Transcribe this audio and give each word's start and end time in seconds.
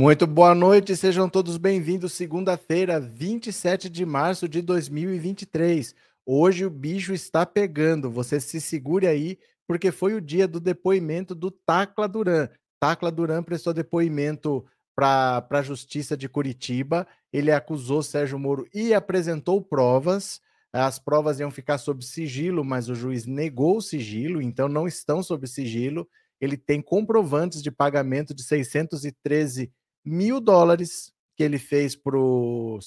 Muito 0.00 0.26
boa 0.26 0.54
noite, 0.54 0.96
sejam 0.96 1.28
todos 1.28 1.58
bem-vindos. 1.58 2.14
Segunda-feira, 2.14 2.98
27 2.98 3.90
de 3.90 4.06
março 4.06 4.48
de 4.48 4.62
2023. 4.62 5.94
Hoje 6.24 6.64
o 6.64 6.70
bicho 6.70 7.12
está 7.12 7.44
pegando. 7.44 8.10
Você 8.10 8.40
se 8.40 8.62
segure 8.62 9.06
aí, 9.06 9.38
porque 9.66 9.92
foi 9.92 10.14
o 10.14 10.20
dia 10.22 10.48
do 10.48 10.58
depoimento 10.58 11.34
do 11.34 11.50
Tacla 11.50 12.08
Duran. 12.08 12.48
Tacla 12.80 13.12
Duran 13.12 13.42
prestou 13.42 13.74
depoimento 13.74 14.64
para 14.96 15.46
a 15.50 15.62
Justiça 15.62 16.16
de 16.16 16.30
Curitiba. 16.30 17.06
Ele 17.30 17.52
acusou 17.52 18.02
Sérgio 18.02 18.38
Moro 18.38 18.66
e 18.72 18.94
apresentou 18.94 19.60
provas. 19.60 20.40
As 20.72 20.98
provas 20.98 21.40
iam 21.40 21.50
ficar 21.50 21.76
sob 21.76 22.02
sigilo, 22.02 22.64
mas 22.64 22.88
o 22.88 22.94
juiz 22.94 23.26
negou 23.26 23.76
o 23.76 23.82
sigilo, 23.82 24.40
então 24.40 24.66
não 24.66 24.88
estão 24.88 25.22
sob 25.22 25.46
sigilo. 25.46 26.08
Ele 26.40 26.56
tem 26.56 26.80
comprovantes 26.80 27.62
de 27.62 27.70
pagamento 27.70 28.32
de 28.32 28.42
613 28.42 29.70
mil 30.10 30.40
dólares 30.40 31.12
que 31.36 31.44
ele 31.44 31.58
fez 31.58 31.94
para 31.94 32.18
o 32.18 32.80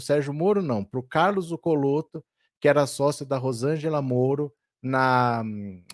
Sérgio 0.00 0.32
Moro, 0.32 0.62
não, 0.62 0.82
para 0.82 0.98
o 0.98 1.02
Carlos 1.02 1.52
Ocoloto, 1.52 2.24
que 2.58 2.66
era 2.66 2.86
sócio 2.86 3.26
da 3.26 3.36
Rosângela 3.36 4.00
Moro, 4.00 4.52
na, 4.82 5.42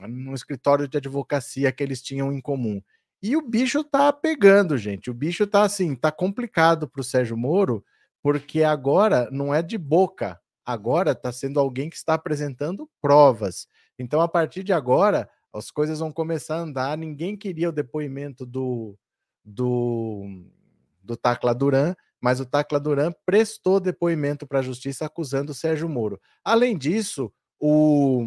no 0.08 0.32
escritório 0.32 0.86
de 0.86 0.96
advocacia 0.96 1.72
que 1.72 1.82
eles 1.82 2.00
tinham 2.00 2.32
em 2.32 2.40
comum. 2.40 2.80
E 3.20 3.36
o 3.36 3.42
bicho 3.42 3.82
tá 3.82 4.12
pegando, 4.12 4.78
gente. 4.78 5.10
O 5.10 5.14
bicho 5.14 5.44
tá 5.46 5.62
assim, 5.62 5.96
tá 5.96 6.12
complicado 6.12 6.88
para 6.88 7.00
o 7.00 7.04
Sérgio 7.04 7.36
Moro, 7.36 7.84
porque 8.22 8.62
agora 8.62 9.28
não 9.32 9.52
é 9.52 9.60
de 9.60 9.76
boca, 9.76 10.40
agora 10.64 11.10
está 11.10 11.32
sendo 11.32 11.58
alguém 11.58 11.90
que 11.90 11.96
está 11.96 12.14
apresentando 12.14 12.88
provas. 13.00 13.66
Então, 13.98 14.20
a 14.20 14.28
partir 14.28 14.62
de 14.62 14.72
agora, 14.72 15.28
as 15.52 15.70
coisas 15.70 15.98
vão 15.98 16.12
começar 16.12 16.56
a 16.56 16.60
andar. 16.60 16.96
Ninguém 16.96 17.36
queria 17.36 17.70
o 17.70 17.72
depoimento 17.72 18.46
do, 18.46 18.96
do 19.44 20.46
do 21.06 21.16
Tacla 21.16 21.54
Duran, 21.54 21.94
mas 22.20 22.40
o 22.40 22.44
Tacla 22.44 22.80
Duran 22.80 23.12
prestou 23.24 23.78
depoimento 23.78 24.46
para 24.46 24.58
a 24.58 24.62
justiça 24.62 25.06
acusando 25.06 25.52
o 25.52 25.54
Sérgio 25.54 25.88
Moro. 25.88 26.20
Além 26.44 26.76
disso, 26.76 27.32
o 27.60 28.26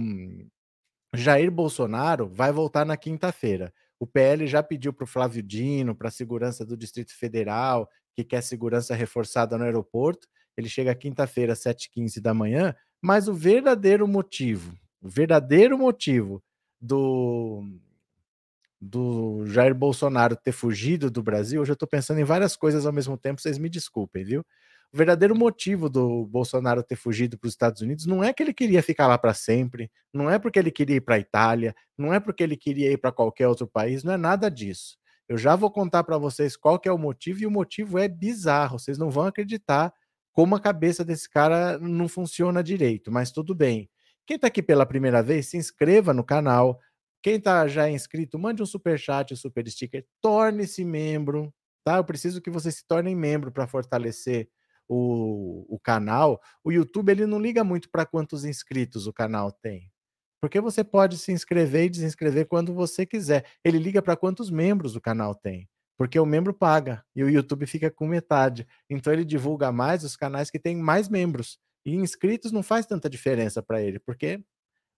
Jair 1.14 1.52
Bolsonaro 1.52 2.28
vai 2.28 2.52
voltar 2.52 2.86
na 2.86 2.96
quinta-feira. 2.96 3.74
O 4.00 4.08
PL 4.08 4.48
já 4.48 4.64
pediu 4.64 4.94
para 4.94 5.04
o 5.04 5.08
Flávio 5.08 5.44
Dino, 5.44 5.94
para 5.94 6.08
a 6.08 6.12
segurança 6.12 6.66
do 6.66 6.78
Distrito 6.78 7.14
Federal, 7.14 7.90
que 8.16 8.24
quer 8.24 8.42
segurança 8.42 8.96
reforçada 8.96 9.58
no 9.58 9.66
aeroporto. 9.66 10.28
Ele 10.56 10.70
chega 10.70 10.96
quinta-feira, 10.96 11.54
às 11.54 11.60
7h15 11.60 12.22
da 12.22 12.34
manhã, 12.34 12.74
mas 13.02 13.28
o 13.28 13.34
verdadeiro 13.34 14.08
motivo, 14.08 14.78
o 15.02 15.10
verdadeiro 15.10 15.78
motivo 15.78 16.42
do, 16.80 17.64
do 18.82 19.46
Jair 19.46 19.76
Bolsonaro 19.76 20.36
ter 20.36 20.52
fugido 20.52 21.12
do 21.12 21.22
Brasil, 21.22 21.62
hoje 21.62 21.72
eu 21.72 21.74
estou 21.74 21.88
pensando 21.88 22.20
em 22.20 22.24
várias 22.24 22.56
coisas 22.56 22.86
ao 22.86 22.94
mesmo 22.94 23.18
tempo, 23.18 23.42
vocês 23.42 23.58
me 23.58 23.70
desculpem, 23.70 24.24
viu? 24.24 24.44
O 24.92 24.98
verdadeiro 24.98 25.36
motivo 25.36 25.88
do 25.88 26.26
Bolsonaro 26.26 26.82
ter 26.82 26.96
fugido 26.96 27.38
para 27.38 27.48
os 27.48 27.54
Estados 27.54 27.82
Unidos 27.82 28.08
não 28.08 28.24
é 28.24 28.34
que 28.34 28.42
ele 28.42 28.54
queria 28.54 28.82
ficar 28.82 29.06
lá 29.06 29.18
para 29.18 29.34
sempre, 29.36 29.92
não 30.12 30.30
é 30.30 30.40
porque 30.40 30.58
ele 30.58 30.72
queria 30.72 30.96
ir 30.96 31.02
para 31.02 31.16
a 31.16 31.20
Itália, 31.20 31.76
não 31.98 32.12
é 32.14 32.20
porque 32.20 32.42
ele 32.42 32.58
queria 32.58 32.92
ir 32.92 32.98
para 32.98 33.12
qualquer 33.12 33.48
outro 33.48 33.68
país, 33.68 34.04
não 34.04 34.14
é 34.14 34.18
nada 34.18 34.50
disso. 34.50 34.98
Eu 35.28 35.38
já 35.38 35.56
vou 35.56 35.70
contar 35.70 36.04
para 36.04 36.18
vocês 36.18 36.58
qual 36.58 36.80
que 36.80 36.90
é 36.90 36.92
o 36.92 36.98
motivo 36.98 37.44
e 37.44 37.46
o 37.46 37.52
motivo 37.52 38.00
é 38.00 38.08
bizarro, 38.08 38.80
vocês 38.80 38.98
não 38.98 39.12
vão 39.12 39.26
acreditar 39.26 39.94
como 40.32 40.56
a 40.56 40.60
cabeça 40.60 41.06
desse 41.06 41.30
cara 41.30 41.78
não 41.78 42.08
funciona 42.08 42.64
direito, 42.64 43.12
mas 43.12 43.32
tudo 43.32 43.54
bem. 43.54 43.90
Quem 44.26 44.36
está 44.36 44.48
aqui 44.48 44.64
pela 44.64 44.86
primeira 44.86 45.22
vez, 45.22 45.48
se 45.48 45.58
inscreva 45.58 46.14
no 46.14 46.24
canal, 46.24 46.80
quem 47.22 47.36
está 47.36 47.68
já 47.68 47.90
inscrito, 47.90 48.40
mande 48.40 48.62
um 48.62 48.66
super 48.66 48.98
chat, 48.98 49.34
um 49.34 49.38
super 49.38 49.68
sticker, 49.70 50.06
torne-se 50.22 50.84
membro, 50.84 51.54
tá? 51.84 51.98
Eu 51.98 52.04
preciso 52.04 52.42
que 52.42 52.50
vocês 52.50 52.76
se 52.76 52.88
tornem 52.88 53.16
membro 53.16 53.52
para 53.52 53.68
fortalecer 53.68 54.50
o, 54.88 55.66
o 55.70 55.80
canal. 55.80 56.42
O 56.64 56.72
YouTube 56.72 57.12
ele 57.12 57.26
não 57.26 57.40
liga 57.40 57.64
muito 57.64 57.90
para 57.90 58.06
quantos 58.06 58.44
inscritos 58.44 59.06
o 59.06 59.14
canal 59.14 59.52
tem. 59.52 59.92
Porque 60.42 60.62
você 60.62 60.84
pode 60.84 61.18
se 61.18 61.32
inscrever 61.32 61.86
e 61.86 61.90
desinscrever 61.90 62.48
quando 62.48 62.74
você 62.74 63.06
quiser. 63.06 63.46
Ele 63.64 63.78
liga 63.78 64.02
para 64.02 64.16
quantos 64.16 64.50
membros 64.50 64.96
o 64.96 65.02
canal 65.02 65.36
tem. 65.36 65.70
Porque 65.98 66.18
o 66.18 66.26
membro 66.26 66.54
paga 66.54 67.04
e 67.14 67.24
o 67.24 67.30
YouTube 67.30 67.66
fica 67.66 67.92
com 67.92 68.08
metade. 68.08 68.66
Então 68.90 69.12
ele 69.12 69.26
divulga 69.26 69.72
mais 69.72 70.04
os 70.04 70.16
canais 70.16 70.50
que 70.50 70.58
têm 70.58 70.78
mais 70.78 71.10
membros. 71.10 71.60
E 71.86 71.94
inscritos 71.94 72.52
não 72.52 72.64
faz 72.64 72.86
tanta 72.86 73.10
diferença 73.10 73.62
para 73.62 73.82
ele, 73.82 74.00
porque 74.00 74.42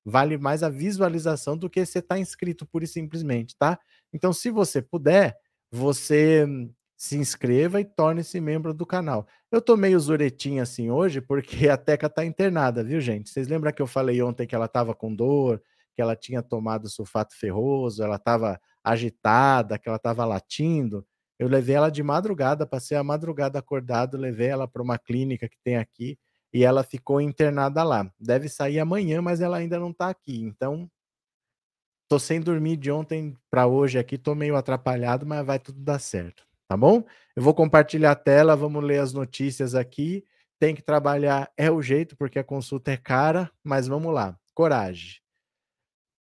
vale 0.06 0.38
mais 0.38 0.64
a 0.64 0.70
visualização 0.70 1.58
do 1.58 1.70
que 1.70 1.86
você 1.86 2.00
estar 2.00 2.16
tá 2.16 2.20
inscrito 2.20 2.66
pura 2.66 2.86
e 2.86 2.88
simplesmente, 2.88 3.56
tá? 3.58 3.80
Então, 4.14 4.34
se 4.34 4.50
você 4.50 4.82
puder, 4.82 5.38
você 5.72 6.46
se 6.98 7.18
inscreva 7.18 7.82
e 7.82 7.86
torne-se 7.86 8.40
membro 8.40 8.74
do 8.74 8.86
canal. 8.86 9.26
Eu 9.52 9.60
tô 9.62 9.76
meio 9.76 10.00
zuretinho 10.00 10.62
assim 10.62 10.92
hoje, 10.92 11.20
porque 11.20 11.68
a 11.70 11.78
Teca 11.78 12.10
tá 12.10 12.24
internada, 12.24 12.84
viu, 12.84 13.02
gente? 13.02 13.30
Vocês 13.30 13.48
lembram 13.48 13.72
que 13.72 13.82
eu 13.82 13.88
falei 13.88 14.22
ontem 14.22 14.46
que 14.46 14.54
ela 14.54 14.68
tava 14.68 14.94
com 14.94 15.14
dor, 15.14 15.62
que 15.96 16.02
ela 16.02 16.16
tinha 16.16 16.44
tomado 16.44 16.90
sulfato 16.90 17.36
ferroso, 17.36 18.04
ela 18.04 18.20
tava 18.20 18.60
agitada, 18.84 19.80
que 19.80 19.90
ela 19.90 19.98
tava 19.98 20.26
latindo? 20.26 21.06
Eu 21.40 21.48
levei 21.48 21.76
ela 21.76 21.90
de 21.90 22.04
madrugada, 22.04 22.68
passei 22.68 22.96
a 22.96 23.04
madrugada 23.04 23.58
acordado, 23.58 24.16
levei 24.16 24.48
ela 24.50 24.68
para 24.68 24.84
uma 24.84 25.00
clínica 25.00 25.50
que 25.50 25.58
tem 25.64 25.78
aqui 25.78 26.20
e 26.54 26.64
ela 26.64 26.84
ficou 26.84 27.22
internada 27.22 27.84
lá. 27.84 28.12
Deve 28.20 28.50
sair 28.50 28.80
amanhã, 28.80 29.22
mas 29.22 29.42
ela 29.42 29.58
ainda 29.58 29.80
não 29.80 29.92
está 29.92 30.10
aqui. 30.10 30.42
Então, 30.42 30.90
tô 32.10 32.20
sem 32.20 32.42
dormir 32.42 32.78
de 32.78 32.92
ontem 32.92 33.36
para 33.50 33.68
hoje 33.68 33.98
aqui, 33.98 34.18
tô 34.18 34.36
meio 34.36 34.56
atrapalhado, 34.56 35.26
mas 35.26 35.46
vai 35.46 35.60
tudo 35.60 35.80
dar 35.80 36.00
certo, 36.00 36.46
tá 36.68 36.76
bom? 36.76 37.04
Eu 37.36 37.42
vou 37.44 37.54
compartilhar 37.54 38.12
a 38.12 38.16
tela, 38.16 38.56
vamos 38.56 38.84
ler 38.84 39.00
as 39.00 39.14
notícias 39.14 39.76
aqui. 39.76 40.26
Tem 40.60 40.76
que 40.76 40.82
trabalhar, 40.82 41.52
é 41.58 41.72
o 41.72 41.82
jeito, 41.82 42.16
porque 42.16 42.38
a 42.38 42.44
consulta 42.44 42.92
é 42.92 42.98
cara, 42.98 43.50
mas 43.64 43.88
vamos 43.88 44.14
lá. 44.14 44.38
Coragem. 44.54 45.22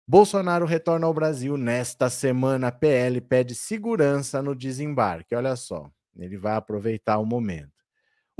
Bolsonaro 0.06 0.65
retorna 0.65 1.06
ao 1.06 1.12
Brasil 1.12 1.56
nesta 1.59 2.09
semana. 2.09 2.72
PL 2.72 3.21
pede 3.21 3.55
segurança 3.55 4.41
no 4.43 4.55
desembarque. 4.55 5.34
Olha 5.34 5.55
só, 5.55 5.91
ele 6.17 6.38
vai 6.38 6.55
aproveitar 6.55 7.19
o 7.19 7.27
momento. 7.27 7.78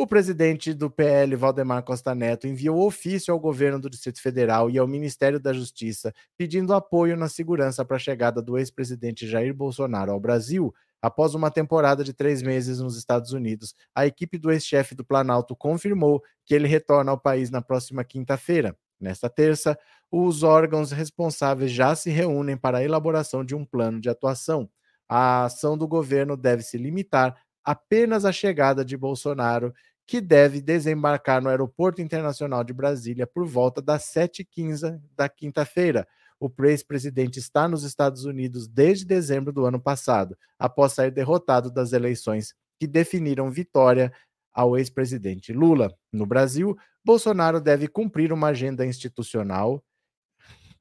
O 0.01 0.07
presidente 0.07 0.73
do 0.73 0.89
PL, 0.89 1.35
Valdemar 1.35 1.83
Costa 1.83 2.15
Neto, 2.15 2.47
enviou 2.47 2.87
ofício 2.87 3.35
ao 3.35 3.41
governo 3.41 3.81
do 3.81 3.91
Distrito 3.91 4.23
Federal 4.23 4.71
e 4.71 4.79
ao 4.79 4.87
Ministério 4.87 5.41
da 5.41 5.53
Justiça 5.53 6.15
pedindo 6.37 6.73
apoio 6.73 7.17
na 7.17 7.29
segurança 7.29 7.85
para 7.85 7.97
a 7.97 7.99
chegada 7.99 8.41
do 8.41 8.57
ex-presidente 8.57 9.27
Jair 9.27 9.53
Bolsonaro 9.53 10.13
ao 10.13 10.21
Brasil. 10.21 10.73
Após 11.03 11.35
uma 11.35 11.51
temporada 11.51 12.05
de 12.05 12.13
três 12.13 12.43
meses 12.43 12.79
nos 12.79 12.97
Estados 12.97 13.33
Unidos, 13.33 13.75
a 13.93 14.07
equipe 14.07 14.39
do 14.39 14.53
ex-chefe 14.53 14.95
do 14.95 15.05
Planalto 15.05 15.57
confirmou 15.57 16.23
que 16.47 16.55
ele 16.55 16.69
retorna 16.69 17.11
ao 17.11 17.19
país 17.19 17.51
na 17.51 17.61
próxima 17.61 18.05
quinta-feira. 18.05 18.77
Nesta 19.01 19.29
terça, 19.29 19.77
os 20.13 20.45
órgãos 20.45 20.93
responsáveis 20.93 21.73
já 21.73 21.97
se 21.97 22.09
reúnem 22.09 22.57
para 22.57 22.79
a 22.79 22.85
elaboração 22.85 23.45
de 23.45 23.57
um 23.57 23.65
plano 23.65 24.01
de 24.01 24.09
atuação. 24.09 24.71
A 25.09 25.47
ação 25.47 25.77
do 25.77 25.89
governo 25.89 26.37
deve 26.37 26.63
se 26.63 26.79
limitar 26.79 27.35
apenas 27.69 28.25
à 28.25 28.33
chegada 28.33 28.83
de 28.83 28.97
Bolsonaro 28.97 29.75
que 30.09 30.23
deve 30.23 30.63
desembarcar 30.63 31.43
no 31.43 31.51
Aeroporto 31.51 32.01
Internacional 32.01 32.65
de 32.65 32.73
Brasília 32.73 33.27
por 33.27 33.47
volta 33.47 33.83
das 33.83 34.05
7h15 34.05 34.99
da 35.15 35.29
quinta-feira. 35.29 36.09
O 36.41 36.51
ex-presidente 36.65 37.39
está 37.39 37.69
nos 37.69 37.85
Estados 37.85 38.25
Unidos 38.25 38.67
desde 38.67 39.05
dezembro 39.05 39.53
do 39.53 39.67
ano 39.67 39.79
passado, 39.79 40.35
após 40.59 40.95
sair 40.95 41.11
derrotado 41.11 41.71
das 41.71 41.93
eleições 41.93 42.55
que 42.81 42.87
definiram 42.87 43.51
vitória 43.51 44.11
ao 44.51 44.79
ex-presidente 44.79 45.53
Lula. 45.53 45.95
No 46.11 46.25
Brasil, 46.25 46.75
Bolsonaro 47.05 47.61
deve 47.61 47.87
cumprir 47.87 48.33
uma 48.33 48.49
agenda 48.49 48.87
institucional 48.87 49.85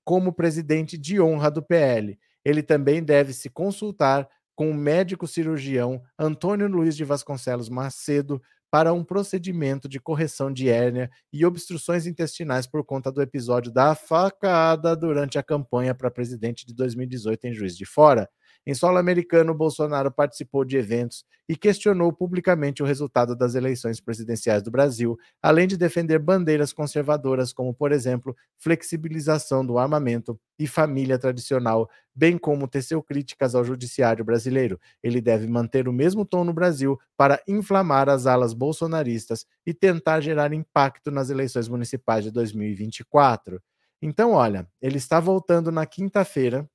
como 0.06 0.32
presidente 0.32 0.98
de 0.98 1.20
honra 1.20 1.52
do 1.52 1.62
PL. 1.62 2.18
Ele 2.46 2.64
também 2.64 3.04
deve 3.04 3.34
se 3.34 3.50
consultar 3.50 4.26
com 4.56 4.72
o 4.72 4.74
médico 4.74 5.28
cirurgião 5.28 6.02
Antônio 6.18 6.68
Luiz 6.68 6.96
de 6.96 7.04
Vasconcelos 7.04 7.68
Macedo 7.68 8.42
para 8.70 8.94
um 8.94 9.04
procedimento 9.04 9.88
de 9.88 10.00
correção 10.00 10.52
de 10.52 10.70
hérnia 10.70 11.10
e 11.32 11.46
obstruções 11.46 12.06
intestinais 12.06 12.68
por 12.68 12.84
conta 12.84 13.12
do 13.12 13.22
episódio 13.22 13.72
da 13.72 13.96
facada 13.96 14.96
durante 14.96 15.38
a 15.38 15.44
campanha 15.44 15.96
para 15.96 16.12
presidente 16.12 16.66
de 16.66 16.74
2018 16.74 17.46
em 17.46 17.54
Juiz 17.54 17.78
de 17.78 17.86
Fora. 17.86 18.30
Em 18.70 18.74
solo 18.76 18.98
americano, 18.98 19.54
Bolsonaro 19.54 20.12
participou 20.12 20.66
de 20.66 20.76
eventos 20.76 21.24
e 21.48 21.56
questionou 21.56 22.12
publicamente 22.12 22.84
o 22.84 22.86
resultado 22.86 23.34
das 23.34 23.56
eleições 23.56 24.02
presidenciais 24.02 24.62
do 24.62 24.70
Brasil, 24.70 25.18
além 25.42 25.70
de 25.70 25.78
defender 25.78 26.20
bandeiras 26.20 26.74
conservadoras, 26.74 27.54
como, 27.54 27.74
por 27.74 27.94
exemplo, 27.94 28.36
flexibilização 28.58 29.66
do 29.66 29.78
armamento 29.78 30.38
e 30.60 30.68
família 30.68 31.18
tradicional, 31.18 31.90
bem 32.14 32.38
como 32.38 32.68
teceu 32.68 33.02
críticas 33.02 33.56
ao 33.56 33.64
judiciário 33.64 34.26
brasileiro. 34.26 34.78
Ele 35.02 35.22
deve 35.22 35.48
manter 35.48 35.88
o 35.88 35.94
mesmo 35.94 36.26
tom 36.26 36.44
no 36.44 36.52
Brasil 36.52 37.00
para 37.16 37.42
inflamar 37.48 38.10
as 38.10 38.26
alas 38.28 38.54
bolsonaristas 38.54 39.46
e 39.66 39.74
tentar 39.74 40.20
gerar 40.20 40.52
impacto 40.52 41.10
nas 41.10 41.30
eleições 41.30 41.70
municipais 41.70 42.26
de 42.26 42.32
2024. 42.32 43.62
Então, 44.02 44.32
olha, 44.34 44.68
ele 44.82 44.98
está 44.98 45.22
voltando 45.22 45.72
na 45.72 45.86
quinta-feira 45.86 46.70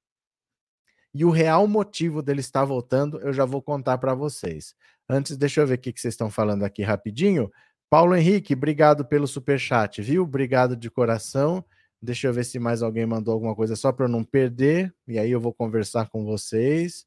e 1.15 1.25
o 1.25 1.31
real 1.31 1.67
motivo 1.67 2.23
dele 2.23 2.41
estar 2.41 2.65
voltando, 2.65 3.21
eu 3.21 3.33
já 3.33 3.45
vou 3.45 3.61
contar 3.61 3.99
para 3.99 4.15
vocês. 4.15 4.75
Antes, 5.09 5.37
deixa 5.37 5.61
eu 5.61 5.67
ver 5.67 5.75
o 5.75 5.79
que 5.79 5.93
vocês 5.95 6.15
estão 6.15 6.31
falando 6.31 6.65
aqui 6.65 6.83
rapidinho. 6.83 7.51
Paulo 7.91 8.17
Henrique, 8.17 8.55
obrigado 8.55 9.05
pelo 9.05 9.27
super 9.27 9.59
chat, 9.59 10.01
viu? 10.01 10.23
Obrigado 10.23 10.75
de 10.75 10.91
coração. 10.91 11.63
Deixa 12.01 12.27
eu 12.27 12.33
ver 12.33 12.45
se 12.45 12.59
mais 12.59 12.83
alguém 12.83 13.05
mandou 13.05 13.35
alguma 13.35 13.55
coisa 13.55 13.77
só 13.77 13.93
para 13.93 14.07
eu 14.07 14.09
não 14.09 14.25
perder. 14.25 14.93
E 15.07 15.19
aí 15.19 15.31
eu 15.31 15.41
vou 15.41 15.53
conversar 15.53 16.09
com 16.09 16.25
vocês. 16.25 17.07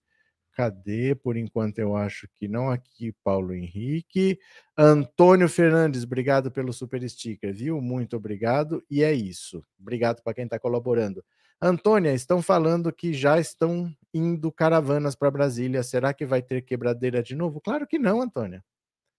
Cadê? 0.54 1.16
Por 1.16 1.36
enquanto 1.36 1.80
eu 1.80 1.98
acho 1.98 2.30
que 2.36 2.48
não 2.48 2.70
aqui, 2.70 3.14
Paulo 3.24 3.54
Henrique. 3.54 4.40
Antônio 4.78 5.50
Fernandes, 5.50 6.04
obrigado 6.04 6.50
pelo 6.52 6.72
super 6.72 7.08
sticker, 7.10 7.54
viu? 7.54 7.82
Muito 7.82 8.16
obrigado. 8.16 8.82
E 8.90 9.04
é 9.04 9.12
isso. 9.12 9.62
Obrigado 9.78 10.22
para 10.24 10.34
quem 10.34 10.46
está 10.46 10.60
colaborando. 10.60 11.22
Antônia, 11.62 12.14
estão 12.14 12.42
falando 12.42 12.92
que 12.92 13.14
já 13.14 13.40
estão 13.40 13.92
indo 14.14 14.52
caravanas 14.52 15.16
para 15.16 15.32
Brasília. 15.32 15.84
Será 15.84 16.14
que 16.14 16.26
vai 16.26 16.42
ter 16.42 16.62
quebradeira 16.62 17.24
de 17.24 17.36
novo? 17.36 17.62
Claro 17.62 17.88
que 17.88 17.98
não, 17.98 18.22
Antônia. 18.22 18.64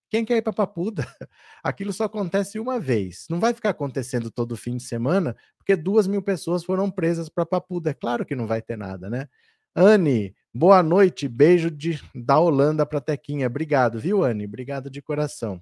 Quem 0.08 0.24
quer 0.24 0.36
ir 0.36 0.42
para 0.42 0.52
Papuda? 0.52 1.04
Aquilo 1.62 1.92
só 1.92 2.04
acontece 2.04 2.58
uma 2.58 2.78
vez. 2.78 3.26
Não 3.28 3.40
vai 3.40 3.52
ficar 3.52 3.70
acontecendo 3.70 4.30
todo 4.30 4.56
fim 4.56 4.76
de 4.76 4.84
semana, 4.84 5.36
porque 5.58 5.74
duas 5.74 6.06
mil 6.06 6.22
pessoas 6.22 6.64
foram 6.64 6.90
presas 6.90 7.28
para 7.28 7.44
Papuda. 7.44 7.90
É 7.90 7.94
claro 7.94 8.24
que 8.24 8.36
não 8.36 8.46
vai 8.46 8.62
ter 8.62 8.76
nada, 8.76 9.10
né? 9.10 9.28
Anne, 9.74 10.34
boa 10.54 10.82
noite. 10.82 11.28
Beijo 11.28 11.70
de, 11.70 12.00
da 12.14 12.38
Holanda 12.38 12.86
para 12.86 13.00
Tequinha. 13.00 13.46
Obrigado, 13.46 13.98
viu, 13.98 14.24
Anne? 14.24 14.44
Obrigado 14.46 14.88
de 14.88 15.02
coração. 15.02 15.60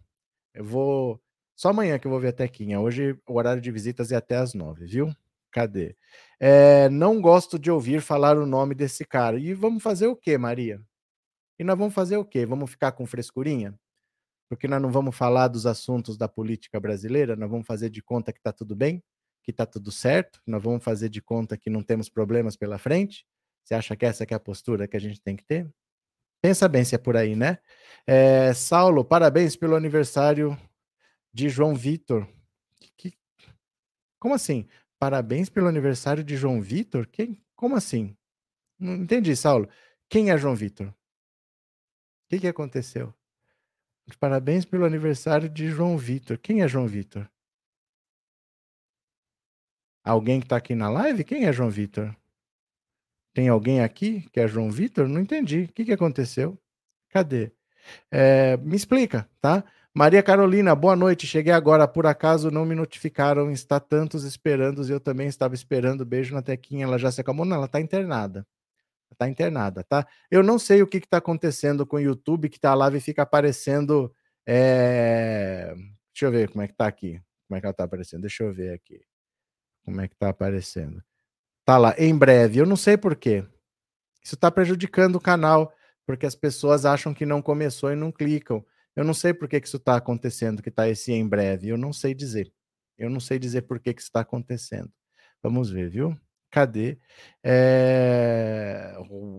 Eu 0.55 0.65
vou. 0.65 1.21
Só 1.57 1.71
amanhã 1.71 1.99
que 1.99 2.07
eu 2.07 2.11
vou 2.11 2.21
ver 2.21 2.29
a 2.29 2.33
Tequinha. 2.33 2.81
Hoje 2.81 3.19
o 3.27 3.37
horário 3.39 3.63
de 3.63 3.71
visitas 3.71 4.13
é 4.13 4.17
até 4.17 4.37
às 4.37 4.55
nove, 4.55 4.87
viu? 4.87 5.11
Cadê? 5.55 5.97
É, 6.41 6.89
não 6.89 7.21
gosto 7.21 7.61
de 7.61 7.71
ouvir 7.71 8.03
falar 8.03 8.37
o 8.37 8.45
nome 8.45 8.75
desse 8.75 9.05
cara. 9.05 9.39
E 9.39 9.55
vamos 9.55 9.85
fazer 9.85 10.09
o 10.09 10.17
quê, 10.17 10.37
Maria? 10.37 10.83
E 11.57 11.63
nós 11.63 11.79
vamos 11.79 11.95
fazer 11.95 12.17
o 12.17 12.25
quê? 12.25 12.45
Vamos 12.45 12.69
ficar 12.69 12.91
com 12.91 13.07
frescurinha? 13.07 13.73
Porque 14.49 14.67
nós 14.67 14.83
não 14.83 14.91
vamos 14.91 15.17
falar 15.17 15.47
dos 15.47 15.65
assuntos 15.65 16.17
da 16.17 16.27
política 16.27 16.81
brasileira, 16.81 17.37
nós 17.37 17.49
vamos 17.49 17.65
fazer 17.69 17.89
de 17.89 18.03
conta 18.03 18.33
que 18.33 18.41
está 18.41 18.53
tudo 18.53 18.75
bem, 18.75 19.01
que 19.45 19.53
está 19.53 19.65
tudo 19.65 19.93
certo, 19.93 20.43
nós 20.45 20.61
vamos 20.61 20.83
fazer 20.83 21.09
de 21.09 21.23
conta 21.23 21.57
que 21.57 21.71
não 21.71 21.85
temos 21.85 22.09
problemas 22.09 22.57
pela 22.57 22.77
frente. 22.77 23.25
Você 23.63 23.77
acha 23.77 23.95
que 23.95 24.05
essa 24.05 24.27
que 24.27 24.35
é 24.35 24.37
a 24.37 24.41
postura 24.41 24.89
que 24.89 24.97
a 24.97 25.01
gente 25.01 25.21
tem 25.21 25.37
que 25.37 25.45
ter? 25.45 25.73
Pensa 26.43 26.67
bem 26.67 26.85
se 26.85 26.97
é 26.97 26.99
por 26.99 27.17
aí, 27.17 27.37
né? 27.37 27.59
É, 28.05 28.53
Saulo, 28.53 29.05
parabéns 29.05 29.55
pelo 29.55 29.77
aniversário 29.77 30.59
de 31.33 31.49
João 31.49 31.77
Vitor. 31.77 32.27
Que... 32.97 33.15
Como 34.19 34.35
assim? 34.35 34.67
Parabéns 35.05 35.51
pelo 35.51 35.69
aniversário 35.69 36.25
de 36.25 36.35
João 36.35 36.63
Vitor? 36.63 37.07
Quem? 37.07 37.39
Como 37.55 37.77
assim? 37.77 38.17
Não 38.79 38.95
entendi, 38.95 39.37
Saulo. 39.37 39.69
Quem 40.09 40.31
é 40.31 40.39
João 40.39 40.57
Vitor? 40.57 40.87
O 40.87 40.95
que, 42.31 42.41
que 42.41 42.49
aconteceu? 42.49 43.13
Parabéns 44.19 44.65
pelo 44.65 44.87
aniversário 44.87 45.47
de 45.47 45.69
João 45.69 45.99
Vitor. 45.99 46.39
Quem 46.39 46.63
é 46.63 46.69
João 46.69 46.87
Vitor? 46.87 47.31
Alguém 50.03 50.41
que 50.41 50.47
está 50.47 50.57
aqui 50.57 50.75
na 50.75 50.89
live? 50.89 51.23
Quem 51.23 51.45
é 51.45 51.53
João 51.53 51.69
Vitor? 51.69 52.17
Tem 53.35 53.51
alguém 53.51 53.83
aqui 53.83 54.23
que 54.31 54.41
é 54.41 54.49
João 54.49 54.71
Vitor? 54.71 55.07
Não 55.07 55.21
entendi. 55.21 55.65
O 55.65 55.73
que, 55.75 55.85
que 55.85 55.93
aconteceu? 55.93 56.59
Cadê? 57.11 57.53
É, 58.11 58.57
me 58.57 58.75
explica, 58.75 59.29
tá? 59.39 59.63
Maria 59.97 60.25
Carolina, 60.25 60.75
boa 60.75 60.97
noite. 60.97 61.25
Cheguei 61.25 61.53
agora, 61.53 61.87
por 61.87 62.05
acaso 62.05 62.51
não 62.51 62.65
me 62.65 62.75
notificaram. 62.75 63.49
Está 63.53 63.79
tantos 63.79 64.25
esperando 64.25 64.85
e 64.85 64.91
eu 64.91 64.99
também 64.99 65.29
estava 65.29 65.55
esperando. 65.55 66.05
Beijo 66.05 66.35
na 66.35 66.43
tequinha. 66.43 66.85
Ela 66.85 66.99
já 66.99 67.13
se 67.13 67.21
acalmou? 67.21 67.47
Não, 67.47 67.59
ela 67.59 67.67
está 67.67 67.81
internada. 67.81 68.45
Está 69.13 69.29
internada, 69.29 69.85
tá? 69.85 70.05
Eu 70.29 70.43
não 70.43 70.59
sei 70.59 70.83
o 70.83 70.87
que 70.89 70.97
está 70.97 71.19
acontecendo 71.19 71.87
com 71.87 71.95
o 71.95 72.01
YouTube, 72.01 72.49
que 72.49 72.59
tá 72.59 72.73
a 72.73 72.75
live 72.75 73.01
fica 73.01 73.23
aparecendo. 73.23 74.13
É... 74.45 75.73
Deixa 76.13 76.27
eu 76.27 76.33
ver 76.33 76.51
como 76.51 76.63
é 76.63 76.67
que 76.67 76.75
tá 76.75 76.89
aqui. 76.89 77.23
Como 77.47 77.57
é 77.57 77.61
que 77.61 77.67
ela 77.67 77.71
está 77.71 77.85
aparecendo? 77.85 78.23
Deixa 78.23 78.43
eu 78.43 78.53
ver 78.53 78.75
aqui. 78.75 79.01
Como 79.85 80.01
é 80.01 80.09
que 80.09 80.15
está 80.15 80.29
aparecendo? 80.29 81.01
Tá 81.65 81.79
lá, 81.79 81.95
em 81.97 82.19
breve. 82.19 82.59
Eu 82.59 82.67
não 82.67 82.77
sei 82.77 82.97
por 82.97 83.15
quê. 83.15 83.45
Isso 84.25 84.35
está 84.35 84.51
prejudicando 84.51 85.15
o 85.17 85.21
canal, 85.21 85.73
porque 86.05 86.27
as 86.27 86.35
pessoas 86.35 86.85
acham 86.85 87.15
que 87.15 87.25
não 87.25 87.41
começou 87.41 87.93
e 87.93 87.95
não 87.95 88.11
clicam. 88.11 88.65
Eu 88.97 89.05
não 89.05 89.15
sei 89.15 89.35
por 89.35 89.49
que, 89.49 89.61
que 89.61 89.67
isso 89.67 89.77
está 89.77 89.97
acontecendo, 89.97 90.63
que 90.63 90.69
está 90.69 90.89
esse 90.89 91.13
em 91.13 91.27
breve. 91.27 91.69
Eu 91.69 91.77
não 91.77 91.93
sei 91.93 92.15
dizer. 92.15 92.53
Eu 92.97 93.11
não 93.11 93.21
sei 93.21 93.39
dizer 93.39 93.63
por 93.63 93.81
que, 93.81 93.93
que 93.93 94.01
isso 94.01 94.09
está 94.09 94.21
acontecendo. 94.21 94.91
Vamos 95.43 95.71
ver, 95.71 95.91
viu? 95.91 96.17
Cadê? 96.51 96.99
É... 97.43 98.95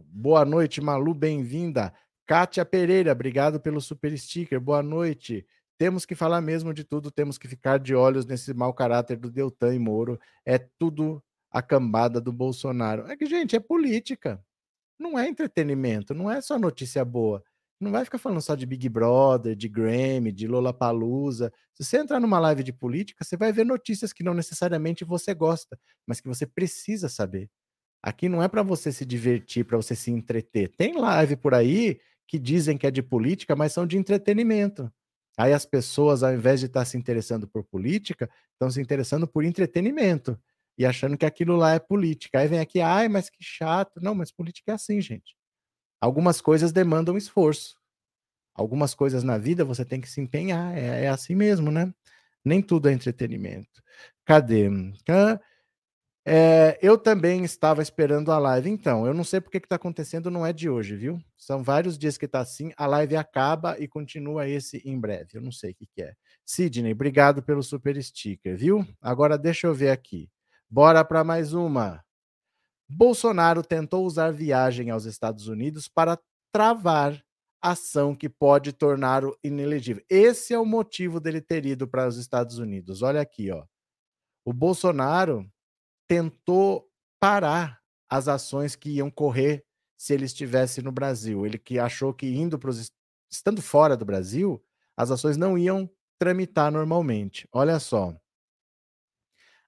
Boa 0.08 0.44
noite, 0.44 0.82
Malu, 0.82 1.14
bem-vinda. 1.14 1.94
Kátia 2.28 2.66
Pereira, 2.66 3.12
obrigado 3.12 3.60
pelo 3.60 3.80
super 3.80 4.18
sticker. 4.18 4.60
Boa 4.60 4.84
noite. 4.84 5.46
Temos 5.78 6.06
que 6.06 6.16
falar 6.16 6.42
mesmo 6.42 6.74
de 6.74 6.84
tudo, 6.84 7.12
temos 7.12 7.38
que 7.38 7.48
ficar 7.48 7.80
de 7.80 7.96
olhos 7.96 8.26
nesse 8.26 8.54
mau 8.54 8.74
caráter 8.74 9.18
do 9.18 9.32
Deltan 9.32 9.74
e 9.76 9.80
Moro. 9.80 10.20
É 10.46 10.58
tudo 10.58 11.24
a 11.50 11.62
cambada 11.62 12.20
do 12.20 12.34
Bolsonaro. 12.34 13.08
É 13.08 13.16
que, 13.16 13.26
gente, 13.26 13.56
é 13.56 13.60
política. 13.60 14.44
Não 15.00 15.18
é 15.18 15.28
entretenimento, 15.28 16.14
não 16.14 16.30
é 16.30 16.42
só 16.42 16.60
notícia 16.60 17.04
boa. 17.06 17.44
Não 17.80 17.92
vai 17.92 18.06
ficar 18.06 18.18
falando 18.18 18.42
só 18.42 18.56
de 18.56 18.66
Big 18.66 18.88
Brother, 18.88 19.56
de 19.56 19.68
Grammy, 19.68 20.32
de 20.32 20.48
Lollapalooza. 20.48 21.52
Se 21.74 21.84
você 21.84 21.98
entrar 21.98 22.20
numa 22.20 22.40
live 22.40 22.64
de 22.64 22.72
política, 22.72 23.24
você 23.24 23.36
vai 23.36 23.52
ver 23.52 23.66
notícias 23.66 24.14
que 24.14 24.24
não 24.24 24.34
necessariamente 24.34 25.04
você 25.04 25.34
gosta, 25.34 25.78
mas 26.08 26.22
que 26.22 26.28
você 26.28 26.46
precisa 26.46 27.10
saber. 27.10 27.50
Aqui 28.02 28.30
não 28.30 28.42
é 28.42 28.48
para 28.48 28.64
você 28.64 28.92
se 28.92 29.06
divertir, 29.06 29.66
para 29.66 29.78
você 29.78 29.96
se 29.96 30.12
entreter. 30.12 30.70
Tem 30.78 30.98
live 30.98 31.36
por 31.36 31.54
aí 31.54 32.00
que 32.28 32.40
dizem 32.40 32.78
que 32.78 32.88
é 32.88 32.92
de 32.92 33.04
política, 33.04 33.56
mas 33.56 33.74
são 33.74 33.86
de 33.86 33.98
entretenimento. 33.98 34.92
Aí 35.38 35.52
as 35.52 35.66
pessoas, 35.66 36.24
ao 36.24 36.34
invés 36.34 36.62
de 36.62 36.68
estar 36.68 36.86
se 36.86 36.98
interessando 36.98 37.48
por 37.48 37.64
política, 37.64 38.30
estão 38.54 38.72
se 38.72 38.82
interessando 38.82 39.28
por 39.28 39.44
entretenimento 39.44 40.40
e 40.78 40.86
achando 40.86 41.18
que 41.18 41.26
aquilo 41.26 41.56
lá 41.58 41.74
é 41.74 41.80
política. 41.80 42.40
Aí 42.40 42.48
vem 42.48 42.60
aqui, 42.60 42.80
ai, 42.80 43.10
mas 43.10 43.30
que 43.30 43.44
chato. 43.44 44.00
Não, 44.02 44.16
mas 44.16 44.32
política 44.32 44.72
é 44.72 44.76
assim, 44.76 45.02
gente. 45.02 45.36
Algumas 46.00 46.42
coisas 46.42 46.72
demandam 46.72 47.18
esforço. 47.18 47.76
Algumas 48.54 48.94
coisas 48.94 49.24
na 49.24 49.38
vida 49.38 49.66
você 49.66 49.84
tem 49.84 50.00
que 50.00 50.10
se 50.10 50.22
empenhar. 50.22 50.78
É, 50.78 51.06
é 51.06 51.10
assim 51.10 51.36
mesmo, 51.36 51.72
né? 51.72 51.94
Nem 52.44 52.62
tudo 52.62 52.88
é 52.90 52.94
entretenimento. 52.94 53.82
Cadê? 54.26 54.70
É, 56.28 56.80
eu 56.82 56.98
também 56.98 57.44
estava 57.44 57.82
esperando 57.82 58.32
a 58.32 58.40
live. 58.40 58.70
Então, 58.70 59.06
eu 59.06 59.14
não 59.14 59.24
sei 59.24 59.42
porque 59.42 59.60
que 59.60 59.66
está 59.66 59.76
acontecendo, 59.76 60.32
não 60.32 60.46
é 60.46 60.54
de 60.54 60.70
hoje, 60.70 60.96
viu? 60.96 61.22
São 61.38 61.64
vários 61.64 61.98
dias 61.98 62.18
que 62.18 62.26
está 62.26 62.40
assim. 62.40 62.72
A 62.78 62.88
live 62.88 63.16
acaba 63.16 63.78
e 63.80 63.88
continua 63.88 64.48
esse 64.48 64.82
em 64.86 65.00
breve. 65.00 65.32
Eu 65.34 65.42
não 65.42 65.52
sei 65.52 65.72
o 65.72 65.76
que, 65.76 65.86
que 65.86 66.02
é. 66.02 66.14
Sidney, 66.46 66.94
obrigado 66.94 67.44
pelo 67.44 67.62
super 67.62 68.02
sticker, 68.02 68.56
viu? 68.58 68.86
Agora 69.02 69.38
deixa 69.38 69.68
eu 69.68 69.74
ver 69.74 69.90
aqui. 69.90 70.30
Bora 70.70 71.04
para 71.04 71.24
mais 71.24 71.54
uma. 71.54 72.05
Bolsonaro 72.88 73.64
tentou 73.64 74.06
usar 74.06 74.32
viagem 74.32 74.90
aos 74.90 75.06
Estados 75.06 75.48
Unidos 75.48 75.88
para 75.88 76.20
travar 76.54 77.24
ação 77.62 78.16
que 78.16 78.30
pode 78.30 78.72
torná-lo 78.72 79.38
inelegível. 79.44 80.04
Esse 80.10 80.54
é 80.54 80.60
o 80.60 80.66
motivo 80.66 81.20
dele 81.20 81.42
ter 81.42 81.66
ido 81.66 81.88
para 81.88 82.08
os 82.08 82.18
Estados 82.18 82.60
Unidos. 82.60 83.02
Olha 83.02 83.22
aqui, 83.22 83.52
ó. 83.52 83.66
O 84.46 84.54
Bolsonaro 84.54 85.50
tentou 86.08 86.88
parar 87.20 87.82
as 88.10 88.28
ações 88.28 88.76
que 88.76 88.92
iam 88.92 89.10
correr 89.10 89.66
se 89.98 90.14
ele 90.14 90.26
estivesse 90.26 90.82
no 90.82 90.92
Brasil. 90.92 91.46
Ele 91.46 91.58
que 91.58 91.80
achou 91.80 92.14
que 92.14 92.28
indo 92.28 92.60
para 92.60 92.70
os 92.70 92.92
estando 93.32 93.62
fora 93.62 93.98
do 93.98 94.06
Brasil, 94.06 94.64
as 94.96 95.12
ações 95.12 95.36
não 95.36 95.58
iam 95.58 95.90
tramitar 96.20 96.72
normalmente. 96.72 97.48
Olha 97.52 97.80
só. 97.80 98.16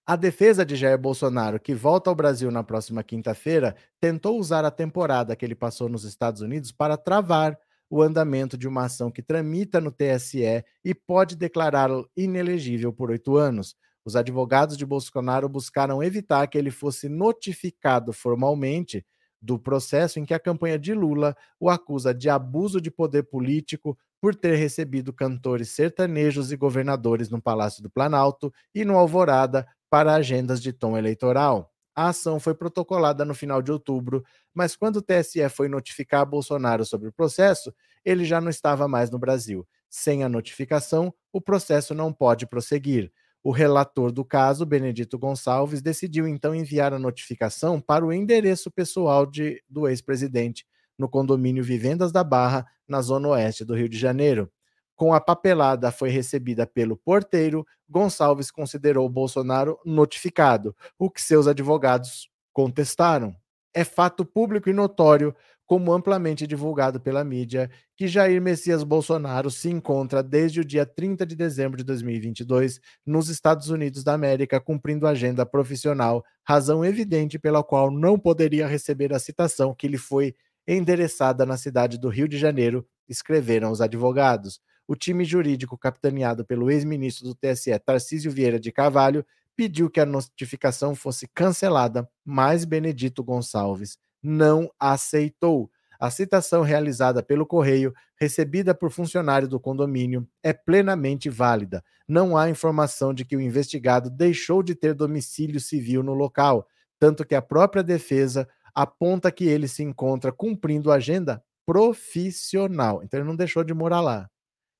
A 0.10 0.16
defesa 0.16 0.66
de 0.66 0.78
Jair 0.78 0.98
Bolsonaro, 0.98 1.60
que 1.60 1.76
volta 1.76 2.10
ao 2.10 2.16
Brasil 2.16 2.50
na 2.50 2.64
próxima 2.64 3.04
quinta-feira, 3.04 3.76
tentou 4.00 4.40
usar 4.40 4.64
a 4.64 4.72
temporada 4.72 5.36
que 5.36 5.44
ele 5.44 5.54
passou 5.54 5.90
nos 5.90 6.06
Estados 6.06 6.40
Unidos 6.42 6.72
para 6.72 6.96
travar 6.96 7.60
o 7.90 8.02
andamento 8.02 8.58
de 8.58 8.70
uma 8.70 8.86
ação 8.86 9.12
que 9.12 9.22
tramita 9.22 9.82
no 9.82 9.92
TSE 9.92 10.64
e 10.86 10.96
pode 10.96 11.36
declará-lo 11.36 12.10
inelegível 12.16 12.94
por 12.94 13.12
oito 13.12 13.36
anos. 13.36 13.76
Os 14.06 14.16
advogados 14.16 14.78
de 14.78 14.86
Bolsonaro 14.86 15.50
buscaram 15.50 16.02
evitar 16.02 16.48
que 16.48 16.58
ele 16.58 16.72
fosse 16.72 17.10
notificado 17.10 18.14
formalmente 18.14 19.06
do 19.42 19.60
processo 19.60 20.20
em 20.20 20.26
que 20.26 20.34
a 20.34 20.40
campanha 20.40 20.80
de 20.80 20.94
Lula 20.94 21.36
o 21.60 21.70
acusa 21.70 22.14
de 22.14 22.30
abuso 22.30 22.80
de 22.80 22.90
poder 22.90 23.24
político 23.24 23.98
por 24.22 24.34
ter 24.34 24.56
recebido 24.56 25.14
cantores 25.14 25.70
sertanejos 25.70 26.52
e 26.52 26.58
governadores 26.58 27.30
no 27.30 27.42
Palácio 27.42 27.84
do 27.84 27.90
Planalto 27.90 28.52
e 28.74 28.84
no 28.84 28.98
Alvorada 28.98 29.68
para 29.90 30.14
agendas 30.14 30.62
de 30.62 30.74
tom 30.74 30.98
eleitoral. 30.98 31.72
A 31.96 32.10
ação 32.10 32.40
foi 32.40 32.54
protocolada 32.54 33.26
no 33.26 33.34
final 33.34 33.62
de 33.62 33.72
outubro, 33.72 34.24
mas 34.54 34.76
quando 34.76 34.98
o 34.98 35.02
TSE 35.02 35.50
foi 35.50 35.68
notificar 35.68 36.26
Bolsonaro 36.26 36.86
sobre 36.86 37.10
o 37.10 37.14
processo, 37.14 37.74
ele 38.06 38.24
já 38.24 38.40
não 38.40 38.50
estava 38.50 38.88
mais 38.88 39.10
no 39.10 39.18
Brasil. 39.18 39.68
Sem 39.90 40.24
a 40.24 40.30
notificação, 40.30 41.14
o 41.34 41.42
processo 41.42 41.94
não 41.96 42.14
pode 42.14 42.46
prosseguir. 42.46 43.12
O 43.44 43.52
relator 43.52 44.12
do 44.12 44.26
caso, 44.26 44.66
Benedito 44.66 45.18
Gonçalves, 45.18 45.82
decidiu 45.82 46.28
então 46.28 46.54
enviar 46.54 46.94
a 46.94 47.00
notificação 47.00 47.80
para 47.80 48.06
o 48.06 48.12
endereço 48.12 48.70
pessoal 48.70 49.26
de, 49.26 49.64
do 49.70 49.88
ex-presidente, 49.88 50.66
no 50.98 51.08
condomínio 51.08 51.64
Vivendas 51.64 52.12
da 52.12 52.24
Barra, 52.24 52.66
na 52.88 53.02
zona 53.02 53.30
oeste 53.30 53.64
do 53.64 53.74
Rio 53.74 53.88
de 53.88 53.98
Janeiro. 53.98 54.52
Com 54.98 55.14
a 55.14 55.22
papelada 55.22 55.92
foi 55.92 56.10
recebida 56.10 56.66
pelo 56.66 56.98
porteiro, 56.98 57.64
Gonçalves 57.88 58.50
considerou 58.50 59.08
Bolsonaro 59.08 59.80
notificado, 59.86 60.76
o 60.98 61.08
que 61.08 61.22
seus 61.22 61.46
advogados 61.46 62.28
contestaram. 62.52 63.36
É 63.76 63.84
fato 63.84 64.26
público 64.26 64.72
e 64.72 64.74
notório, 64.74 65.36
como 65.68 65.94
amplamente 65.94 66.48
divulgado 66.48 67.00
pela 67.00 67.24
mídia, 67.24 67.70
que 67.96 68.08
Jair 68.08 68.42
Messias 68.42 68.82
Bolsonaro 68.82 69.52
se 69.52 69.70
encontra 69.70 70.24
desde 70.24 70.62
o 70.62 70.66
dia 70.66 70.84
30 70.84 71.28
de 71.28 71.36
dezembro 71.36 71.78
de 71.78 71.84
2022 71.84 72.80
nos 73.06 73.30
Estados 73.30 73.70
Unidos 73.70 74.04
da 74.04 74.16
América, 74.16 74.60
cumprindo 74.60 75.06
agenda 75.06 75.46
profissional, 75.46 76.26
razão 76.44 76.84
evidente 76.84 77.38
pela 77.38 77.64
qual 77.64 77.92
não 77.92 78.18
poderia 78.18 78.66
receber 78.66 79.14
a 79.14 79.20
citação 79.20 79.76
que 79.76 79.88
lhe 79.88 79.98
foi 80.00 80.34
endereçada 80.68 81.46
na 81.46 81.56
cidade 81.56 82.00
do 82.00 82.10
Rio 82.10 82.28
de 82.28 82.40
Janeiro, 82.40 82.84
escreveram 83.08 83.70
os 83.72 83.80
advogados 83.80 84.60
o 84.88 84.96
time 84.96 85.26
jurídico 85.26 85.78
capitaneado 85.78 86.46
pelo 86.46 86.72
ex-ministro 86.72 87.28
do 87.28 87.36
TSE, 87.36 87.78
Tarcísio 87.80 88.32
Vieira 88.32 88.60
de 88.60 88.72
Carvalho, 88.72 89.26
pediu 89.56 89.90
que 89.90 90.00
a 90.00 90.06
notificação 90.06 90.96
fosse 90.96 91.28
cancelada, 91.28 92.08
mas 92.24 92.64
Benedito 92.64 93.24
Gonçalves 93.24 93.98
não 94.22 94.72
aceitou. 94.80 95.70
A 96.00 96.12
citação 96.12 96.62
realizada 96.62 97.24
pelo 97.24 97.46
correio, 97.46 97.94
recebida 98.20 98.74
por 98.74 98.92
funcionário 98.92 99.48
do 99.48 99.60
condomínio, 99.60 100.28
é 100.44 100.54
plenamente 100.54 101.28
válida. 101.28 101.84
Não 102.08 102.38
há 102.38 102.50
informação 102.50 103.14
de 103.14 103.26
que 103.26 103.36
o 103.36 103.42
investigado 103.42 104.10
deixou 104.10 104.62
de 104.62 104.76
ter 104.76 104.94
domicílio 104.94 105.60
civil 105.60 106.04
no 106.04 106.14
local, 106.14 106.68
tanto 107.00 107.26
que 107.26 107.34
a 107.34 107.42
própria 107.42 107.84
defesa 107.84 108.48
aponta 108.76 109.32
que 109.32 109.46
ele 109.46 109.68
se 109.68 109.82
encontra 109.82 110.32
cumprindo 110.32 110.92
agenda 110.92 111.44
profissional. 111.66 113.02
Então 113.04 113.20
ele 113.20 113.28
não 113.28 113.36
deixou 113.36 113.64
de 113.64 113.74
morar 113.74 114.02
lá. 114.02 114.30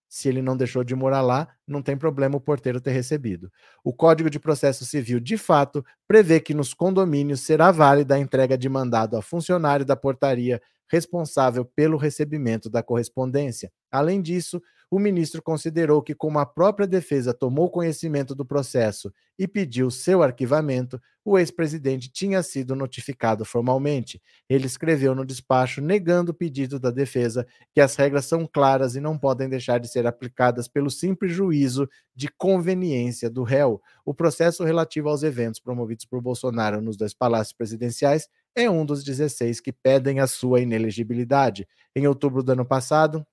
Se 0.10 0.30
ele 0.30 0.42
não 0.42 0.56
deixou 0.56 0.84
de 0.84 0.96
morar 0.96 1.22
lá, 1.22 1.48
não 1.68 1.82
tem 1.82 1.98
problema 1.98 2.38
o 2.38 2.42
porteiro 2.42 2.80
ter 2.80 2.92
recebido. 2.92 3.52
O 3.84 3.94
Código 3.94 4.30
de 4.30 4.40
Processo 4.40 4.86
Civil, 4.86 5.20
de 5.20 5.38
fato, 5.38 5.84
prevê 6.08 6.40
que 6.40 6.54
nos 6.54 6.74
condomínios 6.74 7.42
será 7.42 7.72
válida 7.72 8.16
a 8.16 8.20
entrega 8.20 8.58
de 8.58 8.70
mandado 8.70 9.18
a 9.18 9.22
funcionário 9.22 9.86
da 9.86 9.96
portaria 9.96 10.62
responsável 10.90 11.66
pelo 11.66 11.98
recebimento 11.98 12.70
da 12.70 12.82
correspondência. 12.82 13.72
Além 13.92 14.22
disso, 14.22 14.62
o 14.90 15.00
ministro 15.00 15.42
considerou 15.42 16.02
que, 16.02 16.16
como 16.16 16.40
a 16.40 16.46
própria 16.46 16.88
defesa 16.88 17.34
tomou 17.34 17.70
conhecimento 17.70 18.34
do 18.34 18.46
processo 18.46 19.12
e 19.38 19.48
pediu 19.48 19.92
seu 19.92 20.24
arquivamento, 20.24 21.00
o 21.26 21.38
ex-presidente 21.38 22.10
tinha 22.10 22.42
sido 22.42 22.74
notificado 22.74 23.44
formalmente. 23.44 24.22
Ele 24.48 24.66
escreveu 24.66 25.14
no 25.14 25.26
despacho, 25.26 25.82
negando 25.82 26.32
o 26.32 26.34
pedido 26.34 26.80
da 26.80 26.90
defesa, 26.90 27.46
que 27.74 27.82
as 27.82 27.98
regras 27.98 28.26
são 28.26 28.48
claras 28.48 28.96
e 28.96 29.02
não 29.02 29.18
podem 29.18 29.50
deixar 29.50 29.78
de 29.78 29.90
ser 29.90 30.08
aplicadas 30.08 30.70
pelo 30.70 30.90
simples 30.90 31.34
juízo 31.34 31.90
de 32.16 32.30
conveniência 32.30 33.30
do 33.30 33.44
réu. 33.44 33.82
O 34.06 34.14
processo 34.14 34.64
relativo 34.64 35.10
aos 35.10 35.22
eventos 35.22 35.60
promovidos 35.60 36.06
por 36.06 36.22
Bolsonaro 36.22 36.82
nos 36.82 36.96
dois 36.96 37.14
palácios 37.14 37.52
presidenciais 37.52 38.30
é 38.56 38.70
um 38.70 38.86
dos 38.86 39.04
16 39.04 39.60
que 39.60 39.74
pedem 39.74 40.22
a 40.22 40.28
sua 40.28 40.62
inelegibilidade. 40.62 41.68
Em 41.94 42.08
outubro 42.08 42.42
do 42.42 42.54
ano 42.54 42.66
passado, 42.66 43.26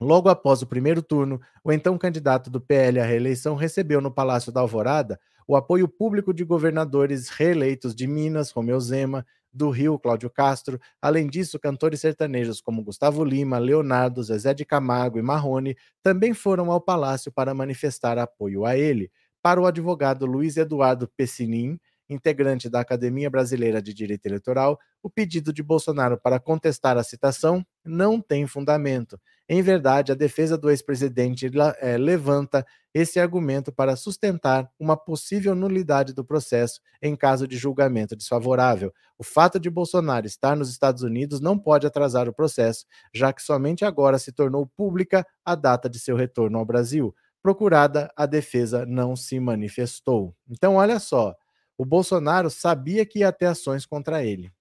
Logo 0.00 0.28
após 0.28 0.62
o 0.62 0.66
primeiro 0.66 1.02
turno, 1.02 1.40
o 1.62 1.70
então 1.70 1.98
candidato 1.98 2.48
do 2.48 2.60
PL 2.60 3.00
à 3.00 3.04
reeleição 3.04 3.54
recebeu 3.54 4.00
no 4.00 4.10
Palácio 4.10 4.50
da 4.50 4.60
Alvorada 4.60 5.20
o 5.46 5.56
apoio 5.56 5.88
público 5.88 6.32
de 6.32 6.44
governadores 6.44 7.28
reeleitos 7.28 7.94
de 7.94 8.06
Minas, 8.06 8.52
Romeu 8.52 8.78
Zema, 8.80 9.26
do 9.52 9.68
Rio, 9.68 9.98
Cláudio 9.98 10.30
Castro. 10.30 10.80
Além 11.02 11.26
disso, 11.28 11.58
cantores 11.58 12.00
sertanejos 12.00 12.60
como 12.60 12.84
Gustavo 12.84 13.24
Lima, 13.24 13.58
Leonardo, 13.58 14.22
Zezé 14.22 14.54
de 14.54 14.64
Camargo 14.64 15.18
e 15.18 15.22
Marrone 15.22 15.76
também 16.02 16.32
foram 16.32 16.70
ao 16.70 16.80
palácio 16.80 17.32
para 17.32 17.52
manifestar 17.52 18.16
apoio 18.16 18.64
a 18.64 18.76
ele. 18.76 19.10
Para 19.42 19.60
o 19.60 19.66
advogado 19.66 20.24
Luiz 20.24 20.56
Eduardo 20.56 21.08
Pessinin, 21.16 21.78
integrante 22.10 22.68
da 22.68 22.80
Academia 22.80 23.30
Brasileira 23.30 23.80
de 23.80 23.94
Direito 23.94 24.26
Eleitoral, 24.26 24.78
o 25.02 25.08
pedido 25.08 25.52
de 25.52 25.62
Bolsonaro 25.62 26.18
para 26.20 26.38
contestar 26.38 26.98
a 26.98 27.02
citação 27.02 27.64
não 27.84 28.20
tem 28.20 28.46
fundamento. 28.46 29.18
Em 29.48 29.62
verdade, 29.62 30.12
a 30.12 30.14
defesa 30.14 30.56
do 30.58 30.70
ex-presidente 30.70 31.50
é, 31.80 31.96
levanta 31.96 32.64
esse 32.94 33.18
argumento 33.18 33.72
para 33.72 33.96
sustentar 33.96 34.70
uma 34.78 34.96
possível 34.96 35.54
nulidade 35.54 36.12
do 36.12 36.24
processo 36.24 36.80
em 37.02 37.16
caso 37.16 37.48
de 37.48 37.56
julgamento 37.56 38.14
desfavorável. 38.14 38.92
O 39.18 39.24
fato 39.24 39.58
de 39.58 39.68
Bolsonaro 39.68 40.26
estar 40.26 40.56
nos 40.56 40.70
Estados 40.70 41.02
Unidos 41.02 41.40
não 41.40 41.58
pode 41.58 41.86
atrasar 41.86 42.28
o 42.28 42.32
processo, 42.32 42.84
já 43.14 43.32
que 43.32 43.42
somente 43.42 43.84
agora 43.84 44.18
se 44.18 44.32
tornou 44.32 44.66
pública 44.76 45.26
a 45.44 45.54
data 45.54 45.88
de 45.88 45.98
seu 45.98 46.16
retorno 46.16 46.58
ao 46.58 46.64
Brasil. 46.64 47.14
Procurada, 47.42 48.12
a 48.16 48.26
defesa 48.26 48.84
não 48.84 49.16
se 49.16 49.40
manifestou. 49.40 50.34
Então, 50.48 50.76
olha 50.76 50.98
só. 50.98 51.34
O 51.80 51.84
Bolsonaro 51.86 52.50
sabia 52.50 53.06
que 53.06 53.20
ia 53.20 53.32
ter 53.32 53.46
ações 53.46 53.86
contra 53.86 54.22
ele. 54.22 54.52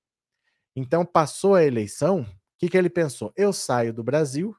Então, 0.73 1.05
passou 1.05 1.53
a 1.53 1.65
eleição, 1.65 2.21
o 2.21 2.27
que, 2.57 2.69
que 2.69 2.77
ele 2.77 2.89
pensou? 2.89 3.33
Eu 3.35 3.51
saio 3.51 3.93
do 3.93 4.01
Brasil, 4.01 4.55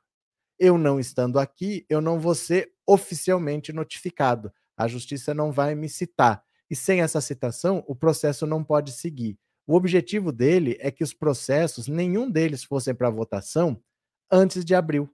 eu 0.59 0.77
não 0.77 1.01
estando 1.01 1.39
aqui, 1.39 1.87
eu 1.89 2.03
não 2.03 2.21
vou 2.21 2.35
ser 2.35 2.71
oficialmente 2.87 3.73
notificado. 3.73 4.53
A 4.77 4.87
justiça 4.87 5.33
não 5.33 5.51
vai 5.51 5.75
me 5.75 5.89
citar. 5.89 6.45
E 6.69 6.77
sem 6.77 7.01
essa 7.01 7.23
citação, 7.23 7.83
o 7.89 7.97
processo 7.97 8.47
não 8.47 8.63
pode 8.63 8.93
seguir. 8.93 9.39
O 9.67 9.75
objetivo 9.75 10.31
dele 10.31 10.77
é 10.81 10.91
que 10.91 11.03
os 11.03 11.15
processos, 11.15 11.89
nenhum 11.89 12.31
deles 12.31 12.63
fossem 12.63 12.95
para 12.95 13.09
votação 13.09 13.83
antes 14.31 14.67
de 14.67 14.75
abril. 14.75 15.09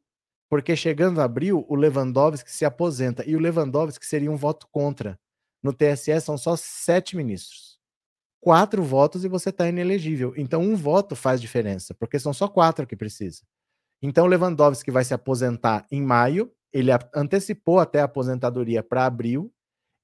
Porque 0.51 0.75
chegando 0.75 1.21
abril, 1.21 1.65
o 1.69 1.77
Lewandowski 1.77 2.51
se 2.51 2.65
aposenta. 2.65 3.25
E 3.25 3.37
o 3.37 3.39
Lewandowski 3.39 4.05
seria 4.05 4.33
um 4.33 4.37
voto 4.37 4.67
contra. 4.73 5.17
No 5.63 5.73
TSE 5.73 6.21
são 6.21 6.37
só 6.39 6.57
sete 6.57 7.17
ministros. 7.17 7.79
Quatro 8.41 8.83
votos 8.83 9.25
e 9.25 9.29
você 9.29 9.51
está 9.51 9.69
inelegível. 9.69 10.33
Então, 10.37 10.63
um 10.63 10.77
voto 10.77 11.17
faz 11.17 11.41
diferença, 11.41 11.95
porque 11.95 12.19
são 12.19 12.33
só 12.33 12.47
quatro 12.49 12.87
que 12.87 12.97
precisa. 12.97 13.43
Então, 14.01 14.27
Lewandowski 14.27 14.91
vai 14.91 15.05
se 15.05 15.15
aposentar 15.15 15.87
em 15.91 16.03
maio. 16.03 16.53
Ele 16.73 16.91
antecipou 17.15 17.81
até 17.81 18.01
a 18.01 18.05
aposentadoria 18.05 18.83
para 18.83 19.07
abril. 19.07 19.53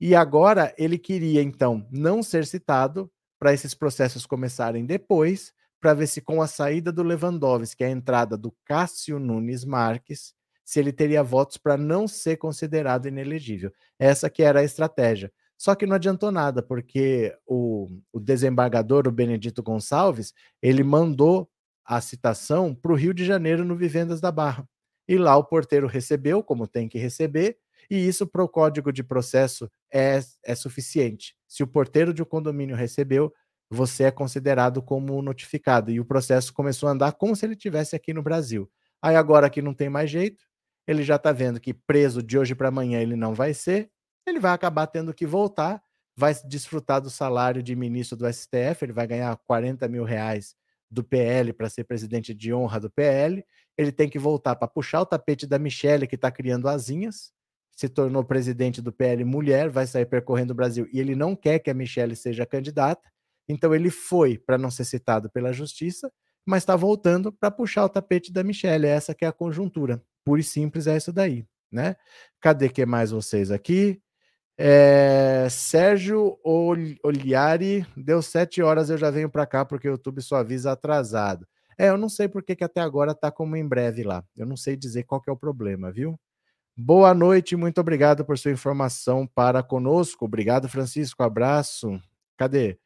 E 0.00 0.16
agora 0.16 0.74
ele 0.76 0.98
queria, 0.98 1.42
então, 1.42 1.86
não 1.90 2.22
ser 2.22 2.44
citado 2.44 3.08
para 3.38 3.52
esses 3.52 3.74
processos 3.74 4.26
começarem 4.26 4.84
depois, 4.84 5.52
para 5.80 5.94
ver 5.94 6.06
se 6.06 6.20
com 6.20 6.40
a 6.40 6.46
saída 6.46 6.90
do 6.92 7.02
Lewandowski, 7.02 7.84
a 7.84 7.90
entrada 7.90 8.36
do 8.36 8.52
Cássio 8.64 9.18
Nunes 9.18 9.64
Marques, 9.64 10.34
se 10.64 10.80
ele 10.80 10.92
teria 10.92 11.22
votos 11.22 11.56
para 11.56 11.76
não 11.76 12.06
ser 12.06 12.36
considerado 12.36 13.06
inelegível. 13.06 13.72
Essa 13.98 14.30
que 14.30 14.42
era 14.42 14.60
a 14.60 14.64
estratégia. 14.64 15.32
Só 15.62 15.76
que 15.76 15.86
não 15.86 15.94
adiantou 15.94 16.32
nada, 16.32 16.60
porque 16.60 17.32
o, 17.46 17.86
o 18.12 18.18
desembargador, 18.18 19.06
o 19.06 19.12
Benedito 19.12 19.62
Gonçalves, 19.62 20.34
ele 20.60 20.82
mandou 20.82 21.48
a 21.84 22.00
citação 22.00 22.74
para 22.74 22.90
o 22.90 22.96
Rio 22.96 23.14
de 23.14 23.24
Janeiro 23.24 23.64
no 23.64 23.76
Vivendas 23.76 24.20
da 24.20 24.32
Barra. 24.32 24.68
E 25.06 25.16
lá 25.16 25.36
o 25.36 25.44
porteiro 25.44 25.86
recebeu, 25.86 26.42
como 26.42 26.66
tem 26.66 26.88
que 26.88 26.98
receber, 26.98 27.58
e 27.88 27.96
isso 28.08 28.26
para 28.26 28.42
o 28.42 28.48
código 28.48 28.92
de 28.92 29.04
processo 29.04 29.70
é, 29.94 30.18
é 30.44 30.54
suficiente. 30.56 31.36
Se 31.46 31.62
o 31.62 31.66
porteiro 31.68 32.12
de 32.12 32.22
um 32.22 32.26
condomínio 32.26 32.74
recebeu, 32.74 33.32
você 33.70 34.02
é 34.02 34.10
considerado 34.10 34.82
como 34.82 35.22
notificado. 35.22 35.92
E 35.92 36.00
o 36.00 36.04
processo 36.04 36.52
começou 36.52 36.88
a 36.88 36.92
andar 36.92 37.12
como 37.12 37.36
se 37.36 37.46
ele 37.46 37.54
tivesse 37.54 37.94
aqui 37.94 38.12
no 38.12 38.20
Brasil. 38.20 38.68
Aí 39.00 39.14
agora 39.14 39.48
que 39.48 39.62
não 39.62 39.74
tem 39.74 39.88
mais 39.88 40.10
jeito, 40.10 40.44
ele 40.88 41.04
já 41.04 41.14
está 41.14 41.30
vendo 41.30 41.60
que 41.60 41.72
preso 41.72 42.20
de 42.20 42.36
hoje 42.36 42.52
para 42.52 42.66
amanhã 42.66 43.00
ele 43.00 43.14
não 43.14 43.32
vai 43.32 43.54
ser, 43.54 43.91
ele 44.26 44.40
vai 44.40 44.52
acabar 44.52 44.86
tendo 44.86 45.12
que 45.12 45.26
voltar, 45.26 45.82
vai 46.16 46.34
desfrutar 46.44 47.00
do 47.00 47.10
salário 47.10 47.62
de 47.62 47.74
ministro 47.74 48.16
do 48.16 48.32
STF, 48.32 48.84
ele 48.84 48.92
vai 48.92 49.06
ganhar 49.06 49.36
40 49.46 49.88
mil 49.88 50.04
reais 50.04 50.54
do 50.90 51.02
PL 51.02 51.52
para 51.52 51.70
ser 51.70 51.84
presidente 51.84 52.34
de 52.34 52.52
honra 52.52 52.78
do 52.78 52.90
PL. 52.90 53.44
Ele 53.78 53.90
tem 53.90 54.08
que 54.08 54.18
voltar 54.18 54.54
para 54.56 54.68
puxar 54.68 55.00
o 55.00 55.06
tapete 55.06 55.46
da 55.46 55.58
Michelle, 55.58 56.06
que 56.06 56.16
está 56.16 56.30
criando 56.30 56.68
asinhas, 56.68 57.32
se 57.74 57.88
tornou 57.88 58.22
presidente 58.22 58.82
do 58.82 58.92
PL 58.92 59.24
mulher, 59.24 59.70
vai 59.70 59.86
sair 59.86 60.04
percorrendo 60.04 60.52
o 60.52 60.56
Brasil 60.56 60.86
e 60.92 61.00
ele 61.00 61.16
não 61.16 61.34
quer 61.34 61.58
que 61.58 61.70
a 61.70 61.74
Michelle 61.74 62.14
seja 62.14 62.44
candidata. 62.44 63.10
Então 63.48 63.74
ele 63.74 63.90
foi 63.90 64.36
para 64.38 64.58
não 64.58 64.70
ser 64.70 64.84
citado 64.84 65.30
pela 65.30 65.52
justiça, 65.52 66.12
mas 66.46 66.62
está 66.62 66.76
voltando 66.76 67.32
para 67.32 67.50
puxar 67.50 67.84
o 67.84 67.88
tapete 67.88 68.30
da 68.30 68.44
Michelle. 68.44 68.86
Essa 68.86 69.14
que 69.14 69.24
é 69.24 69.28
a 69.28 69.32
conjuntura. 69.32 70.02
Pura 70.24 70.40
e 70.40 70.44
simples 70.44 70.86
é 70.86 70.96
isso 70.96 71.12
daí, 71.12 71.44
né? 71.70 71.96
Cadê 72.40 72.68
que 72.68 72.84
mais 72.84 73.10
vocês 73.10 73.50
aqui? 73.50 74.00
É, 74.58 75.48
Sérgio 75.50 76.38
Oliari, 76.44 77.86
deu 77.96 78.20
sete 78.22 78.62
horas, 78.62 78.90
eu 78.90 78.98
já 78.98 79.10
venho 79.10 79.30
para 79.30 79.46
cá 79.46 79.64
porque 79.64 79.88
o 79.88 79.92
YouTube 79.92 80.20
só 80.22 80.36
avisa 80.36 80.72
atrasado. 80.72 81.46
É, 81.78 81.88
eu 81.88 81.96
não 81.96 82.08
sei 82.08 82.28
por 82.28 82.42
que 82.42 82.62
até 82.62 82.80
agora 82.80 83.14
tá 83.14 83.30
como 83.30 83.56
em 83.56 83.66
breve 83.66 84.02
lá. 84.02 84.24
Eu 84.36 84.46
não 84.46 84.56
sei 84.56 84.76
dizer 84.76 85.04
qual 85.04 85.20
que 85.20 85.30
é 85.30 85.32
o 85.32 85.36
problema, 85.36 85.90
viu? 85.90 86.18
Boa 86.76 87.12
noite, 87.12 87.56
muito 87.56 87.80
obrigado 87.80 88.24
por 88.24 88.38
sua 88.38 88.50
informação 88.50 89.26
para 89.26 89.62
conosco. 89.62 90.24
Obrigado, 90.24 90.68
Francisco. 90.68 91.22
Abraço. 91.22 92.00
Cadê? 92.36 92.78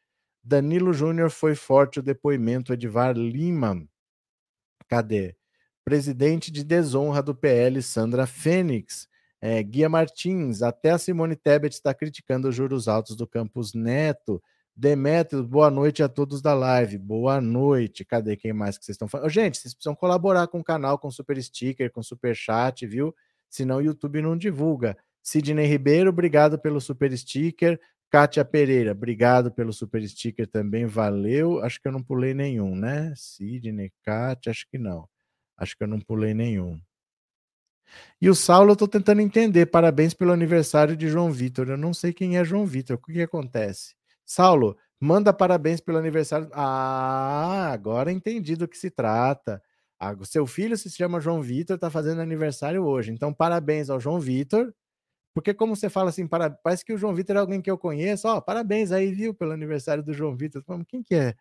Danilo 0.43 0.93
Júnior 0.93 1.29
foi 1.29 1.55
forte 1.55 1.99
o 1.99 2.03
depoimento 2.03 2.73
Edvar 2.73 3.15
Lima. 3.15 3.85
Cadê? 4.87 5.35
Presidente 5.85 6.51
de 6.51 6.63
desonra 6.63 7.21
do 7.21 7.35
PL, 7.35 7.81
Sandra 7.81 8.25
Fênix. 8.25 9.07
É, 9.39 9.61
Guia 9.61 9.87
Martins, 9.87 10.61
até 10.61 10.91
a 10.91 10.97
Simone 10.97 11.35
Tebet 11.35 11.75
está 11.75 11.93
criticando 11.93 12.49
os 12.49 12.55
juros 12.55 12.87
altos 12.87 13.15
do 13.15 13.27
Campus 13.27 13.73
Neto. 13.73 14.41
Demetrios, 14.75 15.45
boa 15.45 15.71
noite 15.71 16.03
a 16.03 16.09
todos 16.09 16.41
da 16.41 16.53
live. 16.53 16.97
Boa 16.97 17.41
noite. 17.41 18.05
Cadê 18.05 18.35
quem 18.35 18.53
mais 18.53 18.77
que 18.77 18.85
vocês 18.85 18.95
estão 18.95 19.07
falando? 19.07 19.29
Gente, 19.29 19.57
vocês 19.57 19.73
precisam 19.73 19.95
colaborar 19.95 20.47
com 20.47 20.59
o 20.59 20.63
canal, 20.63 20.99
com 20.99 21.09
super 21.09 21.41
sticker, 21.41 21.91
com 21.91 22.03
super 22.03 22.35
chat, 22.35 22.85
viu? 22.85 23.13
Senão 23.49 23.77
o 23.77 23.81
YouTube 23.81 24.21
não 24.21 24.37
divulga. 24.37 24.97
Sidney 25.21 25.65
Ribeiro, 25.65 26.09
obrigado 26.09 26.59
pelo 26.59 26.79
super 26.79 27.15
sticker. 27.17 27.79
Kátia 28.09 28.45
Pereira, 28.45 28.93
obrigado 28.93 29.51
pelo 29.51 29.73
super 29.73 30.07
sticker 30.07 30.47
também, 30.47 30.85
valeu. 30.85 31.59
Acho 31.63 31.81
que 31.81 31.87
eu 31.87 31.91
não 31.91 32.01
pulei 32.01 32.33
nenhum, 32.33 32.75
né? 32.75 33.13
Sidney, 33.15 33.91
Kátia, 34.03 34.51
acho 34.51 34.65
que 34.69 34.77
não. 34.77 35.07
Acho 35.57 35.75
que 35.75 35.83
eu 35.83 35.87
não 35.87 35.99
pulei 35.99 36.33
nenhum. 36.33 36.79
E 38.21 38.29
o 38.29 38.35
Saulo, 38.35 38.71
eu 38.71 38.75
tô 38.75 38.87
tentando 38.87 39.21
entender. 39.21 39.67
Parabéns 39.67 40.13
pelo 40.13 40.31
aniversário 40.31 40.95
de 40.95 41.07
João 41.07 41.31
Vitor. 41.31 41.69
Eu 41.69 41.77
não 41.77 41.93
sei 41.93 42.13
quem 42.13 42.37
é 42.37 42.43
João 42.43 42.65
Vitor. 42.65 42.97
O 42.97 42.99
que, 42.99 43.13
que 43.13 43.21
acontece? 43.21 43.95
Saulo, 44.25 44.77
manda 44.99 45.31
parabéns 45.33 45.79
pelo 45.79 45.97
aniversário. 45.97 46.49
Ah, 46.53 47.69
agora 47.71 48.11
entendi 48.11 48.55
do 48.55 48.67
que 48.67 48.77
se 48.77 48.89
trata. 48.89 49.61
Ah, 49.99 50.15
seu 50.23 50.45
filho 50.45 50.77
se 50.77 50.89
chama 50.89 51.19
João 51.19 51.41
Vitor, 51.41 51.75
está 51.75 51.89
fazendo 51.89 52.21
aniversário 52.21 52.83
hoje. 52.83 53.11
Então, 53.11 53.33
parabéns 53.33 53.89
ao 53.89 53.99
João 53.99 54.19
Vitor. 54.19 54.73
Porque, 55.33 55.53
como 55.53 55.75
você 55.75 55.89
fala 55.89 56.09
assim, 56.09 56.27
para... 56.27 56.49
parece 56.49 56.83
que 56.83 56.93
o 56.93 56.97
João 56.97 57.13
Vitor 57.13 57.35
é 57.35 57.39
alguém 57.39 57.61
que 57.61 57.69
eu 57.69 57.77
conheço. 57.77 58.27
Ó, 58.27 58.37
oh, 58.37 58.41
parabéns 58.41 58.91
aí, 58.91 59.11
viu, 59.13 59.33
pelo 59.33 59.51
aniversário 59.51 60.03
do 60.03 60.13
João 60.13 60.35
Vitor. 60.35 60.63
Quem 60.87 61.03
que 61.03 61.15
é? 61.15 61.35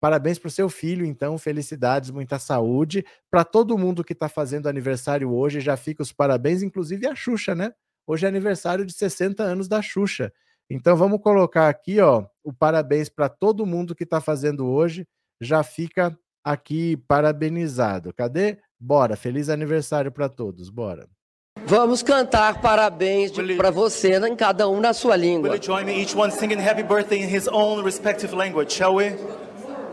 Parabéns 0.00 0.38
para 0.38 0.48
o 0.48 0.50
seu 0.50 0.68
filho, 0.68 1.04
então, 1.04 1.36
felicidades, 1.36 2.10
muita 2.10 2.38
saúde. 2.38 3.04
Para 3.30 3.44
todo 3.44 3.76
mundo 3.76 4.04
que 4.04 4.12
está 4.12 4.28
fazendo 4.28 4.68
aniversário 4.68 5.32
hoje, 5.32 5.60
já 5.60 5.76
fica 5.76 6.02
os 6.02 6.12
parabéns, 6.12 6.62
inclusive 6.62 7.06
a 7.06 7.14
Xuxa, 7.14 7.54
né? 7.54 7.72
Hoje 8.06 8.24
é 8.24 8.28
aniversário 8.28 8.86
de 8.86 8.92
60 8.92 9.42
anos 9.42 9.68
da 9.68 9.82
Xuxa. 9.82 10.32
Então 10.70 10.96
vamos 10.96 11.20
colocar 11.20 11.68
aqui, 11.68 12.00
ó, 12.00 12.26
o 12.44 12.52
parabéns 12.52 13.08
para 13.08 13.28
todo 13.28 13.66
mundo 13.66 13.94
que 13.94 14.04
está 14.04 14.20
fazendo 14.20 14.66
hoje. 14.66 15.06
Já 15.40 15.62
fica 15.62 16.16
aqui 16.44 16.96
parabenizado. 17.08 18.12
Cadê? 18.14 18.58
Bora, 18.78 19.16
feliz 19.16 19.48
aniversário 19.48 20.12
para 20.12 20.28
todos, 20.28 20.70
bora. 20.70 21.08
Vamos 21.66 22.02
cantar 22.02 22.60
parabéns 22.60 23.32
para 23.56 23.70
você, 23.70 24.14
em 24.26 24.36
cada 24.36 24.68
um 24.68 24.80
na 24.80 24.92
sua 24.92 25.16
língua. 25.16 25.50
Will 25.50 25.56
you 25.56 25.62
join 25.62 25.84
me 25.84 26.00
each 26.00 26.16
one 26.16 26.30
singing 26.30 26.60
happy 26.60 26.82
birthday 26.82 27.20
in 27.20 27.28
his 27.28 27.48
own 27.48 27.82
respective 27.82 28.34
language, 28.34 28.72
shall 28.72 28.94
we? 28.94 29.12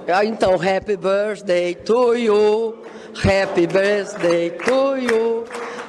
Ah, 0.08 0.24
então, 0.24 0.54
happy 0.54 0.96
birthday 0.96 1.74
to 1.74 2.14
you. 2.14 2.86
Happy 3.16 3.66
birthday 3.66 4.52
to 4.52 4.98
you. 4.98 5.46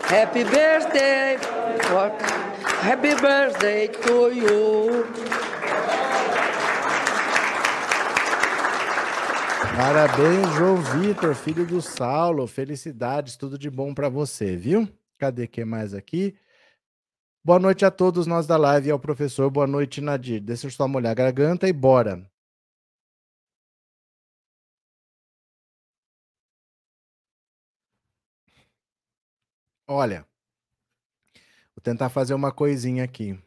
Happy 0.08 0.42
birthday. 0.42 1.36
Happy 2.80 3.14
birthday 3.20 3.88
to 3.88 4.32
you. 4.32 5.04
Parabéns, 9.76 10.54
João 10.54 10.76
Vitor, 10.76 11.34
filho 11.34 11.66
do 11.66 11.82
Saulo. 11.82 12.46
Felicidades, 12.46 13.36
tudo 13.36 13.58
de 13.58 13.68
bom 13.68 13.92
para 13.92 14.08
você, 14.08 14.56
viu? 14.56 14.88
Cadê 15.18 15.46
que 15.46 15.62
mais 15.62 15.92
aqui? 15.92 16.34
Boa 17.44 17.58
noite 17.58 17.84
a 17.84 17.90
todos 17.90 18.26
nós 18.26 18.46
da 18.46 18.56
live 18.56 18.88
e 18.88 18.90
ao 18.90 18.98
professor. 18.98 19.50
Boa 19.50 19.66
noite, 19.66 20.00
Nadir. 20.00 20.40
Deixa 20.40 20.68
eu 20.68 20.70
só 20.70 20.88
molhar 20.88 21.12
a 21.12 21.14
garganta 21.14 21.68
e 21.68 21.72
bora. 21.72 22.26
Olha, 29.88 30.26
vou 31.74 31.82
tentar 31.82 32.08
fazer 32.08 32.34
uma 32.34 32.52
coisinha 32.52 33.04
aqui. 33.04 33.38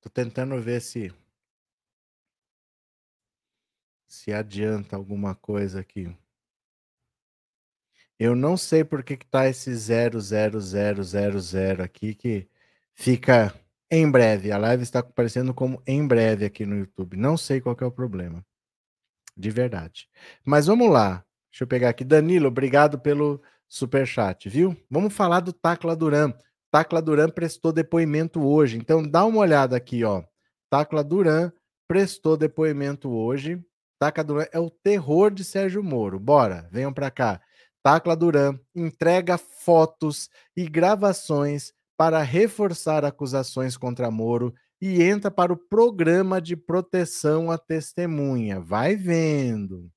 Tô 0.00 0.08
tentando 0.10 0.60
ver 0.60 0.80
se 0.80 1.12
se 4.06 4.32
adianta 4.32 4.96
alguma 4.96 5.34
coisa 5.34 5.80
aqui. 5.80 6.14
Eu 8.18 8.34
não 8.34 8.56
sei 8.56 8.84
por 8.84 9.02
que 9.04 9.16
que 9.16 9.26
tá 9.26 9.48
esse 9.48 9.74
00000 9.74 11.80
aqui 11.80 12.14
que 12.14 12.48
fica 12.94 13.54
em 13.90 14.10
breve. 14.10 14.52
A 14.52 14.58
live 14.58 14.82
está 14.82 15.00
aparecendo 15.00 15.54
como 15.54 15.82
em 15.86 16.06
breve 16.06 16.44
aqui 16.44 16.66
no 16.66 16.76
YouTube. 16.76 17.16
Não 17.16 17.36
sei 17.36 17.60
qual 17.60 17.76
é 17.80 17.84
o 17.84 17.90
problema. 17.90 18.44
De 19.36 19.50
verdade. 19.50 20.08
Mas 20.44 20.66
vamos 20.66 20.90
lá. 20.90 21.24
Deixa 21.50 21.64
eu 21.64 21.68
pegar 21.68 21.90
aqui. 21.90 22.04
Danilo, 22.04 22.48
obrigado 22.48 22.98
pelo 22.98 23.42
super 23.68 24.06
chat, 24.06 24.48
viu? 24.48 24.76
Vamos 24.90 25.14
falar 25.14 25.40
do 25.40 25.52
Tacla 25.52 25.96
Duran. 25.96 26.32
Tacla 26.70 27.00
Duran 27.00 27.30
prestou 27.30 27.72
depoimento 27.72 28.44
hoje. 28.46 28.76
Então 28.76 29.02
dá 29.02 29.24
uma 29.24 29.40
olhada 29.40 29.76
aqui, 29.76 30.04
ó. 30.04 30.22
Tacla 30.70 31.02
Duran 31.02 31.50
prestou 31.86 32.36
depoimento 32.36 33.10
hoje. 33.10 33.62
Tacla 33.98 34.22
Duran 34.22 34.46
é 34.52 34.58
o 34.58 34.70
terror 34.70 35.30
de 35.30 35.42
Sérgio 35.44 35.82
Moro. 35.82 36.20
Bora, 36.20 36.68
venham 36.70 36.92
para 36.92 37.10
cá. 37.10 37.40
Tacla 37.82 38.14
Duran 38.14 38.58
entrega 38.74 39.38
fotos 39.38 40.28
e 40.56 40.68
gravações 40.68 41.72
para 41.98 42.22
reforçar 42.22 43.04
acusações 43.04 43.76
contra 43.76 44.08
Moro 44.08 44.54
e 44.80 45.02
entra 45.02 45.32
para 45.32 45.52
o 45.52 45.56
programa 45.56 46.40
de 46.40 46.56
proteção 46.56 47.50
à 47.50 47.58
testemunha. 47.58 48.60
Vai 48.60 48.94
vendo. 48.94 49.90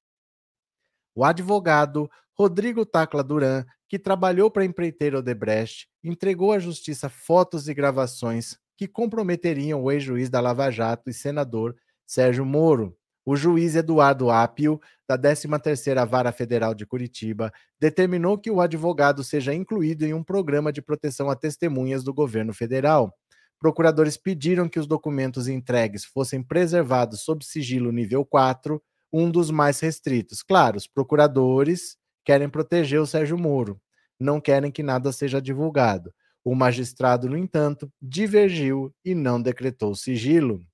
O 1.13 1.23
advogado 1.23 2.09
Rodrigo 2.33 2.87
Tacla 2.87 3.23
Duran, 3.23 3.63
que 3.87 3.99
trabalhou 3.99 4.49
para 4.49 4.63
a 4.63 4.65
empreiteira 4.65 5.19
Odebrecht, 5.19 5.87
entregou 6.03 6.51
à 6.51 6.57
justiça 6.57 7.07
fotos 7.07 7.67
e 7.67 7.73
gravações 7.73 8.57
que 8.75 8.87
comprometeriam 8.87 9.83
o 9.83 9.91
ex-juiz 9.91 10.27
da 10.27 10.41
Lava 10.41 10.71
Jato 10.71 11.07
e 11.07 11.13
senador 11.13 11.75
Sérgio 12.07 12.43
Moro. 12.43 12.97
O 13.25 13.35
juiz 13.35 13.75
Eduardo 13.75 14.31
Apio, 14.31 14.81
da 15.07 15.17
13ª 15.17 16.07
Vara 16.07 16.31
Federal 16.31 16.73
de 16.73 16.85
Curitiba, 16.85 17.51
determinou 17.79 18.37
que 18.37 18.49
o 18.49 18.59
advogado 18.59 19.23
seja 19.23 19.53
incluído 19.53 20.05
em 20.05 20.13
um 20.13 20.23
programa 20.23 20.71
de 20.71 20.81
proteção 20.81 21.29
a 21.29 21.35
testemunhas 21.35 22.03
do 22.03 22.13
governo 22.13 22.53
federal. 22.53 23.13
Procuradores 23.59 24.17
pediram 24.17 24.67
que 24.67 24.79
os 24.79 24.87
documentos 24.87 25.47
entregues 25.47 26.03
fossem 26.03 26.41
preservados 26.41 27.21
sob 27.21 27.45
sigilo 27.45 27.91
nível 27.91 28.25
4, 28.25 28.81
um 29.13 29.29
dos 29.29 29.51
mais 29.51 29.79
restritos. 29.79 30.41
Claro, 30.41 30.77
os 30.77 30.87
procuradores 30.87 31.95
querem 32.25 32.49
proteger 32.49 32.99
o 32.99 33.05
Sérgio 33.05 33.37
Moro, 33.37 33.79
não 34.19 34.41
querem 34.41 34.71
que 34.71 34.81
nada 34.81 35.11
seja 35.11 35.39
divulgado. 35.39 36.11
O 36.43 36.55
magistrado, 36.55 37.29
no 37.29 37.37
entanto, 37.37 37.91
divergiu 38.01 38.91
e 39.05 39.13
não 39.13 39.39
decretou 39.39 39.93
sigilo. 39.93 40.65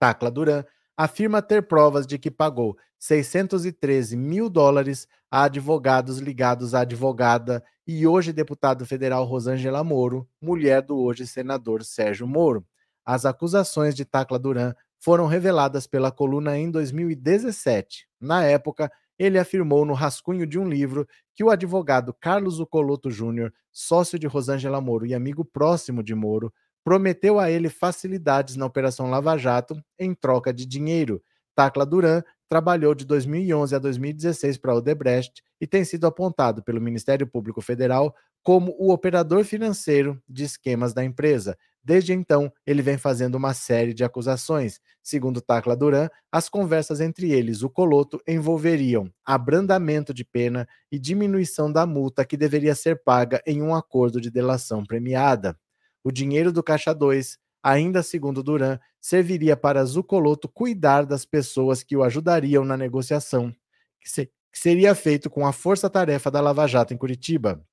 Tacla 0.00 0.30
Duran 0.30 0.64
afirma 0.96 1.42
ter 1.42 1.66
provas 1.66 2.06
de 2.06 2.18
que 2.18 2.30
pagou 2.30 2.76
613 2.98 4.16
mil 4.16 4.48
dólares 4.48 5.06
a 5.30 5.44
advogados 5.44 6.18
ligados 6.18 6.74
à 6.74 6.80
advogada 6.80 7.62
e 7.86 8.06
hoje 8.06 8.32
deputado 8.32 8.86
federal 8.86 9.24
Rosângela 9.24 9.84
Moro, 9.84 10.28
mulher 10.40 10.80
do 10.80 10.96
hoje 10.96 11.26
senador 11.26 11.84
Sérgio 11.84 12.26
Moro. 12.26 12.64
As 13.04 13.26
acusações 13.26 13.94
de 13.94 14.04
Tacla 14.04 14.38
Duran 14.38 14.72
foram 14.98 15.26
reveladas 15.26 15.86
pela 15.86 16.10
coluna 16.10 16.56
em 16.56 16.70
2017. 16.70 18.06
Na 18.18 18.42
época, 18.44 18.90
ele 19.18 19.38
afirmou 19.38 19.84
no 19.84 19.92
rascunho 19.92 20.46
de 20.46 20.58
um 20.58 20.66
livro 20.66 21.06
que 21.34 21.44
o 21.44 21.50
advogado 21.50 22.14
Carlos 22.18 22.58
Ucoloto 22.58 23.10
Júnior, 23.10 23.52
sócio 23.70 24.18
de 24.18 24.26
Rosângela 24.26 24.80
Moro 24.80 25.04
e 25.04 25.14
amigo 25.14 25.44
próximo 25.44 26.02
de 26.02 26.14
Moro, 26.14 26.52
prometeu 26.84 27.40
a 27.40 27.50
ele 27.50 27.70
facilidades 27.70 28.54
na 28.54 28.66
Operação 28.66 29.08
Lava 29.08 29.36
Jato 29.38 29.82
em 29.98 30.14
troca 30.14 30.52
de 30.52 30.66
dinheiro. 30.66 31.22
Tacla 31.54 31.86
Duran 31.86 32.22
trabalhou 32.48 32.94
de 32.94 33.06
2011 33.06 33.74
a 33.74 33.78
2016 33.78 34.58
para 34.58 34.74
Odebrecht 34.74 35.42
e 35.60 35.66
tem 35.66 35.84
sido 35.84 36.06
apontado 36.06 36.62
pelo 36.62 36.80
Ministério 36.80 37.26
Público 37.26 37.62
Federal 37.62 38.14
como 38.42 38.76
o 38.78 38.92
operador 38.92 39.42
financeiro 39.44 40.22
de 40.28 40.44
esquemas 40.44 40.92
da 40.92 41.02
empresa. 41.02 41.56
Desde 41.82 42.12
então, 42.12 42.52
ele 42.66 42.82
vem 42.82 42.98
fazendo 42.98 43.34
uma 43.36 43.54
série 43.54 43.94
de 43.94 44.04
acusações. 44.04 44.80
Segundo 45.02 45.40
Tacla 45.40 45.76
Duran, 45.76 46.08
as 46.30 46.48
conversas 46.48 47.00
entre 47.00 47.32
eles, 47.32 47.62
o 47.62 47.70
Coloto, 47.70 48.20
envolveriam 48.28 49.10
abrandamento 49.24 50.12
de 50.12 50.24
pena 50.24 50.66
e 50.92 50.98
diminuição 50.98 51.72
da 51.72 51.86
multa 51.86 52.24
que 52.24 52.36
deveria 52.36 52.74
ser 52.74 53.02
paga 53.02 53.42
em 53.46 53.62
um 53.62 53.74
acordo 53.74 54.20
de 54.20 54.30
delação 54.30 54.84
premiada. 54.84 55.58
O 56.04 56.12
dinheiro 56.12 56.52
do 56.52 56.62
Caixa 56.62 56.94
2, 56.94 57.38
ainda 57.62 58.02
segundo 58.02 58.42
Duran, 58.42 58.78
serviria 59.00 59.56
para 59.56 59.84
Zucoloto 59.86 60.46
cuidar 60.46 61.06
das 61.06 61.24
pessoas 61.24 61.82
que 61.82 61.96
o 61.96 62.02
ajudariam 62.02 62.62
na 62.62 62.76
negociação, 62.76 63.50
que, 63.98 64.10
se, 64.10 64.26
que 64.52 64.58
seria 64.58 64.94
feito 64.94 65.30
com 65.30 65.46
a 65.46 65.52
força-tarefa 65.52 66.30
da 66.30 66.42
Lava 66.42 66.66
Jato 66.68 66.92
em 66.92 66.98
Curitiba. 66.98 67.64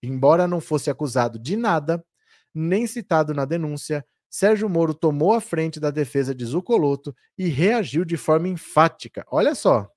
Embora 0.00 0.46
não 0.46 0.60
fosse 0.60 0.90
acusado 0.90 1.40
de 1.40 1.56
nada, 1.56 2.04
nem 2.54 2.86
citado 2.86 3.34
na 3.34 3.44
denúncia, 3.44 4.06
Sérgio 4.30 4.68
Moro 4.68 4.94
tomou 4.94 5.34
a 5.34 5.40
frente 5.40 5.78
da 5.78 5.90
defesa 5.90 6.32
de 6.34 6.44
Zucoloto 6.44 7.14
e 7.36 7.48
reagiu 7.48 8.04
de 8.04 8.16
forma 8.16 8.48
enfática. 8.48 9.26
Olha 9.28 9.54
só. 9.56 9.91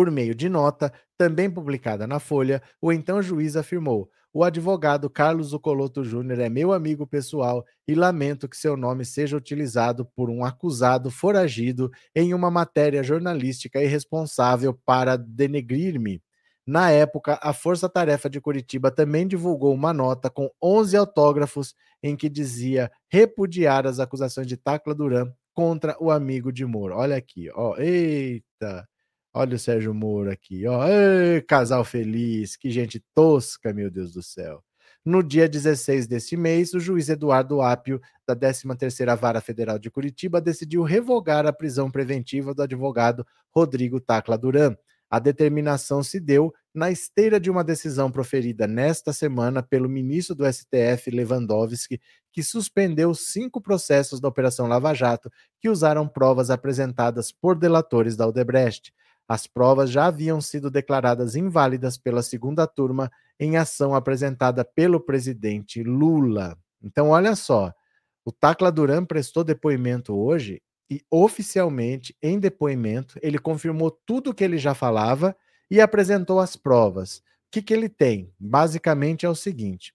Por 0.00 0.10
meio 0.10 0.34
de 0.34 0.48
nota, 0.48 0.90
também 1.18 1.50
publicada 1.50 2.06
na 2.06 2.18
Folha, 2.18 2.62
o 2.80 2.90
então 2.90 3.20
juiz 3.20 3.54
afirmou: 3.54 4.08
o 4.32 4.42
advogado 4.42 5.10
Carlos 5.10 5.48
Zucoloto 5.48 6.02
Júnior 6.02 6.38
é 6.38 6.48
meu 6.48 6.72
amigo 6.72 7.06
pessoal 7.06 7.66
e 7.86 7.94
lamento 7.94 8.48
que 8.48 8.56
seu 8.56 8.78
nome 8.78 9.04
seja 9.04 9.36
utilizado 9.36 10.06
por 10.16 10.30
um 10.30 10.42
acusado 10.42 11.10
foragido 11.10 11.90
em 12.16 12.32
uma 12.32 12.50
matéria 12.50 13.02
jornalística 13.02 13.84
irresponsável 13.84 14.72
para 14.86 15.18
denegrir-me. 15.18 16.22
Na 16.66 16.90
época, 16.90 17.38
a 17.42 17.52
Força 17.52 17.86
Tarefa 17.86 18.30
de 18.30 18.40
Curitiba 18.40 18.90
também 18.90 19.28
divulgou 19.28 19.74
uma 19.74 19.92
nota 19.92 20.30
com 20.30 20.48
11 20.62 20.96
autógrafos 20.96 21.74
em 22.02 22.16
que 22.16 22.30
dizia 22.30 22.90
repudiar 23.12 23.86
as 23.86 24.00
acusações 24.00 24.46
de 24.46 24.56
Tacla 24.56 24.94
Duran 24.94 25.30
contra 25.52 25.94
o 26.00 26.10
amigo 26.10 26.50
de 26.50 26.64
Moro. 26.64 26.96
Olha 26.96 27.16
aqui, 27.16 27.50
ó. 27.54 27.76
Eita! 27.76 28.89
Olha 29.32 29.54
o 29.54 29.58
Sérgio 29.58 29.94
Moro 29.94 30.30
aqui, 30.30 30.66
ó. 30.66 30.86
Ei, 30.88 31.40
casal 31.42 31.84
feliz, 31.84 32.56
que 32.56 32.70
gente 32.70 33.02
tosca, 33.14 33.72
meu 33.72 33.90
Deus 33.90 34.12
do 34.12 34.22
céu. 34.22 34.62
No 35.04 35.22
dia 35.22 35.48
16 35.48 36.06
deste 36.06 36.36
mês, 36.36 36.74
o 36.74 36.80
juiz 36.80 37.08
Eduardo 37.08 37.62
Apio, 37.62 38.00
da 38.26 38.34
13ª 38.34 39.16
Vara 39.16 39.40
Federal 39.40 39.78
de 39.78 39.90
Curitiba, 39.90 40.40
decidiu 40.40 40.82
revogar 40.82 41.46
a 41.46 41.52
prisão 41.52 41.90
preventiva 41.90 42.52
do 42.52 42.62
advogado 42.62 43.24
Rodrigo 43.50 44.00
Tacla 44.00 44.36
Duran. 44.36 44.76
A 45.08 45.18
determinação 45.18 46.02
se 46.02 46.20
deu 46.20 46.52
na 46.74 46.90
esteira 46.90 47.40
de 47.40 47.50
uma 47.50 47.64
decisão 47.64 48.10
proferida 48.10 48.66
nesta 48.66 49.12
semana 49.12 49.62
pelo 49.62 49.88
ministro 49.88 50.34
do 50.34 50.44
STF, 50.44 51.10
Lewandowski, 51.10 52.00
que 52.32 52.42
suspendeu 52.42 53.14
cinco 53.14 53.60
processos 53.60 54.20
da 54.20 54.28
Operação 54.28 54.66
Lava 54.66 54.92
Jato 54.92 55.30
que 55.58 55.68
usaram 55.68 56.06
provas 56.06 56.50
apresentadas 56.50 57.32
por 57.32 57.56
delatores 57.56 58.16
da 58.16 58.26
Odebrecht. 58.26 58.92
As 59.30 59.46
provas 59.46 59.92
já 59.92 60.06
haviam 60.06 60.40
sido 60.40 60.68
declaradas 60.68 61.36
inválidas 61.36 61.96
pela 61.96 62.20
segunda 62.20 62.66
turma 62.66 63.08
em 63.38 63.56
ação 63.56 63.94
apresentada 63.94 64.64
pelo 64.64 64.98
presidente 64.98 65.84
Lula. 65.84 66.58
Então, 66.82 67.10
olha 67.10 67.36
só, 67.36 67.72
o 68.24 68.32
Tacla 68.32 68.72
Duran 68.72 69.04
prestou 69.04 69.44
depoimento 69.44 70.16
hoje 70.16 70.60
e, 70.90 71.00
oficialmente, 71.08 72.12
em 72.20 72.40
depoimento, 72.40 73.20
ele 73.22 73.38
confirmou 73.38 73.92
tudo 74.04 74.30
o 74.30 74.34
que 74.34 74.42
ele 74.42 74.58
já 74.58 74.74
falava 74.74 75.36
e 75.70 75.80
apresentou 75.80 76.40
as 76.40 76.56
provas. 76.56 77.18
O 77.18 77.22
que, 77.52 77.62
que 77.62 77.72
ele 77.72 77.88
tem? 77.88 78.34
Basicamente 78.36 79.26
é 79.26 79.28
o 79.28 79.34
seguinte: 79.36 79.94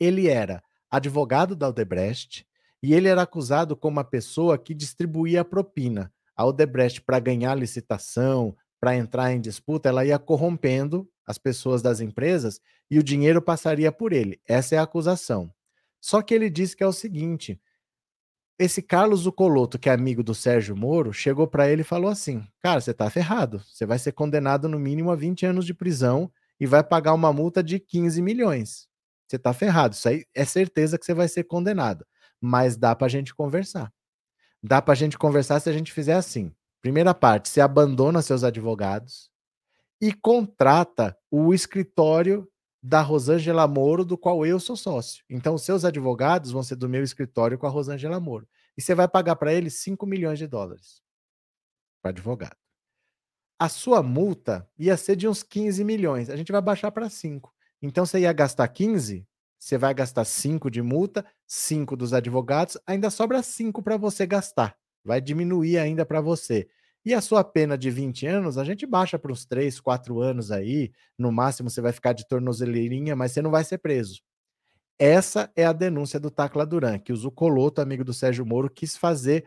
ele 0.00 0.26
era 0.26 0.60
advogado 0.90 1.54
da 1.54 1.68
Odebrecht 1.68 2.44
e 2.82 2.94
ele 2.94 3.06
era 3.06 3.22
acusado 3.22 3.76
como 3.76 3.98
uma 3.98 4.04
pessoa 4.04 4.58
que 4.58 4.74
distribuía 4.74 5.42
a 5.42 5.44
propina 5.44 6.12
a 6.36 6.44
Odebrecht, 6.44 7.02
para 7.02 7.18
ganhar 7.18 7.54
licitação, 7.54 8.56
para 8.80 8.96
entrar 8.96 9.32
em 9.32 9.40
disputa, 9.40 9.88
ela 9.88 10.04
ia 10.04 10.18
corrompendo 10.18 11.08
as 11.26 11.38
pessoas 11.38 11.80
das 11.80 12.00
empresas 12.00 12.60
e 12.90 12.98
o 12.98 13.02
dinheiro 13.02 13.40
passaria 13.40 13.90
por 13.90 14.12
ele. 14.12 14.40
Essa 14.46 14.74
é 14.74 14.78
a 14.78 14.82
acusação. 14.82 15.50
Só 16.00 16.20
que 16.20 16.34
ele 16.34 16.50
diz 16.50 16.74
que 16.74 16.82
é 16.82 16.86
o 16.86 16.92
seguinte: 16.92 17.58
esse 18.58 18.82
Carlos 18.82 19.20
Zucoloto, 19.20 19.78
que 19.78 19.88
é 19.88 19.92
amigo 19.92 20.22
do 20.22 20.34
Sérgio 20.34 20.76
Moro, 20.76 21.12
chegou 21.12 21.46
para 21.46 21.68
ele 21.68 21.80
e 21.80 21.84
falou 21.84 22.10
assim: 22.10 22.46
Cara, 22.60 22.80
você 22.80 22.90
está 22.90 23.08
ferrado. 23.10 23.60
Você 23.60 23.86
vai 23.86 23.98
ser 23.98 24.12
condenado 24.12 24.68
no 24.68 24.78
mínimo 24.78 25.10
a 25.10 25.16
20 25.16 25.46
anos 25.46 25.66
de 25.66 25.74
prisão 25.74 26.30
e 26.60 26.66
vai 26.66 26.84
pagar 26.84 27.14
uma 27.14 27.32
multa 27.32 27.62
de 27.62 27.80
15 27.80 28.22
milhões. 28.22 28.86
Você 29.26 29.36
está 29.36 29.52
ferrado. 29.52 29.94
Isso 29.94 30.08
aí 30.08 30.24
é 30.34 30.44
certeza 30.44 30.98
que 30.98 31.04
você 31.04 31.14
vai 31.14 31.26
ser 31.26 31.44
condenado. 31.44 32.06
Mas 32.40 32.76
dá 32.76 32.94
para 32.94 33.06
a 33.06 33.10
gente 33.10 33.34
conversar. 33.34 33.92
Dá 34.66 34.80
para 34.80 34.92
a 34.92 34.96
gente 34.96 35.18
conversar 35.18 35.60
se 35.60 35.68
a 35.68 35.72
gente 35.74 35.92
fizer 35.92 36.14
assim. 36.14 36.50
Primeira 36.80 37.12
parte, 37.12 37.50
você 37.50 37.60
abandona 37.60 38.22
seus 38.22 38.42
advogados 38.42 39.30
e 40.00 40.10
contrata 40.10 41.14
o 41.30 41.52
escritório 41.52 42.50
da 42.82 43.02
Rosângela 43.02 43.68
Moro, 43.68 44.06
do 44.06 44.16
qual 44.16 44.46
eu 44.46 44.58
sou 44.58 44.74
sócio. 44.74 45.22
Então, 45.28 45.58
seus 45.58 45.84
advogados 45.84 46.50
vão 46.50 46.62
ser 46.62 46.76
do 46.76 46.88
meu 46.88 47.04
escritório 47.04 47.58
com 47.58 47.66
a 47.66 47.70
Rosângela 47.70 48.18
Moro. 48.18 48.48
E 48.74 48.80
você 48.80 48.94
vai 48.94 49.06
pagar 49.06 49.36
para 49.36 49.52
eles 49.52 49.74
5 49.80 50.06
milhões 50.06 50.38
de 50.38 50.46
dólares 50.46 51.02
para 52.00 52.10
advogado. 52.10 52.56
A 53.58 53.68
sua 53.68 54.02
multa 54.02 54.66
ia 54.78 54.96
ser 54.96 55.16
de 55.16 55.28
uns 55.28 55.42
15 55.42 55.84
milhões. 55.84 56.30
A 56.30 56.36
gente 56.36 56.50
vai 56.50 56.62
baixar 56.62 56.90
para 56.90 57.10
5. 57.10 57.54
Então, 57.82 58.06
você 58.06 58.20
ia 58.20 58.32
gastar 58.32 58.66
15, 58.68 59.26
você 59.64 59.78
vai 59.78 59.94
gastar 59.94 60.26
5 60.26 60.70
de 60.70 60.82
multa, 60.82 61.24
5 61.46 61.96
dos 61.96 62.12
advogados, 62.12 62.76
ainda 62.86 63.08
sobra 63.08 63.42
5 63.42 63.82
para 63.82 63.96
você 63.96 64.26
gastar. 64.26 64.76
Vai 65.02 65.22
diminuir 65.22 65.78
ainda 65.78 66.04
para 66.04 66.20
você. 66.20 66.68
E 67.02 67.14
a 67.14 67.22
sua 67.22 67.42
pena 67.42 67.78
de 67.78 67.90
20 67.90 68.26
anos, 68.26 68.58
a 68.58 68.64
gente 68.64 68.84
baixa 68.84 69.18
para 69.18 69.32
uns 69.32 69.46
3, 69.46 69.80
4 69.80 70.20
anos 70.20 70.50
aí. 70.50 70.92
No 71.18 71.32
máximo 71.32 71.70
você 71.70 71.80
vai 71.80 71.92
ficar 71.92 72.12
de 72.12 72.28
tornozeleirinha, 72.28 73.16
mas 73.16 73.32
você 73.32 73.40
não 73.40 73.50
vai 73.50 73.64
ser 73.64 73.78
preso. 73.78 74.20
Essa 74.98 75.50
é 75.56 75.64
a 75.64 75.72
denúncia 75.72 76.20
do 76.20 76.30
Tacla 76.30 76.66
Duran, 76.66 76.98
que 76.98 77.12
o 77.12 77.16
Zucoloto, 77.16 77.80
amigo 77.80 78.04
do 78.04 78.12
Sérgio 78.12 78.44
Moro, 78.44 78.68
quis 78.68 78.98
fazer, 78.98 79.46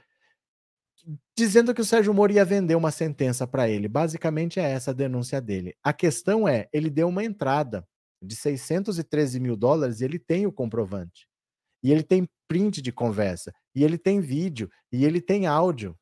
dizendo 1.38 1.76
que 1.76 1.82
o 1.82 1.86
Sérgio 1.86 2.12
Moro 2.12 2.34
ia 2.34 2.44
vender 2.44 2.74
uma 2.74 2.90
sentença 2.90 3.46
para 3.46 3.70
ele. 3.70 3.88
Basicamente 3.88 4.60
é 4.60 4.64
essa 4.64 4.90
a 4.90 4.96
denúncia 4.96 5.40
dele. 5.40 5.76
A 5.84 5.94
questão 5.94 6.48
é, 6.48 6.68
ele 6.74 6.90
deu 6.90 7.08
uma 7.08 7.24
entrada 7.24 7.88
de 8.22 8.36
613 8.36 9.40
mil 9.40 9.56
dólares, 9.56 10.02
ele 10.02 10.20
tem 10.20 10.46
o 10.46 10.52
comprovante. 10.52 11.28
E 11.84 11.92
ele 11.92 12.04
tem 12.04 12.28
print 12.48 12.82
de 12.82 12.92
conversa, 12.92 13.54
e 13.76 13.84
ele 13.84 13.98
tem 13.98 14.20
vídeo, 14.20 14.70
e 14.92 15.06
ele 15.06 15.22
tem 15.22 15.46
áudio. 15.46 15.98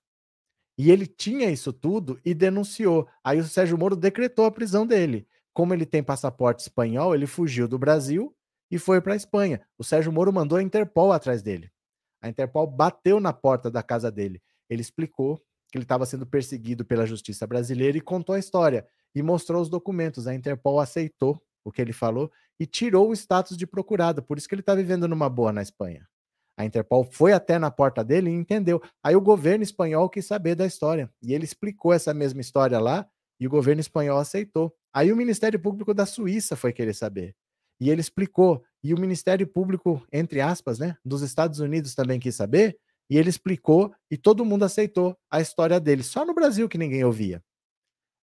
E 0.77 0.91
ele 0.91 1.07
tinha 1.07 1.49
isso 1.49 1.71
tudo 1.71 2.19
e 2.23 2.33
denunciou. 2.33 3.07
Aí 3.23 3.39
o 3.39 3.43
Sérgio 3.45 3.77
Moro 3.77 3.95
decretou 3.95 4.45
a 4.45 4.51
prisão 4.51 4.85
dele. 4.85 5.27
Como 5.53 5.73
ele 5.73 5.85
tem 5.85 6.03
passaporte 6.03 6.63
espanhol, 6.63 7.15
ele 7.15 7.25
fugiu 7.25 7.67
do 7.67 7.79
Brasil 7.79 8.35
e 8.69 8.77
foi 8.77 8.99
para 8.99 9.13
a 9.13 9.15
Espanha. 9.15 9.61
O 9.77 9.83
Sérgio 9.83 10.11
Moro 10.11 10.33
mandou 10.33 10.57
a 10.57 10.63
Interpol 10.63 11.13
atrás 11.13 11.41
dele. 11.41 11.71
A 12.21 12.27
Interpol 12.27 12.67
bateu 12.67 13.19
na 13.19 13.31
porta 13.31 13.71
da 13.71 13.81
casa 13.81 14.11
dele. 14.11 14.41
Ele 14.69 14.81
explicou 14.81 15.37
que 15.71 15.77
ele 15.77 15.83
estava 15.85 16.05
sendo 16.05 16.25
perseguido 16.25 16.83
pela 16.83 17.05
justiça 17.05 17.47
brasileira 17.47 17.97
e 17.97 18.01
contou 18.01 18.35
a 18.35 18.39
história 18.39 18.85
e 19.13 19.21
mostrou 19.21 19.61
os 19.61 19.69
documentos. 19.69 20.27
A 20.27 20.33
Interpol 20.35 20.79
aceitou 20.79 21.41
o 21.65 21.71
que 21.71 21.81
ele 21.81 21.91
falou, 21.91 22.31
e 22.59 22.65
tirou 22.65 23.09
o 23.09 23.13
status 23.13 23.57
de 23.57 23.67
procurado. 23.67 24.23
Por 24.23 24.37
isso 24.37 24.47
que 24.47 24.55
ele 24.55 24.61
está 24.61 24.75
vivendo 24.75 25.07
numa 25.07 25.27
boa 25.27 25.51
na 25.51 25.61
Espanha. 25.61 26.07
A 26.57 26.63
Interpol 26.63 27.03
foi 27.03 27.33
até 27.33 27.59
na 27.59 27.69
porta 27.69 28.03
dele 28.03 28.29
e 28.29 28.33
entendeu. 28.33 28.81
Aí 29.03 29.15
o 29.15 29.21
governo 29.21 29.63
espanhol 29.63 30.09
quis 30.09 30.25
saber 30.25 30.55
da 30.55 30.65
história. 30.65 31.11
E 31.21 31.33
ele 31.33 31.43
explicou 31.43 31.91
essa 31.91 32.13
mesma 32.13 32.39
história 32.39 32.79
lá, 32.79 33.05
e 33.39 33.47
o 33.47 33.49
governo 33.49 33.81
espanhol 33.81 34.17
aceitou. 34.19 34.73
Aí 34.93 35.11
o 35.11 35.17
Ministério 35.17 35.59
Público 35.59 35.93
da 35.93 36.05
Suíça 36.05 36.55
foi 36.55 36.71
querer 36.71 36.93
saber. 36.93 37.35
E 37.81 37.89
ele 37.89 37.99
explicou. 37.99 38.63
E 38.81 38.93
o 38.93 38.99
Ministério 38.99 39.45
Público, 39.45 40.01
entre 40.13 40.39
aspas, 40.39 40.79
né, 40.79 40.95
dos 41.03 41.21
Estados 41.21 41.59
Unidos 41.59 41.93
também 41.93 42.19
quis 42.19 42.35
saber. 42.35 42.77
E 43.09 43.17
ele 43.17 43.29
explicou 43.29 43.93
e 44.09 44.17
todo 44.17 44.45
mundo 44.45 44.63
aceitou 44.63 45.17
a 45.29 45.41
história 45.41 45.79
dele. 45.79 46.03
Só 46.03 46.25
no 46.25 46.33
Brasil 46.33 46.69
que 46.69 46.77
ninguém 46.77 47.03
ouvia. 47.03 47.43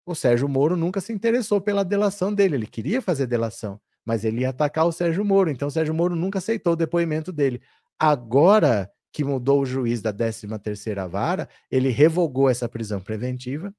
O 0.06 0.16
Sérgio 0.16 0.50
Moro 0.50 0.76
nunca 0.76 1.00
se 1.00 1.14
interessou 1.14 1.62
pela 1.62 1.84
delação 1.84 2.34
dele, 2.34 2.56
ele 2.56 2.68
queria 2.68 3.02
fazer 3.02 3.28
delação, 3.28 3.80
mas 4.06 4.26
ele 4.26 4.42
ia 4.42 4.50
atacar 4.50 4.86
o 4.86 4.92
Sérgio 4.92 5.24
Moro, 5.24 5.50
então 5.50 5.68
o 5.68 5.72
Sérgio 5.72 5.94
Moro 5.94 6.16
nunca 6.16 6.40
aceitou 6.40 6.74
o 6.74 6.76
depoimento 6.76 7.32
dele. 7.32 7.62
Agora 8.00 8.90
que 9.12 9.24
mudou 9.24 9.62
o 9.62 9.66
juiz 9.66 10.02
da 10.02 10.14
13ª 10.14 11.08
vara, 11.08 11.48
ele 11.70 11.90
revogou 11.90 12.50
essa 12.50 12.68
prisão 12.70 13.02
preventiva 13.02 13.74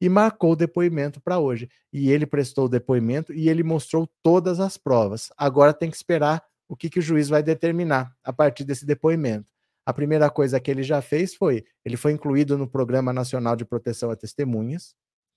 e 0.00 0.08
marcou 0.08 0.52
o 0.52 0.56
depoimento 0.56 1.20
para 1.20 1.38
hoje. 1.38 1.68
E 1.92 2.10
ele 2.10 2.26
prestou 2.26 2.66
o 2.66 2.68
depoimento 2.68 3.32
e 3.32 3.48
ele 3.48 3.62
mostrou 3.62 4.08
todas 4.22 4.60
as 4.60 4.76
provas. 4.76 5.30
Agora 5.36 5.72
tem 5.72 5.90
que 5.90 5.96
esperar 5.96 6.42
o 6.68 6.76
que, 6.76 6.90
que 6.90 6.98
o 6.98 7.02
juiz 7.02 7.28
vai 7.28 7.42
determinar 7.42 8.12
a 8.22 8.32
partir 8.32 8.64
desse 8.64 8.84
depoimento. 8.84 9.46
A 9.84 9.92
primeira 9.92 10.28
coisa 10.28 10.58
que 10.58 10.70
ele 10.70 10.82
já 10.82 11.00
fez 11.00 11.34
foi, 11.34 11.64
ele 11.84 11.96
foi 11.96 12.12
incluído 12.12 12.58
no 12.58 12.68
Programa 12.68 13.12
Nacional 13.12 13.54
de 13.54 13.64
Proteção 13.64 14.10
a 14.10 14.16
Testemunhas, 14.16 14.94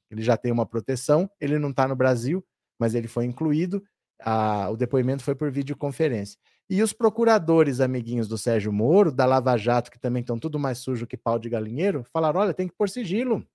ele 0.09 0.21
já 0.21 0.35
tem 0.35 0.51
uma 0.51 0.65
proteção, 0.65 1.29
ele 1.39 1.59
não 1.59 1.69
está 1.69 1.87
no 1.87 1.95
Brasil, 1.95 2.45
mas 2.79 2.95
ele 2.95 3.07
foi 3.07 3.25
incluído. 3.25 3.83
A, 4.21 4.69
o 4.69 4.75
depoimento 4.75 5.23
foi 5.23 5.35
por 5.35 5.51
videoconferência. 5.51 6.37
E 6.69 6.83
os 6.83 6.93
procuradores, 6.93 7.79
amiguinhos 7.79 8.27
do 8.27 8.37
Sérgio 8.37 8.71
Moro, 8.71 9.11
da 9.11 9.25
Lava 9.25 9.57
Jato, 9.57 9.89
que 9.89 9.99
também 9.99 10.21
estão 10.21 10.37
tudo 10.37 10.59
mais 10.59 10.77
sujo 10.79 11.07
que 11.07 11.17
pau 11.17 11.39
de 11.39 11.49
galinheiro, 11.49 12.03
falaram: 12.11 12.39
olha, 12.39 12.53
tem 12.53 12.67
que 12.67 12.75
pôr 12.75 12.89
sigilo. 12.89 13.45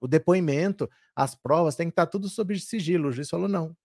O 0.00 0.06
depoimento, 0.06 0.88
as 1.16 1.34
provas, 1.34 1.74
tem 1.74 1.88
que 1.88 1.92
estar 1.92 2.06
tá 2.06 2.10
tudo 2.10 2.28
sob 2.28 2.58
sigilo. 2.60 3.08
O 3.08 3.12
juiz 3.12 3.28
falou: 3.28 3.48
não, 3.48 3.76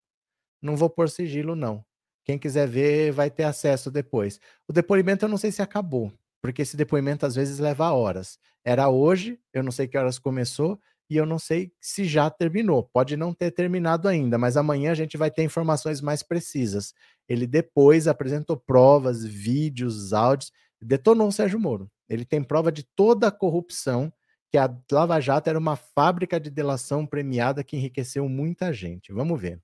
não 0.61 0.75
vou 0.75 0.89
pôr 0.89 1.09
sigilo, 1.09 1.55
não. 1.55 1.83
Quem 2.23 2.37
quiser 2.37 2.67
ver 2.67 3.11
vai 3.11 3.29
ter 3.29 3.43
acesso 3.43 3.91
depois. 3.91 4.39
O 4.67 4.73
depoimento 4.73 5.25
eu 5.25 5.29
não 5.29 5.37
sei 5.37 5.51
se 5.51 5.61
acabou, 5.61 6.13
porque 6.41 6.61
esse 6.61 6.77
depoimento 6.77 7.25
às 7.25 7.35
vezes 7.35 7.59
leva 7.59 7.91
horas. 7.91 8.37
Era 8.63 8.87
hoje, 8.87 9.39
eu 9.51 9.61
não 9.61 9.71
sei 9.71 9.87
que 9.87 9.97
horas 9.97 10.17
começou, 10.17 10.79
e 11.09 11.17
eu 11.17 11.25
não 11.25 11.37
sei 11.37 11.71
se 11.79 12.05
já 12.05 12.29
terminou. 12.29 12.83
Pode 12.83 13.15
não 13.17 13.33
ter 13.33 13.51
terminado 13.51 14.07
ainda, 14.07 14.37
mas 14.37 14.57
amanhã 14.57 14.91
a 14.91 14.95
gente 14.95 15.17
vai 15.17 15.29
ter 15.29 15.43
informações 15.43 16.01
mais 16.01 16.23
precisas. 16.23 16.93
Ele 17.27 17.45
depois 17.47 18.07
apresentou 18.07 18.57
provas, 18.57 19.23
vídeos, 19.23 20.13
áudios, 20.13 20.51
detonou 20.81 21.27
o 21.27 21.31
Sérgio 21.31 21.59
Moro. 21.59 21.89
Ele 22.09 22.25
tem 22.25 22.43
prova 22.43 22.71
de 22.71 22.83
toda 22.95 23.27
a 23.27 23.31
corrupção, 23.31 24.11
que 24.49 24.57
a 24.57 24.71
Lava 24.91 25.19
Jato 25.19 25.49
era 25.49 25.57
uma 25.57 25.75
fábrica 25.75 26.39
de 26.39 26.51
delação 26.51 27.07
premiada 27.07 27.63
que 27.63 27.75
enriqueceu 27.75 28.27
muita 28.29 28.71
gente. 28.71 29.11
Vamos 29.11 29.41
ver. 29.41 29.61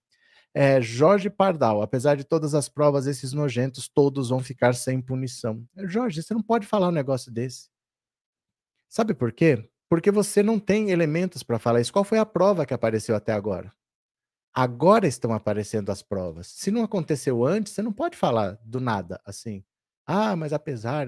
É, 0.54 0.82
Jorge 0.82 1.30
Pardal, 1.30 1.82
apesar 1.82 2.16
de 2.16 2.24
todas 2.24 2.56
as 2.56 2.68
provas, 2.68 3.06
esses 3.06 3.34
nojentos 3.34 3.88
todos 3.88 4.30
vão 4.30 4.40
ficar 4.40 4.74
sem 4.74 5.00
punição. 5.00 5.64
Jorge, 5.86 6.24
você 6.24 6.34
não 6.34 6.42
pode 6.42 6.66
falar 6.66 6.88
um 6.88 6.92
negócio 6.92 7.32
desse. 7.32 7.70
Sabe 8.90 9.14
por 9.14 9.32
quê? 9.32 9.70
Porque 9.90 10.12
você 10.12 10.44
não 10.44 10.60
tem 10.60 10.92
elementos 10.92 11.42
para 11.42 11.58
falar 11.58 11.82
isso. 11.82 11.92
Qual 11.92 12.06
foi 12.06 12.20
a 12.20 12.26
prova 12.26 12.66
que 12.66 12.74
apareceu 12.74 13.16
até 13.16 13.34
agora? 13.34 13.74
Agora 14.54 15.08
estão 15.08 15.34
aparecendo 15.34 15.92
as 15.92 16.02
provas. 16.02 16.48
Se 16.48 16.70
não 16.70 16.84
aconteceu 16.84 17.46
antes, 17.46 17.74
você 17.74 17.82
não 17.82 17.92
pode 17.92 18.16
falar 18.16 18.60
do 18.64 18.80
nada 18.80 19.20
assim. 19.26 19.64
Ah, 20.06 20.36
mas 20.36 20.54
apesar. 20.54 21.08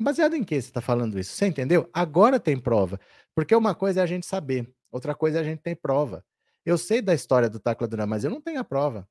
Baseado 0.00 0.34
em 0.34 0.42
que 0.42 0.54
você 0.60 0.68
está 0.68 0.80
falando 0.80 1.18
isso? 1.18 1.32
Você 1.32 1.46
entendeu? 1.46 1.88
Agora 1.92 2.40
tem 2.40 2.58
prova. 2.58 2.98
Porque 3.34 3.54
uma 3.54 3.74
coisa 3.74 4.00
é 4.00 4.02
a 4.02 4.06
gente 4.06 4.26
saber, 4.26 4.72
outra 4.90 5.14
coisa 5.14 5.38
é 5.38 5.40
a 5.40 5.44
gente 5.44 5.60
ter 5.60 5.76
prova. 5.76 6.24
Eu 6.64 6.78
sei 6.78 7.02
da 7.02 7.14
história 7.14 7.48
do 7.50 7.60
Tacla 7.60 7.86
Duran, 7.86 8.06
mas 8.06 8.24
eu 8.24 8.30
não 8.30 8.40
tenho 8.40 8.58
a 8.58 8.64
prova. 8.64 9.08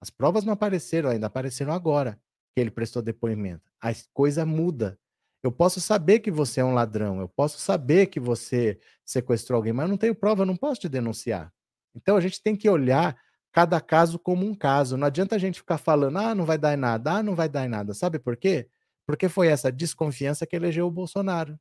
As 0.00 0.10
provas 0.10 0.44
não 0.44 0.52
apareceram 0.52 1.10
ainda, 1.10 1.26
apareceram 1.26 1.72
agora 1.72 2.20
que 2.54 2.60
ele 2.60 2.70
prestou 2.70 3.02
depoimento. 3.02 3.70
A 3.80 3.92
coisa 4.12 4.44
muda. 4.44 4.98
Eu 5.42 5.50
posso 5.50 5.80
saber 5.80 6.20
que 6.20 6.30
você 6.30 6.60
é 6.60 6.64
um 6.64 6.72
ladrão, 6.72 7.20
eu 7.20 7.28
posso 7.28 7.58
saber 7.58 8.06
que 8.06 8.20
você 8.20 8.78
sequestrou 9.04 9.56
alguém, 9.56 9.72
mas 9.72 9.84
eu 9.84 9.90
não 9.90 9.96
tenho 9.96 10.14
prova, 10.14 10.42
eu 10.42 10.46
não 10.46 10.56
posso 10.56 10.82
te 10.82 10.88
denunciar. 10.88 11.52
Então 11.94 12.16
a 12.16 12.20
gente 12.20 12.40
tem 12.40 12.54
que 12.54 12.68
olhar 12.68 13.16
cada 13.52 13.80
caso 13.80 14.18
como 14.18 14.46
um 14.46 14.54
caso. 14.54 14.96
Não 14.96 15.06
adianta 15.06 15.34
a 15.36 15.38
gente 15.38 15.58
ficar 15.58 15.78
falando, 15.78 16.18
ah, 16.18 16.34
não 16.34 16.44
vai 16.44 16.56
dar 16.56 16.72
em 16.74 16.76
nada, 16.76 17.14
ah, 17.16 17.22
não 17.22 17.34
vai 17.34 17.48
dar 17.48 17.66
em 17.66 17.68
nada. 17.68 17.92
Sabe 17.92 18.18
por 18.18 18.36
quê? 18.36 18.68
Porque 19.06 19.28
foi 19.28 19.48
essa 19.48 19.70
desconfiança 19.70 20.46
que 20.46 20.56
elegeu 20.56 20.86
o 20.86 20.90
Bolsonaro. 20.90 21.58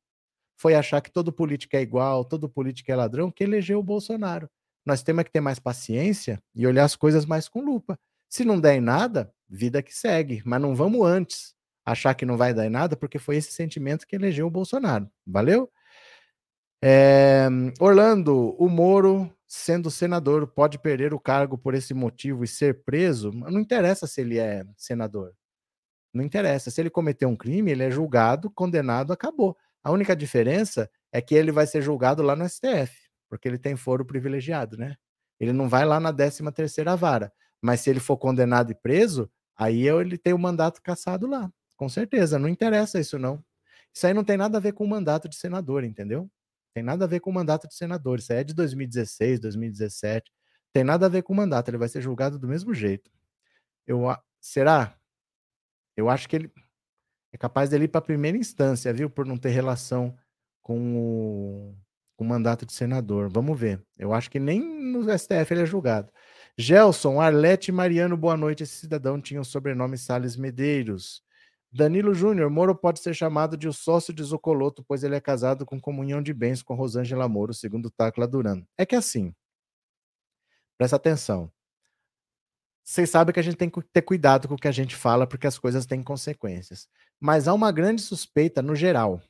Foi 0.56 0.76
achar 0.76 1.02
que 1.02 1.12
todo 1.12 1.34
político 1.34 1.76
é 1.76 1.82
igual, 1.82 2.24
todo 2.24 2.48
político 2.48 2.91
é 2.91 2.96
ladrão, 2.96 3.32
que 3.32 3.44
elegeu 3.44 3.80
o 3.80 3.84
Bolsonaro. 3.84 4.48
Nós 4.86 5.04
temos 5.04 5.24
que 5.24 5.32
ter 5.32 5.41
mais 5.41 5.60
paciência 5.60 6.41
e 6.56 6.65
olhar 6.67 6.86
as 6.86 6.96
coisas 6.96 7.26
mais 7.26 7.50
com 7.50 7.62
lupa. 7.62 8.00
Se 8.30 8.46
não 8.46 8.60
der 8.60 8.76
em 8.76 8.82
nada, 8.82 9.34
vida 9.50 9.82
que 9.82 9.94
segue. 9.94 10.41
Mas 10.46 10.62
não 10.62 10.76
vamos 10.76 11.06
antes 11.06 11.56
achar 11.86 12.13
que 12.13 12.26
não 12.26 12.38
vai 12.38 12.54
dar 12.54 12.65
em 12.65 12.70
nada, 12.70 12.96
porque 12.96 13.20
foi 13.20 13.38
esse 13.38 13.52
sentimento 13.52 14.06
que 14.06 14.15
elegeu 14.15 14.48
o 14.48 14.52
Bolsonaro. 14.52 15.10
Valeu? 15.26 15.72
É, 16.84 17.48
Orlando, 17.80 18.56
o 18.58 18.67
Moro, 18.67 19.32
sendo 19.48 19.91
senador, 19.91 20.48
pode 20.48 20.80
perder 20.80 21.13
o 21.13 21.20
cargo 21.20 21.58
por 21.58 21.74
esse 21.76 21.94
motivo 21.94 22.44
e 22.44 22.48
ser 22.48 22.84
preso? 22.84 23.32
Não 23.32 23.60
interessa 23.60 24.08
se 24.08 24.22
ele 24.22 24.39
é 24.39 24.63
senador. 24.78 25.34
Não 26.13 26.24
interessa. 26.24 26.72
Se 26.72 26.82
ele 26.82 26.89
cometeu 26.89 27.30
um 27.30 27.36
crime, 27.36 27.72
ele 27.72 27.84
é 27.84 27.91
julgado, 27.91 28.50
condenado, 28.52 29.13
acabou. 29.13 29.56
A 29.84 29.91
única 29.91 30.15
diferença 30.15 30.89
é 31.12 31.22
que 31.22 31.36
ele 31.36 31.52
vai 31.52 31.67
ser 31.67 31.82
julgado 31.82 32.22
lá 32.24 32.36
no 32.36 32.48
STF 32.48 33.12
porque 33.32 33.48
ele 33.48 33.58
tem 33.58 33.78
foro 33.78 34.04
privilegiado, 34.04 34.76
né? 34.76 34.98
Ele 35.39 35.54
não 35.54 35.70
vai 35.70 35.86
lá 35.86 36.02
na 36.02 36.12
13 36.12 36.52
terceira 36.52 36.98
vara, 36.98 37.32
mas 37.62 37.80
se 37.80 37.89
ele 37.89 38.02
for 38.02 38.17
condenado 38.17 38.74
e 38.74 38.76
preso, 38.76 39.32
aí 39.56 39.88
ele 39.88 40.17
tem 40.17 40.34
o 40.34 40.38
mandato 40.38 40.82
cassado 40.82 41.26
lá, 41.28 41.50
com 41.82 41.89
certeza, 41.89 42.38
não 42.38 42.48
interessa 42.48 43.00
isso 43.00 43.17
não. 43.17 43.44
Isso 43.91 44.06
aí 44.06 44.13
não 44.13 44.24
tem 44.24 44.38
nada 44.38 44.60
a 44.60 44.62
ver 44.62 44.72
com 44.72 44.84
o 44.84 44.88
mandato 44.88 45.28
de 45.28 45.36
senador, 45.36 45.84
entendeu? 45.84 46.30
Tem 46.76 46.84
nada 46.84 47.06
a 47.06 47.08
ver 47.08 47.20
com 47.22 47.32
o 47.32 47.34
mandato 47.34 47.67
de 47.67 47.74
senador, 47.74 48.20
isso 48.20 48.32
aí 48.32 48.38
é 48.38 48.44
de 48.44 48.54
2016, 48.54 49.39
2017, 49.39 50.32
tem 50.72 50.84
nada 50.84 51.08
a 51.08 51.10
ver 51.10 51.24
com 51.24 51.34
o 51.34 51.36
mandato, 51.36 51.72
ele 51.72 51.80
vai 51.80 51.89
ser 51.89 52.00
julgado 52.00 52.38
do 52.38 52.48
mesmo 52.48 52.72
jeito. 52.72 53.10
Eu, 53.88 54.15
será? 54.39 54.96
Eu 55.98 56.08
acho 56.08 56.30
que 56.30 56.36
ele 56.36 56.52
é 57.34 57.38
capaz 57.39 57.72
dele 57.72 57.86
ir 57.86 57.88
para 57.88 57.98
a 57.98 58.04
primeira 58.04 58.38
instância, 58.38 58.94
viu? 58.94 59.10
Por 59.10 59.26
não 59.26 59.36
ter 59.36 59.50
relação 59.50 60.15
com 60.62 60.96
o, 60.96 61.76
com 62.15 62.24
mandato 62.24 62.63
de 62.63 62.74
senador. 62.74 63.28
Vamos 63.28 63.60
ver. 63.60 63.84
Eu 63.98 64.13
acho 64.13 64.30
que 64.30 64.39
nem 64.39 64.62
no 64.62 65.02
STF 65.17 65.52
ele 65.52 65.63
é 65.63 65.65
julgado. 65.65 66.13
Gelson, 66.56 67.20
Arlete 67.20 67.72
Mariano, 67.72 68.15
boa 68.15 68.38
noite. 68.38 68.62
Esse 68.62 68.76
cidadão 68.76 69.20
tinha 69.20 69.41
o 69.41 69.46
sobrenome 69.46 69.98
Sales 69.98 70.36
Medeiros. 70.36 71.24
Danilo 71.72 72.14
Júnior, 72.14 72.50
Moro 72.50 72.76
pode 72.76 73.00
ser 73.00 73.14
chamado 73.14 73.56
de 73.56 73.68
o 73.68 73.74
sócio 73.74 74.14
de 74.14 74.22
Zocoloto, 74.24 74.84
pois 74.84 75.04
ele 75.04 75.16
é 75.16 75.22
casado 75.22 75.66
com 75.66 75.80
comunhão 75.80 76.22
de 76.22 76.34
bens 76.34 76.62
com 76.62 76.76
Rosângela 76.76 77.30
Moro, 77.30 77.54
segundo 77.54 77.90
Tacla 77.90 78.28
Duran. 78.28 78.64
É 78.78 78.86
que 78.86 78.96
assim, 78.96 79.34
presta 80.78 80.98
atenção. 80.98 81.52
Vocês 82.84 83.10
sabem 83.10 83.34
que 83.34 83.40
a 83.40 83.44
gente 83.44 83.56
tem 83.56 83.70
que 83.70 83.82
ter 83.94 84.02
cuidado 84.02 84.48
com 84.48 84.56
o 84.56 84.58
que 84.58 84.68
a 84.68 84.72
gente 84.72 84.96
fala, 84.96 85.26
porque 85.26 85.48
as 85.48 85.58
coisas 85.58 85.86
têm 85.86 86.04
consequências. 86.04 86.90
Mas 87.20 87.48
há 87.48 87.54
uma 87.54 87.72
grande 87.72 88.02
suspeita 88.02 88.62
no 88.62 88.76
geral. 88.76 89.22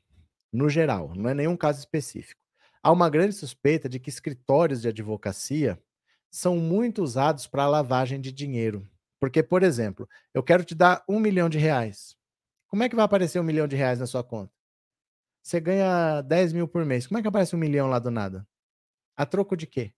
No 0.51 0.67
geral, 0.67 1.13
não 1.15 1.29
é 1.29 1.33
nenhum 1.33 1.55
caso 1.55 1.79
específico 1.79 2.41
há 2.83 2.91
uma 2.91 3.09
grande 3.09 3.35
suspeita 3.35 3.87
de 3.87 3.99
que 3.99 4.09
escritórios 4.09 4.81
de 4.81 4.87
advocacia 4.87 5.81
são 6.29 6.57
muito 6.57 7.03
usados 7.03 7.45
para 7.47 7.67
lavagem 7.67 8.19
de 8.19 8.31
dinheiro. 8.31 8.87
Porque, 9.19 9.43
por 9.43 9.61
exemplo, 9.61 10.09
eu 10.33 10.41
quero 10.41 10.63
te 10.63 10.73
dar 10.73 11.03
um 11.07 11.19
milhão 11.19 11.47
de 11.49 11.57
reais. 11.57 12.15
Como 12.71 12.83
é 12.83 12.89
que 12.89 12.95
vai 12.95 13.03
aparecer 13.03 13.37
um 13.37 13.43
milhão 13.43 13.67
de 13.67 13.75
reais 13.75 13.99
na 13.99 14.07
sua 14.07 14.23
conta? 14.23 14.53
Você 15.43 15.59
ganha 15.59 16.21
10 16.21 16.53
mil 16.53 16.69
por 16.69 16.85
mês. 16.85 17.05
Como 17.05 17.17
é 17.17 17.21
que 17.21 17.27
aparece 17.27 17.53
um 17.53 17.59
milhão 17.59 17.89
lá 17.89 17.99
do 17.99 18.09
nada? 18.09 18.47
A 19.17 19.25
troco 19.25 19.57
de 19.57 19.67
quê? 19.67 19.93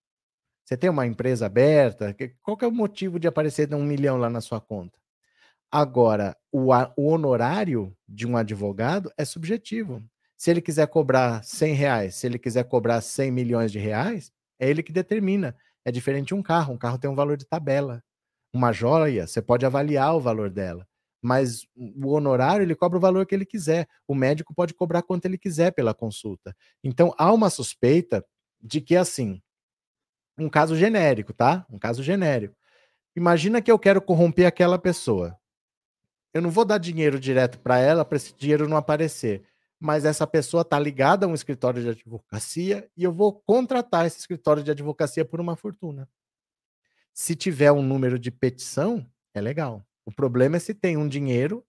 Você 0.65 0.75
tem 0.75 0.89
uma 0.89 1.05
empresa 1.05 1.45
aberta? 1.45 2.15
Qual 2.41 2.57
é 2.62 2.65
o 2.65 2.71
motivo 2.71 3.19
de 3.19 3.27
aparecer 3.27 3.71
um 3.75 3.83
milhão 3.83 4.17
lá 4.17 4.27
na 4.27 4.41
sua 4.41 4.59
conta? 4.59 4.97
Agora, 5.71 6.36
o, 6.51 6.69
o 6.97 7.07
honorário 7.07 7.95
de 8.07 8.25
um 8.25 8.36
advogado 8.36 9.12
é 9.17 9.23
subjetivo. 9.23 10.01
Se 10.36 10.49
ele 10.49 10.62
quiser 10.62 10.88
cobrar 10.88 11.43
100 11.43 11.73
reais, 11.75 12.15
se 12.15 12.25
ele 12.25 12.39
quiser 12.39 12.63
cobrar 12.63 13.01
100 13.01 13.31
milhões 13.31 13.71
de 13.71 13.77
reais, 13.77 14.31
é 14.59 14.67
ele 14.67 14.81
que 14.81 14.91
determina. 14.91 15.55
É 15.86 15.91
diferente 15.91 16.29
de 16.29 16.33
um 16.33 16.41
carro. 16.41 16.73
Um 16.73 16.77
carro 16.77 16.97
tem 16.97 17.09
um 17.09 17.15
valor 17.15 17.38
de 17.38 17.45
tabela. 17.45 18.03
Uma 18.51 18.71
joia, 18.71 19.27
você 19.27 19.43
pode 19.43 19.63
avaliar 19.63 20.15
o 20.15 20.19
valor 20.19 20.49
dela. 20.49 20.88
Mas 21.23 21.65
o 21.75 22.09
honorário, 22.09 22.63
ele 22.63 22.75
cobra 22.75 22.97
o 22.97 23.01
valor 23.01 23.25
que 23.25 23.33
ele 23.33 23.45
quiser. 23.45 23.88
O 24.07 24.13
médico 24.13 24.53
pode 24.53 24.73
cobrar 24.73 25.01
quanto 25.01 25.25
ele 25.25 25.38
quiser 25.38 25.71
pela 25.71 25.93
consulta. 25.93 26.55
Então, 26.83 27.13
há 27.17 27.31
uma 27.31 27.49
suspeita 27.49 28.25
de 28.62 28.81
que, 28.81 28.95
assim, 28.95 29.41
um 30.38 30.49
caso 30.49 30.75
genérico, 30.75 31.33
tá? 31.33 31.65
Um 31.69 31.79
caso 31.79 32.03
genérico. 32.03 32.55
Imagina 33.15 33.62
que 33.62 33.71
eu 33.71 33.79
quero 33.79 34.01
corromper 34.01 34.45
aquela 34.45 34.77
pessoa. 34.77 35.38
Eu 36.33 36.41
não 36.41 36.49
vou 36.49 36.65
dar 36.65 36.77
dinheiro 36.77 37.19
direto 37.19 37.59
para 37.59 37.79
ela 37.79 38.03
para 38.03 38.17
esse 38.17 38.36
dinheiro 38.36 38.67
não 38.67 38.75
aparecer 38.75 39.45
mas 39.83 40.05
essa 40.05 40.25
pessoa 40.25 40.62
está 40.62 40.79
ligada 40.79 41.25
a 41.25 41.29
um 41.29 41.33
escritório 41.33 41.83
de 41.83 41.89
advocacia 41.89 42.89
e 42.95 43.03
eu 43.03 43.12
vou 43.12 43.33
contratar 43.33 44.05
esse 44.05 44.17
escritório 44.17 44.63
de 44.63 44.71
advocacia 44.71 45.25
por 45.25 45.41
uma 45.41 45.57
fortuna. 45.57 46.07
Se 47.13 47.36
tiver 47.36 47.69
um 47.69 47.83
número 47.83 48.17
de 48.17 48.31
petição, 48.31 49.05
é 49.33 49.41
legal. 49.41 49.86
O 50.05 50.11
problema 50.11 50.57
é 50.57 50.59
se 50.59 50.73
tem 50.73 50.97
um 50.97 51.07
dinheiro 51.07 51.65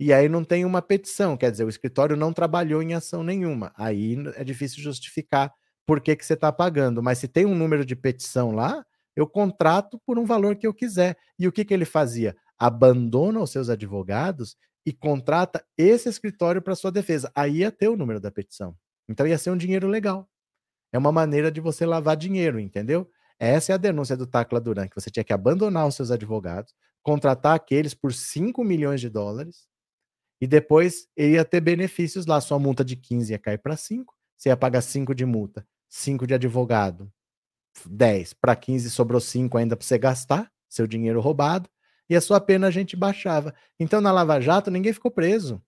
e 0.00 0.12
aí 0.12 0.28
não 0.28 0.44
tem 0.44 0.64
uma 0.64 0.80
petição, 0.80 1.36
quer 1.36 1.50
dizer, 1.50 1.64
o 1.64 1.68
escritório 1.68 2.16
não 2.16 2.32
trabalhou 2.32 2.82
em 2.82 2.94
ação 2.94 3.24
nenhuma. 3.24 3.72
Aí 3.76 4.16
é 4.36 4.44
difícil 4.44 4.82
justificar 4.82 5.52
por 5.86 6.00
que, 6.00 6.14
que 6.14 6.24
você 6.24 6.34
está 6.34 6.52
pagando. 6.52 7.02
Mas 7.02 7.18
se 7.18 7.26
tem 7.26 7.46
um 7.46 7.54
número 7.54 7.84
de 7.84 7.96
petição 7.96 8.52
lá, 8.52 8.84
eu 9.16 9.26
contrato 9.26 10.00
por 10.06 10.18
um 10.18 10.24
valor 10.24 10.54
que 10.54 10.66
eu 10.66 10.74
quiser. 10.74 11.16
E 11.38 11.48
o 11.48 11.52
que, 11.52 11.64
que 11.64 11.74
ele 11.74 11.84
fazia? 11.84 12.36
Abandona 12.58 13.40
os 13.40 13.50
seus 13.50 13.68
advogados 13.68 14.56
e 14.86 14.92
contrata 14.92 15.64
esse 15.76 16.08
escritório 16.08 16.62
para 16.62 16.76
sua 16.76 16.92
defesa. 16.92 17.30
Aí 17.34 17.58
ia 17.58 17.72
ter 17.72 17.88
o 17.88 17.96
número 17.96 18.20
da 18.20 18.30
petição. 18.30 18.76
Então 19.08 19.26
ia 19.26 19.38
ser 19.38 19.50
um 19.50 19.56
dinheiro 19.56 19.88
legal. 19.88 20.28
É 20.92 20.98
uma 20.98 21.10
maneira 21.10 21.50
de 21.50 21.60
você 21.60 21.84
lavar 21.84 22.16
dinheiro, 22.16 22.60
entendeu? 22.60 23.10
Essa 23.38 23.72
é 23.72 23.74
a 23.74 23.78
denúncia 23.78 24.16
do 24.16 24.26
Tacla 24.26 24.60
Duran, 24.60 24.88
que 24.88 24.94
você 24.94 25.10
tinha 25.10 25.24
que 25.24 25.32
abandonar 25.32 25.86
os 25.86 25.94
seus 25.94 26.10
advogados, 26.10 26.74
contratar 27.02 27.54
aqueles 27.54 27.94
por 27.94 28.12
5 28.12 28.62
milhões 28.64 29.00
de 29.00 29.08
dólares 29.08 29.66
e 30.40 30.46
depois 30.46 31.08
ia 31.16 31.44
ter 31.44 31.60
benefícios 31.60 32.26
lá. 32.26 32.40
Sua 32.40 32.58
multa 32.58 32.84
de 32.84 32.96
15 32.96 33.32
ia 33.32 33.38
cair 33.38 33.58
para 33.58 33.76
5, 33.76 34.14
você 34.36 34.48
ia 34.50 34.56
pagar 34.56 34.82
5 34.82 35.14
de 35.14 35.24
multa, 35.24 35.66
5 35.88 36.26
de 36.26 36.34
advogado, 36.34 37.10
10 37.86 38.34
para 38.34 38.56
15 38.56 38.90
sobrou 38.90 39.20
5 39.20 39.56
ainda 39.56 39.76
para 39.76 39.86
você 39.86 39.98
gastar, 39.98 40.50
seu 40.68 40.86
dinheiro 40.86 41.20
roubado 41.20 41.68
e 42.08 42.16
a 42.16 42.20
sua 42.20 42.40
pena 42.40 42.68
a 42.68 42.70
gente 42.70 42.96
baixava. 42.96 43.54
Então, 43.78 44.00
na 44.00 44.10
Lava 44.10 44.40
Jato, 44.40 44.70
ninguém 44.70 44.92
ficou 44.92 45.10
preso. 45.10 45.62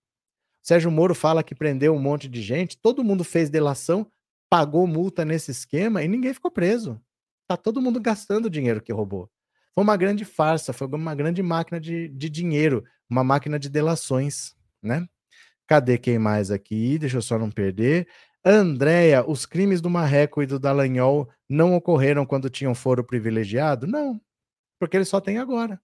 Sérgio 0.62 0.90
Moro 0.90 1.14
fala 1.14 1.43
que 1.43 1.55
prendeu 1.55 1.95
um 1.95 1.99
monte 1.99 2.29
de 2.29 2.43
gente, 2.43 2.79
todo 2.79 3.05
mundo 3.05 3.25
fez 3.25 3.51
delação, 3.51 4.11
pagou 4.49 4.87
multa 4.87 5.25
nesse 5.25 5.51
esquema 5.51 6.03
e 6.03 6.09
ninguém 6.09 6.35
ficou 6.35 6.51
preso. 6.51 7.01
Tá 7.47 7.57
todo 7.57 7.81
mundo 7.81 8.01
gastando 8.01 8.47
o 8.47 8.51
dinheiro 8.51 8.81
que 8.81 8.93
roubou. 8.93 9.31
Foi 9.75 9.85
uma 9.85 9.97
grande 9.97 10.25
farsa, 10.25 10.73
foi 10.73 10.87
uma 10.89 11.15
grande 11.15 11.43
máquina 11.43 11.81
de, 11.81 12.09
de 12.09 12.29
dinheiro, 12.29 12.85
uma 13.09 13.23
máquina 13.25 13.59
de 13.59 13.69
delações, 13.69 14.55
né? 14.83 15.07
Cadê 15.67 15.97
quem 15.99 16.19
mais 16.19 16.51
aqui? 16.51 16.99
Deixa 16.99 17.19
eu 17.19 17.23
só 17.23 17.39
não 17.39 17.51
perder. 17.51 18.09
Andréia, 18.45 19.25
os 19.29 19.47
crimes 19.47 19.81
do 19.81 19.91
Marreco 19.91 20.43
e 20.43 20.47
do 20.47 20.59
Dallagnol 20.59 21.29
não 21.49 21.75
ocorreram 21.75 22.27
quando 22.27 22.51
tinham 22.51 22.75
foro 22.75 23.05
privilegiado? 23.05 23.87
Não, 23.87 24.21
porque 24.79 24.97
eles 24.97 25.09
só 25.09 25.21
têm 25.21 25.39
agora. 25.39 25.81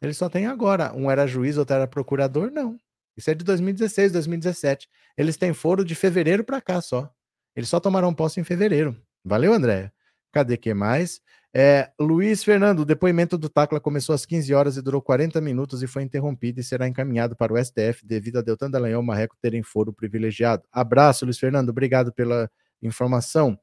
Eles 0.00 0.16
só 0.16 0.28
têm 0.28 0.46
agora. 0.46 0.92
Um 0.94 1.10
era 1.10 1.26
juiz, 1.26 1.56
outro 1.56 1.74
era 1.74 1.86
procurador? 1.86 2.50
Não. 2.50 2.78
Isso 3.16 3.30
é 3.30 3.34
de 3.34 3.44
2016, 3.44 4.12
2017. 4.12 4.88
Eles 5.16 5.36
têm 5.36 5.54
foro 5.54 5.84
de 5.84 5.94
fevereiro 5.94 6.44
para 6.44 6.60
cá 6.60 6.80
só. 6.80 7.10
Eles 7.56 7.68
só 7.68 7.80
tomaram 7.80 8.12
posse 8.12 8.40
em 8.40 8.44
fevereiro. 8.44 8.96
Valeu, 9.24 9.52
Andréia. 9.54 9.92
Cadê 10.32 10.56
que 10.56 10.74
mais? 10.74 11.20
É, 11.56 11.92
Luiz 12.00 12.42
Fernando, 12.42 12.80
o 12.80 12.84
depoimento 12.84 13.38
do 13.38 13.48
Tacla 13.48 13.78
começou 13.78 14.12
às 14.12 14.26
15 14.26 14.52
horas 14.52 14.76
e 14.76 14.82
durou 14.82 15.00
40 15.00 15.40
minutos 15.40 15.84
e 15.84 15.86
foi 15.86 16.02
interrompido 16.02 16.58
e 16.58 16.64
será 16.64 16.88
encaminhado 16.88 17.36
para 17.36 17.52
o 17.52 17.64
STF 17.64 18.04
devido 18.04 18.40
a 18.40 18.42
Deltan 18.42 18.68
Dallagnol 18.68 19.04
e 19.04 19.06
Marreco 19.06 19.36
terem 19.40 19.62
foro 19.62 19.92
privilegiado. 19.92 20.64
Abraço, 20.72 21.24
Luiz 21.24 21.38
Fernando, 21.38 21.68
obrigado 21.68 22.12
pela 22.12 22.50
informação. 22.82 23.56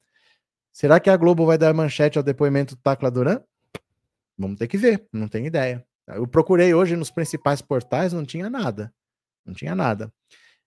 Será 0.71 1.01
que 1.01 1.09
a 1.09 1.17
Globo 1.17 1.45
vai 1.45 1.57
dar 1.57 1.73
manchete 1.73 2.17
ao 2.17 2.23
depoimento 2.23 2.77
do 2.77 2.81
Tacla 2.81 3.11
Duran? 3.11 3.41
Vamos 4.37 4.57
ter 4.57 4.69
que 4.69 4.77
ver, 4.77 5.05
não 5.11 5.27
tenho 5.27 5.47
ideia. 5.47 5.85
Eu 6.07 6.25
procurei 6.25 6.73
hoje 6.73 6.95
nos 6.95 7.11
principais 7.11 7.61
portais, 7.61 8.13
não 8.13 8.23
tinha 8.23 8.49
nada. 8.49 8.93
Não 9.45 9.53
tinha 9.53 9.75
nada. 9.75 10.13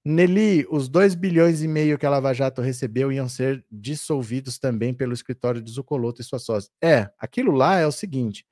Nelly, 0.07 0.67
os 0.71 0.89
2 0.89 1.15
bilhões 1.15 1.63
e 1.63 1.69
meio 1.69 1.97
que 1.97 2.05
a 2.05 2.11
Lava 2.11 2.35
Jato 2.35 2.61
recebeu 2.61 3.11
iam 3.11 3.27
ser 3.27 3.65
dissolvidos 3.71 4.59
também 4.59 4.93
pelo 4.93 5.15
escritório 5.15 5.63
de 5.63 5.71
Zucoloto 5.71 6.21
e 6.21 6.25
suas 6.25 6.43
sócias. 6.43 6.71
É, 6.83 7.11
aquilo 7.19 7.53
lá 7.53 7.79
é 7.79 7.87
o 7.87 7.93
seguinte: 7.93 8.45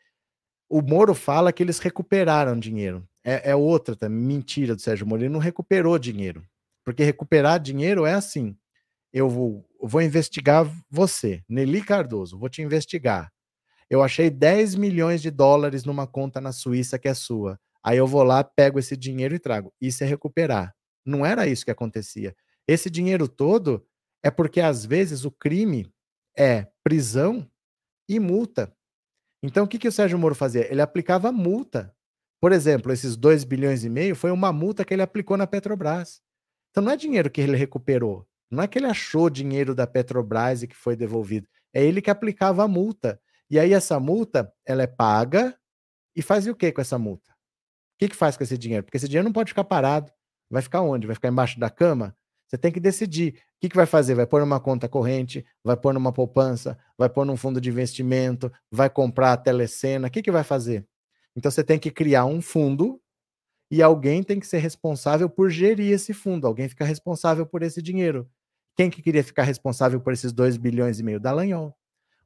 o 0.68 0.80
Moro 0.80 1.14
fala 1.14 1.52
que 1.52 1.62
eles 1.62 1.78
recuperaram 1.78 2.58
dinheiro. 2.58 3.06
É, 3.22 3.50
é 3.50 3.54
outra 3.54 3.94
tá? 3.94 4.08
mentira 4.08 4.74
do 4.74 4.80
Sérgio 4.80 5.06
Moro. 5.06 5.22
Ele 5.22 5.28
não 5.28 5.38
recuperou 5.38 5.98
dinheiro. 5.98 6.42
Porque 6.84 7.04
recuperar 7.04 7.60
dinheiro 7.60 8.06
é 8.06 8.14
assim: 8.14 8.56
eu 9.12 9.28
vou, 9.28 9.68
vou 9.80 10.00
investigar 10.00 10.66
você, 10.90 11.44
Nelly 11.46 11.82
Cardoso, 11.82 12.38
vou 12.38 12.48
te 12.48 12.62
investigar. 12.62 13.30
Eu 13.90 14.02
achei 14.02 14.30
10 14.30 14.74
milhões 14.76 15.20
de 15.20 15.30
dólares 15.30 15.84
numa 15.84 16.06
conta 16.06 16.40
na 16.40 16.50
Suíça 16.50 16.98
que 16.98 17.08
é 17.08 17.14
sua. 17.14 17.60
Aí 17.84 17.98
eu 17.98 18.06
vou 18.06 18.22
lá, 18.22 18.42
pego 18.42 18.78
esse 18.78 18.96
dinheiro 18.96 19.34
e 19.34 19.38
trago. 19.38 19.70
Isso 19.78 20.02
é 20.02 20.06
recuperar. 20.06 20.74
Não 21.04 21.24
era 21.24 21.46
isso 21.46 21.64
que 21.64 21.70
acontecia. 21.70 22.34
Esse 22.66 22.88
dinheiro 22.88 23.28
todo 23.28 23.86
é 24.22 24.30
porque 24.30 24.60
às 24.60 24.84
vezes 24.84 25.24
o 25.24 25.30
crime 25.30 25.92
é 26.36 26.68
prisão 26.82 27.48
e 28.08 28.20
multa. 28.20 28.74
Então 29.42 29.64
o 29.64 29.68
que, 29.68 29.78
que 29.78 29.88
o 29.88 29.92
Sérgio 29.92 30.18
Moro 30.18 30.34
fazia? 30.34 30.70
Ele 30.70 30.80
aplicava 30.80 31.32
multa. 31.32 31.94
Por 32.40 32.52
exemplo, 32.52 32.92
esses 32.92 33.16
2 33.16 33.44
bilhões 33.44 33.84
e 33.84 33.88
meio 33.88 34.16
foi 34.16 34.30
uma 34.30 34.52
multa 34.52 34.84
que 34.84 34.94
ele 34.94 35.02
aplicou 35.02 35.36
na 35.36 35.46
Petrobras. 35.46 36.20
Então 36.70 36.82
não 36.82 36.92
é 36.92 36.96
dinheiro 36.96 37.30
que 37.30 37.40
ele 37.40 37.56
recuperou. 37.56 38.26
Não 38.50 38.62
é 38.62 38.68
que 38.68 38.78
ele 38.78 38.86
achou 38.86 39.30
dinheiro 39.30 39.74
da 39.74 39.86
Petrobras 39.86 40.62
e 40.62 40.68
que 40.68 40.76
foi 40.76 40.94
devolvido. 40.94 41.48
É 41.72 41.84
ele 41.84 42.02
que 42.02 42.10
aplicava 42.10 42.64
a 42.64 42.68
multa. 42.68 43.20
E 43.50 43.58
aí 43.58 43.72
essa 43.72 43.98
multa, 43.98 44.52
ela 44.66 44.82
é 44.82 44.86
paga 44.86 45.56
e 46.14 46.22
faz 46.22 46.46
o 46.46 46.54
que 46.54 46.70
com 46.72 46.80
essa 46.80 46.98
multa? 46.98 47.30
O 47.30 47.98
que, 47.98 48.08
que 48.08 48.16
faz 48.16 48.36
com 48.36 48.42
esse 48.42 48.58
dinheiro? 48.58 48.84
Porque 48.84 48.96
esse 48.96 49.06
dinheiro 49.06 49.24
não 49.24 49.32
pode 49.32 49.50
ficar 49.50 49.64
parado. 49.64 50.12
Vai 50.52 50.60
ficar 50.60 50.82
onde? 50.82 51.06
Vai 51.06 51.14
ficar 51.14 51.28
embaixo 51.28 51.58
da 51.58 51.70
cama? 51.70 52.14
Você 52.46 52.58
tem 52.58 52.70
que 52.70 52.78
decidir. 52.78 53.32
O 53.32 53.36
que, 53.58 53.70
que 53.70 53.76
vai 53.76 53.86
fazer? 53.86 54.14
Vai 54.14 54.26
pôr 54.26 54.42
numa 54.42 54.60
conta 54.60 54.86
corrente? 54.86 55.46
Vai 55.64 55.78
pôr 55.78 55.94
numa 55.94 56.12
poupança? 56.12 56.78
Vai 56.98 57.08
pôr 57.08 57.24
num 57.24 57.38
fundo 57.38 57.58
de 57.58 57.70
investimento? 57.70 58.52
Vai 58.70 58.90
comprar 58.90 59.32
a 59.32 59.36
telecena? 59.38 60.08
O 60.08 60.10
que, 60.10 60.20
que 60.20 60.30
vai 60.30 60.44
fazer? 60.44 60.86
Então 61.34 61.50
você 61.50 61.64
tem 61.64 61.78
que 61.78 61.90
criar 61.90 62.26
um 62.26 62.42
fundo 62.42 63.00
e 63.70 63.82
alguém 63.82 64.22
tem 64.22 64.38
que 64.38 64.46
ser 64.46 64.58
responsável 64.58 65.30
por 65.30 65.48
gerir 65.48 65.90
esse 65.90 66.12
fundo. 66.12 66.46
Alguém 66.46 66.68
fica 66.68 66.84
responsável 66.84 67.46
por 67.46 67.62
esse 67.62 67.80
dinheiro. 67.80 68.28
Quem 68.76 68.90
que 68.90 69.00
queria 69.00 69.24
ficar 69.24 69.44
responsável 69.44 70.02
por 70.02 70.12
esses 70.12 70.34
2 70.34 70.58
bilhões 70.58 71.00
e 71.00 71.02
meio? 71.02 71.18
Dallagnol. 71.18 71.74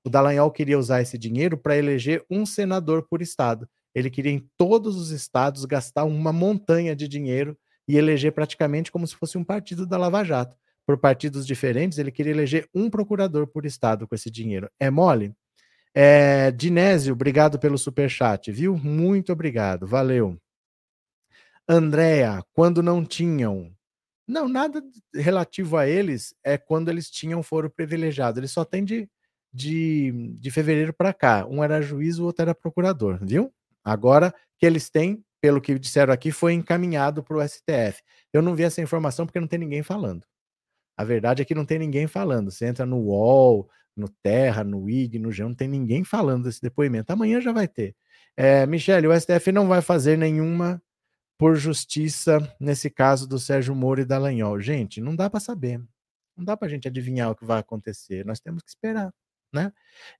O 0.04 0.10
Dallagnol 0.10 0.50
queria 0.50 0.76
usar 0.76 1.00
esse 1.00 1.16
dinheiro 1.16 1.56
para 1.56 1.76
eleger 1.76 2.24
um 2.28 2.44
senador 2.44 3.06
por 3.08 3.22
estado. 3.22 3.68
Ele 3.94 4.10
queria 4.10 4.32
em 4.32 4.50
todos 4.56 4.96
os 4.96 5.10
estados 5.10 5.64
gastar 5.64 6.04
uma 6.04 6.32
montanha 6.32 6.96
de 6.96 7.06
dinheiro 7.06 7.56
e 7.88 7.96
eleger 7.96 8.32
praticamente 8.32 8.90
como 8.90 9.06
se 9.06 9.14
fosse 9.14 9.38
um 9.38 9.44
partido 9.44 9.86
da 9.86 9.96
Lava 9.96 10.24
Jato. 10.24 10.56
Por 10.86 10.98
partidos 10.98 11.46
diferentes, 11.46 11.98
ele 11.98 12.12
queria 12.12 12.32
eleger 12.32 12.68
um 12.74 12.88
procurador 12.88 13.46
por 13.46 13.66
estado 13.66 14.06
com 14.06 14.14
esse 14.14 14.30
dinheiro. 14.30 14.70
É 14.78 14.88
mole? 14.88 15.34
É, 15.92 16.50
Dinésio, 16.50 17.14
obrigado 17.14 17.58
pelo 17.58 17.78
super 17.78 18.08
chat, 18.08 18.52
viu? 18.52 18.76
Muito 18.76 19.32
obrigado, 19.32 19.86
valeu. 19.86 20.38
Andréa, 21.68 22.44
quando 22.52 22.82
não 22.82 23.04
tinham. 23.04 23.72
Não, 24.28 24.48
nada 24.48 24.82
relativo 25.14 25.76
a 25.76 25.88
eles 25.88 26.34
é 26.44 26.58
quando 26.58 26.88
eles 26.88 27.10
tinham 27.10 27.42
foro 27.42 27.70
privilegiado. 27.70 28.38
Eles 28.38 28.52
só 28.52 28.64
têm 28.64 28.84
de, 28.84 29.08
de, 29.52 30.36
de 30.38 30.50
fevereiro 30.50 30.92
para 30.92 31.12
cá. 31.12 31.46
Um 31.46 31.64
era 31.64 31.82
juiz, 31.82 32.18
o 32.18 32.24
outro 32.24 32.42
era 32.42 32.54
procurador, 32.54 33.18
viu? 33.22 33.52
Agora 33.82 34.34
que 34.58 34.66
eles 34.66 34.90
têm 34.90 35.24
pelo 35.46 35.60
que 35.60 35.78
disseram 35.78 36.12
aqui, 36.12 36.32
foi 36.32 36.54
encaminhado 36.54 37.22
para 37.22 37.36
o 37.36 37.48
STF. 37.48 38.02
Eu 38.32 38.42
não 38.42 38.56
vi 38.56 38.64
essa 38.64 38.82
informação 38.82 39.24
porque 39.24 39.38
não 39.38 39.46
tem 39.46 39.60
ninguém 39.60 39.80
falando. 39.80 40.26
A 40.96 41.04
verdade 41.04 41.40
é 41.40 41.44
que 41.44 41.54
não 41.54 41.64
tem 41.64 41.78
ninguém 41.78 42.08
falando. 42.08 42.50
Você 42.50 42.66
entra 42.66 42.84
no 42.84 42.96
UOL, 42.96 43.70
no 43.96 44.08
Terra, 44.08 44.64
no 44.64 44.90
IG, 44.90 45.20
no 45.20 45.30
G, 45.30 45.44
não 45.44 45.54
tem 45.54 45.68
ninguém 45.68 46.02
falando 46.02 46.46
desse 46.46 46.60
depoimento. 46.60 47.12
Amanhã 47.12 47.40
já 47.40 47.52
vai 47.52 47.68
ter. 47.68 47.94
É, 48.36 48.66
Michele, 48.66 49.06
o 49.06 49.20
STF 49.20 49.52
não 49.52 49.68
vai 49.68 49.80
fazer 49.80 50.18
nenhuma 50.18 50.82
por 51.38 51.54
justiça 51.54 52.40
nesse 52.58 52.90
caso 52.90 53.28
do 53.28 53.38
Sérgio 53.38 53.72
Moro 53.72 54.00
e 54.00 54.04
da 54.04 54.18
Lanhol. 54.18 54.60
Gente, 54.60 55.00
não 55.00 55.14
dá 55.14 55.30
para 55.30 55.38
saber. 55.38 55.78
Não 56.36 56.44
dá 56.44 56.56
para 56.56 56.66
a 56.66 56.70
gente 56.70 56.88
adivinhar 56.88 57.30
o 57.30 57.36
que 57.36 57.44
vai 57.44 57.60
acontecer. 57.60 58.26
Nós 58.26 58.40
temos 58.40 58.64
que 58.64 58.70
esperar, 58.70 59.14
né? 59.54 59.72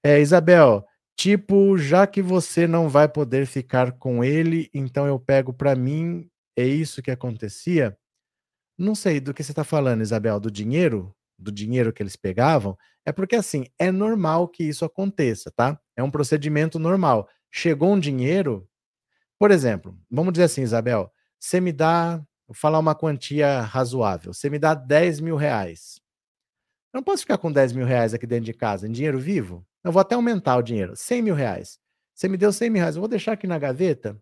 É, 0.05 0.21
Isabel, 0.21 0.87
Tipo, 1.17 1.79
já 1.79 2.07
que 2.07 2.21
você 2.21 2.67
não 2.67 2.89
vai 2.91 3.09
poder 3.09 3.47
ficar 3.47 3.93
com 3.93 4.23
ele, 4.23 4.71
então 4.75 5.07
eu 5.07 5.19
pego 5.19 5.53
para 5.53 5.75
mim. 5.75 6.29
É 6.55 6.65
isso 6.65 7.03
que 7.03 7.11
acontecia? 7.11 7.97
Não 8.79 8.95
sei 8.95 9.21
do 9.21 9.33
que 9.33 9.43
você 9.43 9.53
está 9.53 9.65
falando, 9.65 10.03
Isabel, 10.03 10.39
do 10.39 10.51
dinheiro, 10.51 11.15
do 11.39 11.51
dinheiro 11.51 11.93
que 11.93 12.03
eles 12.03 12.17
pegavam. 12.17 12.77
É 13.05 13.13
porque 13.13 13.37
assim, 13.37 13.67
é 13.79 13.91
normal 13.91 14.49
que 14.49 14.65
isso 14.65 14.85
aconteça, 14.85 15.51
tá? 15.51 15.81
É 15.97 16.03
um 16.03 16.11
procedimento 16.11 16.79
normal. 16.79 17.29
Chegou 17.51 17.93
um 17.93 17.99
dinheiro, 17.99 18.69
por 19.39 19.51
exemplo, 19.51 19.99
vamos 20.11 20.33
dizer 20.33 20.45
assim, 20.45 20.63
Isabel, 20.63 21.11
você 21.39 21.61
me 21.61 21.73
dá, 21.73 22.17
vou 22.47 22.55
falar 22.55 22.79
uma 22.79 22.95
quantia 22.95 23.63
razoável, 23.63 24.35
você 24.35 24.51
me 24.51 24.59
dá 24.59 24.75
10 24.75 25.21
mil 25.21 25.37
reais. 25.37 26.01
Eu 26.93 26.99
não 26.99 27.03
posso 27.03 27.23
ficar 27.23 27.39
com 27.39 27.51
10 27.51 27.73
mil 27.73 27.87
reais 27.87 28.13
aqui 28.13 28.27
dentro 28.27 28.45
de 28.45 28.55
casa, 28.55 28.87
em 28.87 28.93
dinheiro 28.93 29.19
vivo? 29.19 29.65
Eu 29.87 29.93
vou 29.93 30.01
até 30.01 30.17
aumentar 30.17 30.57
o 30.57 30.63
dinheiro. 30.63 30.97
100 30.97 31.23
mil 31.23 31.35
reais. 31.37 31.79
Você 32.13 32.29
me 32.29 32.37
deu 32.37 32.53
100 32.53 32.71
mil 32.71 32.81
reais. 32.81 32.97
Eu 32.97 33.01
vou 33.01 33.09
deixar 33.09 33.33
aqui 33.33 33.47
na 33.47 33.57
gaveta. 33.57 34.21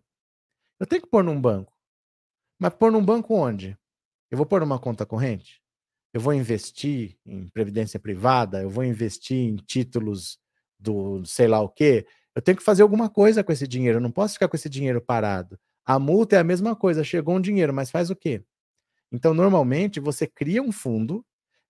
Eu 0.79 0.85
tenho 0.85 1.01
que 1.01 1.09
pôr 1.09 1.23
num 1.23 1.41
banco. 1.41 1.73
Mas 2.59 2.71
pôr 2.75 2.91
num 2.91 3.03
banco 3.03 3.33
onde? 3.33 3.75
Eu 4.29 4.37
vou 4.37 4.45
pôr 4.45 4.61
numa 4.61 4.77
conta 4.77 5.07
corrente? 5.07 5.59
Eu 6.13 6.21
vou 6.21 6.35
investir 6.35 7.17
em 7.25 7.47
previdência 7.47 7.99
privada? 7.99 8.61
Eu 8.61 8.69
vou 8.69 8.83
investir 8.83 9.37
em 9.37 9.55
títulos 9.55 10.37
do 10.79 11.25
sei 11.25 11.47
lá 11.47 11.59
o 11.61 11.67
quê? 11.67 12.05
Eu 12.35 12.43
tenho 12.43 12.57
que 12.57 12.63
fazer 12.63 12.83
alguma 12.83 13.09
coisa 13.09 13.43
com 13.43 13.51
esse 13.51 13.67
dinheiro. 13.67 13.97
Eu 13.97 14.01
não 14.03 14.11
posso 14.11 14.35
ficar 14.35 14.47
com 14.47 14.55
esse 14.55 14.69
dinheiro 14.69 15.01
parado. 15.01 15.59
A 15.83 15.97
multa 15.97 16.35
é 16.35 16.39
a 16.39 16.43
mesma 16.43 16.75
coisa. 16.75 17.03
Chegou 17.03 17.35
um 17.35 17.41
dinheiro, 17.41 17.73
mas 17.73 17.89
faz 17.89 18.11
o 18.11 18.15
quê? 18.15 18.43
Então, 19.11 19.33
normalmente, 19.33 19.99
você 19.99 20.27
cria 20.27 20.61
um 20.61 20.71
fundo 20.71 21.25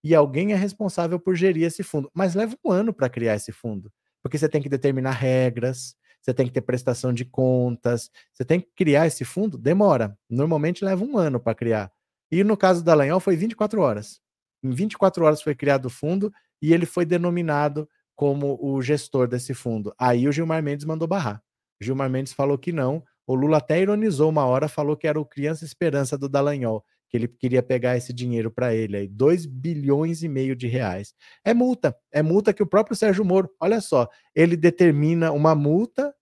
e 0.06 0.14
alguém 0.14 0.54
é 0.54 0.56
responsável 0.56 1.20
por 1.20 1.36
gerir 1.36 1.64
esse 1.64 1.82
fundo. 1.82 2.12
Mas 2.14 2.36
leva 2.36 2.56
um 2.64 2.72
ano 2.72 2.94
para 2.94 3.10
criar 3.10 3.36
esse 3.36 3.52
fundo, 3.52 3.92
porque 4.22 4.38
você 4.38 4.48
tem 4.48 4.62
que 4.62 4.70
determinar 4.70 5.10
regras, 5.10 5.96
você 6.22 6.32
tem 6.32 6.46
que 6.46 6.54
ter 6.54 6.62
prestação 6.62 7.12
de 7.12 7.26
contas, 7.26 8.12
você 8.32 8.46
tem 8.46 8.60
que 8.60 8.68
criar 8.76 9.08
esse 9.08 9.26
fundo, 9.26 9.58
demora. 9.58 10.16
Normalmente 10.30 10.86
leva 10.86 11.04
um 11.04 11.18
ano 11.18 11.40
para 11.40 11.56
criar. 11.56 11.92
E 12.32 12.44
no 12.44 12.56
caso 12.56 12.84
da 12.84 12.94
Lanhol 12.94 13.20
foi 13.20 13.36
24 13.36 13.82
horas. 13.82 14.22
Em 14.64 14.70
24 14.70 15.26
horas 15.26 15.42
foi 15.42 15.56
criado 15.56 15.88
o 15.88 15.90
fundo 15.90 16.32
e 16.62 16.72
ele 16.72 16.86
foi 16.86 17.04
denominado 17.04 17.90
como 18.16 18.60
o 18.62 18.80
gestor 18.84 19.28
desse 19.28 19.56
fundo. 19.56 19.92
Aí 19.98 20.28
o 20.28 20.32
Gilmar 20.32 20.62
Mendes 20.62 20.86
mandou 20.86 21.08
barrar. 21.08 21.42
O 21.82 21.84
Gilmar 21.84 22.12
Mendes 22.12 22.32
falou 22.32 22.60
que 22.60 22.72
não. 22.72 23.04
O 23.26 23.34
Lula 23.34 23.58
até 23.58 23.82
ironizou 23.82 24.30
uma 24.30 24.46
hora, 24.46 24.68
falou 24.68 24.96
que 24.96 25.08
era 25.08 25.20
o 25.20 25.26
Criança 25.26 25.66
Esperança 25.66 26.16
do 26.16 26.30
Dallagnol 26.30 26.86
ele 27.16 27.28
queria 27.28 27.64
pegar 27.64 27.98
esse 27.98 28.14
dinheiro 28.14 28.52
para 28.52 28.74
ele 28.74 28.98
aí, 28.98 29.08
2 29.08 29.46
bilhões 29.46 30.24
e 30.24 30.28
meio 30.28 30.56
de 30.56 30.68
reais. 30.68 31.14
É 31.44 31.54
multa, 31.54 31.96
é 32.12 32.22
multa 32.22 32.54
que 32.54 32.64
o 32.64 32.68
próprio 32.68 32.96
Sérgio 32.96 33.26
Moro, 33.26 33.50
olha 33.60 33.82
só, 33.82 34.10
ele 34.34 34.56
determina 34.58 35.32
uma 35.32 35.56
multa, 35.56 36.14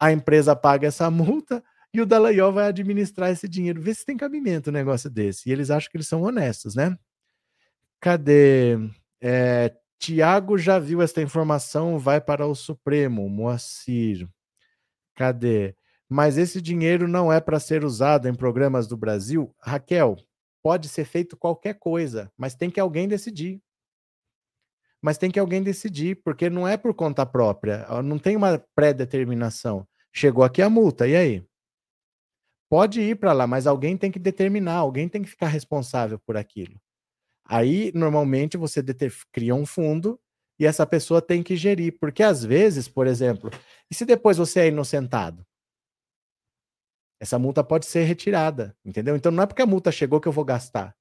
a 0.00 0.12
empresa 0.12 0.54
paga 0.54 0.88
essa 0.88 1.10
multa 1.12 1.62
e 1.92 2.00
o 2.00 2.06
Dallagnol 2.06 2.52
vai 2.52 2.68
administrar 2.68 3.30
esse 3.30 3.48
dinheiro. 3.48 3.80
Vê 3.80 3.94
se 3.94 4.04
tem 4.04 4.16
cabimento 4.16 4.70
um 4.70 4.72
negócio 4.72 5.10
desse. 5.10 5.48
E 5.48 5.52
eles 5.52 5.70
acham 5.70 5.90
que 5.90 5.96
eles 5.96 6.08
são 6.08 6.22
honestos, 6.22 6.74
né? 6.74 6.96
Cadê? 8.00 8.78
É, 9.20 9.74
Tiago 9.98 10.56
já 10.56 10.78
viu 10.78 11.02
essa 11.02 11.20
informação, 11.20 11.98
vai 11.98 12.20
para 12.20 12.46
o 12.46 12.54
Supremo, 12.54 13.28
Moacir. 13.28 14.28
Cadê? 15.14 15.74
Mas 16.08 16.38
esse 16.38 16.62
dinheiro 16.62 17.08
não 17.08 17.32
é 17.32 17.40
para 17.40 17.60
ser 17.60 17.84
usado 17.84 18.28
em 18.28 18.34
programas 18.34 18.86
do 18.86 18.96
Brasil? 18.96 19.54
Raquel, 19.60 20.16
pode 20.68 20.86
ser 20.86 21.06
feito 21.06 21.34
qualquer 21.34 21.78
coisa, 21.78 22.30
mas 22.36 22.54
tem 22.54 22.68
que 22.68 22.78
alguém 22.78 23.08
decidir. 23.08 23.58
Mas 25.00 25.16
tem 25.16 25.30
que 25.30 25.40
alguém 25.40 25.62
decidir, 25.62 26.20
porque 26.22 26.50
não 26.50 26.68
é 26.68 26.76
por 26.76 26.92
conta 26.92 27.24
própria, 27.24 27.86
não 28.02 28.18
tem 28.18 28.36
uma 28.36 28.62
pré-determinação. 28.74 29.88
Chegou 30.12 30.44
aqui 30.44 30.60
a 30.60 30.68
multa, 30.68 31.08
e 31.08 31.16
aí? 31.16 31.42
Pode 32.70 33.00
ir 33.00 33.18
para 33.18 33.32
lá, 33.32 33.46
mas 33.46 33.66
alguém 33.66 33.96
tem 33.96 34.10
que 34.10 34.18
determinar, 34.18 34.74
alguém 34.74 35.08
tem 35.08 35.22
que 35.22 35.30
ficar 35.30 35.46
responsável 35.46 36.18
por 36.18 36.36
aquilo. 36.36 36.78
Aí, 37.46 37.90
normalmente, 37.94 38.58
você 38.58 38.84
cria 39.32 39.54
um 39.54 39.64
fundo 39.64 40.20
e 40.58 40.66
essa 40.66 40.86
pessoa 40.86 41.22
tem 41.22 41.42
que 41.42 41.56
gerir, 41.56 41.96
porque 41.98 42.22
às 42.22 42.44
vezes, 42.44 42.86
por 42.88 43.06
exemplo, 43.06 43.48
e 43.90 43.94
se 43.94 44.04
depois 44.04 44.36
você 44.36 44.60
é 44.60 44.68
inocentado? 44.68 45.47
Essa 47.20 47.38
multa 47.38 47.64
pode 47.64 47.86
ser 47.86 48.04
retirada, 48.04 48.76
entendeu? 48.84 49.16
Então 49.16 49.32
não 49.32 49.42
é 49.42 49.46
porque 49.46 49.62
a 49.62 49.66
multa 49.66 49.90
chegou 49.90 50.20
que 50.20 50.28
eu 50.28 50.32
vou 50.32 50.44
gastar. 50.44 50.94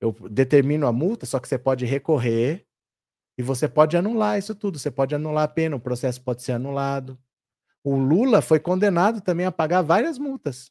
Eu 0.00 0.12
determino 0.30 0.86
a 0.86 0.92
multa, 0.92 1.26
só 1.26 1.38
que 1.38 1.48
você 1.48 1.58
pode 1.58 1.84
recorrer 1.84 2.66
e 3.38 3.42
você 3.42 3.68
pode 3.68 3.96
anular 3.96 4.38
isso 4.38 4.54
tudo. 4.54 4.78
Você 4.78 4.90
pode 4.90 5.14
anular 5.14 5.44
a 5.44 5.48
pena, 5.48 5.76
o 5.76 5.80
processo 5.80 6.22
pode 6.22 6.42
ser 6.42 6.52
anulado. 6.52 7.18
O 7.82 7.96
Lula 7.96 8.42
foi 8.42 8.58
condenado 8.58 9.20
também 9.20 9.46
a 9.46 9.52
pagar 9.52 9.82
várias 9.82 10.18
multas. 10.18 10.70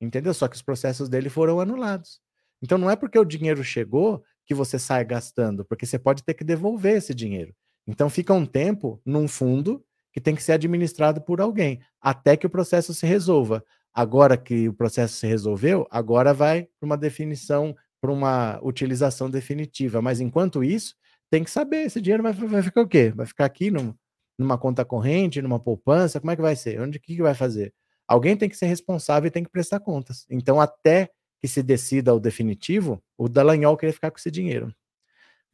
Entendeu? 0.00 0.32
Só 0.32 0.48
que 0.48 0.56
os 0.56 0.62
processos 0.62 1.08
dele 1.08 1.28
foram 1.28 1.60
anulados. 1.60 2.20
Então 2.62 2.78
não 2.78 2.90
é 2.90 2.96
porque 2.96 3.18
o 3.18 3.24
dinheiro 3.24 3.62
chegou 3.62 4.24
que 4.46 4.54
você 4.54 4.78
sai 4.78 5.04
gastando, 5.04 5.64
porque 5.64 5.86
você 5.86 5.98
pode 5.98 6.22
ter 6.22 6.34
que 6.34 6.44
devolver 6.44 6.96
esse 6.96 7.14
dinheiro. 7.14 7.54
Então 7.86 8.08
fica 8.08 8.32
um 8.32 8.46
tempo 8.46 9.00
num 9.04 9.28
fundo 9.28 9.84
que 10.12 10.20
tem 10.20 10.34
que 10.34 10.42
ser 10.42 10.52
administrado 10.52 11.20
por 11.20 11.40
alguém, 11.40 11.80
até 12.00 12.36
que 12.36 12.46
o 12.46 12.50
processo 12.50 12.92
se 12.92 13.06
resolva. 13.06 13.64
Agora 13.94 14.36
que 14.36 14.68
o 14.68 14.72
processo 14.72 15.14
se 15.14 15.26
resolveu, 15.26 15.86
agora 15.90 16.32
vai 16.32 16.68
para 16.80 16.86
uma 16.86 16.96
definição, 16.96 17.76
para 18.00 18.10
uma 18.10 18.58
utilização 18.62 19.28
definitiva. 19.30 20.00
Mas 20.00 20.20
enquanto 20.20 20.64
isso, 20.64 20.94
tem 21.30 21.44
que 21.44 21.50
saber, 21.50 21.86
esse 21.86 22.00
dinheiro 22.00 22.22
vai, 22.22 22.32
vai 22.32 22.62
ficar 22.62 22.82
o 22.82 22.88
quê? 22.88 23.12
Vai 23.14 23.26
ficar 23.26 23.44
aqui 23.44 23.70
num, 23.70 23.94
numa 24.38 24.58
conta 24.58 24.84
corrente, 24.84 25.42
numa 25.42 25.60
poupança? 25.60 26.20
Como 26.20 26.30
é 26.30 26.36
que 26.36 26.42
vai 26.42 26.56
ser? 26.56 26.80
Onde 26.80 26.98
que, 26.98 27.16
que 27.16 27.22
vai 27.22 27.34
fazer? 27.34 27.74
Alguém 28.06 28.36
tem 28.36 28.48
que 28.48 28.56
ser 28.56 28.66
responsável 28.66 29.28
e 29.28 29.30
tem 29.30 29.44
que 29.44 29.50
prestar 29.50 29.80
contas. 29.80 30.26
Então, 30.30 30.60
até 30.60 31.10
que 31.40 31.48
se 31.48 31.62
decida 31.62 32.14
o 32.14 32.20
definitivo, 32.20 33.02
o 33.16 33.28
Dallagnol 33.28 33.76
queria 33.76 33.92
ficar 33.92 34.10
com 34.10 34.18
esse 34.18 34.30
dinheiro. 34.30 34.74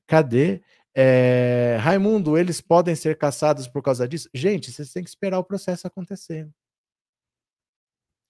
Cadê? 0.06 0.60
É, 0.94 1.78
Raimundo, 1.80 2.36
eles 2.36 2.60
podem 2.60 2.94
ser 2.94 3.16
caçados 3.16 3.68
por 3.68 3.82
causa 3.82 4.08
disso? 4.08 4.28
Gente, 4.34 4.72
vocês 4.72 4.92
têm 4.92 5.02
que 5.02 5.08
esperar 5.08 5.38
o 5.38 5.44
processo 5.44 5.86
acontecer. 5.86 6.48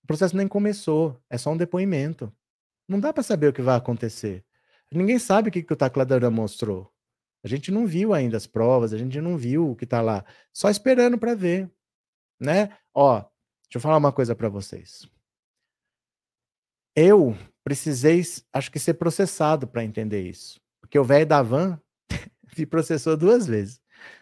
Processo 0.09 0.35
nem 0.35 0.49
começou, 0.49 1.23
é 1.29 1.37
só 1.37 1.51
um 1.53 1.57
depoimento. 1.57 2.33
Não 2.89 2.99
dá 2.99 3.13
para 3.13 3.23
saber 3.23 3.49
o 3.49 3.53
que 3.53 3.61
vai 3.61 3.77
acontecer. 3.77 4.43
Ninguém 4.91 5.19
sabe 5.19 5.51
o 5.51 5.53
que, 5.53 5.63
que 5.63 5.73
o 5.75 5.77
tacladora 5.77 6.31
mostrou. 6.31 6.91
A 7.45 7.49
gente 7.49 7.71
não 7.71 7.87
viu 7.87 8.15
ainda 8.15 8.39
as 8.39 8.47
provas, 8.47 8.95
a 8.95 8.97
gente 8.97 9.21
não 9.21 9.37
viu 9.37 9.71
o 9.71 9.77
que 9.77 9.85
está 9.85 10.01
lá. 10.01 10.25
Só 10.51 10.71
esperando 10.71 11.19
para 11.19 11.35
ver, 11.35 11.71
né? 12.41 12.75
Ó, 12.95 13.19
deixa 13.19 13.77
eu 13.77 13.81
falar 13.83 13.99
uma 13.99 14.11
coisa 14.11 14.35
para 14.35 14.49
vocês. 14.49 15.07
Eu 16.97 17.37
precisei, 17.63 18.23
acho 18.51 18.73
que 18.73 18.79
ser 18.79 18.95
processado 18.95 19.69
para 19.69 19.85
entender 19.85 20.23
isso, 20.23 20.59
porque 20.81 20.99
o 20.99 21.05
velho 21.05 21.27
da 21.27 21.43
van 21.43 21.79
me 22.57 22.65
processou 22.65 23.15
duas 23.15 23.47
vezes. 23.47 23.79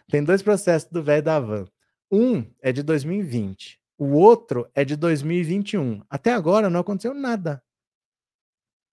Tem 0.09 0.21
dois 0.21 0.41
processos 0.41 0.89
do 0.89 1.01
velho 1.01 1.23
da 1.23 1.39
van. 1.39 1.65
Um 2.11 2.45
é 2.61 2.73
de 2.73 2.83
2020, 2.83 3.79
o 3.97 4.13
outro 4.13 4.69
é 4.75 4.85
de 4.85 4.95
2021. 4.95 6.03
Até 6.09 6.33
agora 6.33 6.69
não 6.69 6.79
aconteceu 6.79 7.13
nada. 7.13 7.63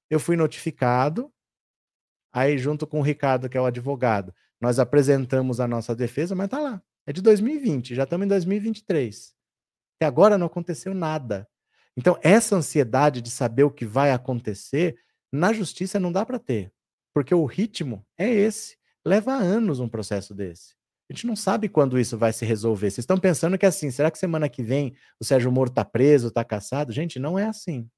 Eu 0.09 0.19
fui 0.19 0.37
notificado, 0.37 1.33
aí 2.33 2.57
junto 2.59 2.87
com 2.87 3.01
o 3.01 3.03
Ricardo, 3.03 3.49
que 3.49 3.57
é 3.57 3.61
o 3.61 3.67
advogado, 3.67 4.35
nós 4.61 4.79
apresentamos 4.79 5.61
a 5.61 5.69
nossa 5.69 5.95
defesa, 5.95 6.35
mas 6.35 6.49
tá 6.49 6.59
lá. 6.59 6.83
É 7.07 7.13
de 7.13 7.21
2020, 7.21 7.95
já 7.95 8.05
estamos 8.05 8.25
em 8.25 8.29
2023. 8.29 9.35
Até 9.97 10.07
agora 10.07 10.39
não 10.39 10.47
aconteceu 10.47 10.95
nada. 10.95 11.49
Então, 11.97 12.19
essa 12.23 12.57
ansiedade 12.57 13.21
de 13.21 13.31
saber 13.31 13.65
o 13.65 13.71
que 13.71 13.85
vai 13.85 14.11
acontecer, 14.11 14.99
na 15.31 15.53
justiça 15.53 16.01
não 16.01 16.11
dá 16.11 16.25
para 16.25 16.39
ter, 16.39 16.73
porque 17.13 17.35
o 17.35 17.45
ritmo 17.45 18.05
é 18.17 18.29
esse. 18.29 18.77
Leva 19.05 19.35
anos 19.35 19.81
um 19.81 19.89
processo 19.89 20.35
desse. 20.35 20.75
A 21.09 21.13
gente 21.13 21.27
não 21.27 21.37
sabe 21.37 21.69
quando 21.69 21.99
isso 21.99 22.17
vai 22.17 22.33
se 22.33 22.47
resolver. 22.47 22.91
Vocês 22.91 23.03
estão 23.03 23.19
pensando 23.19 23.59
que 23.59 23.67
é 23.67 23.69
assim, 23.69 23.91
será 23.91 24.11
que 24.11 24.19
semana 24.19 24.49
que 24.49 24.63
vem 24.63 24.97
o 25.21 25.25
Sérgio 25.25 25.53
Moro 25.53 25.69
está 25.69 25.85
preso, 25.85 26.29
está 26.29 26.43
caçado? 26.43 26.93
Gente, 26.93 27.19
não 27.19 27.39
é 27.39 27.45
assim. 27.45 27.89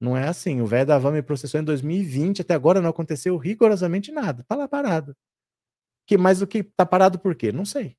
Não 0.00 0.16
é 0.16 0.28
assim. 0.28 0.60
O 0.60 0.66
velho 0.66 0.86
da 0.86 0.98
Van 0.98 1.12
me 1.12 1.22
processou 1.22 1.60
em 1.60 1.64
2020, 1.64 2.42
até 2.42 2.54
agora 2.54 2.80
não 2.80 2.90
aconteceu 2.90 3.36
rigorosamente 3.36 4.12
nada. 4.12 4.42
Está 4.42 4.54
lá 4.56 4.68
parado. 4.68 5.16
Que, 6.06 6.18
mas 6.18 6.42
o 6.42 6.46
que 6.46 6.58
está 6.58 6.84
parado 6.84 7.18
por 7.18 7.34
quê? 7.34 7.50
Não 7.50 7.64
sei. 7.64 7.96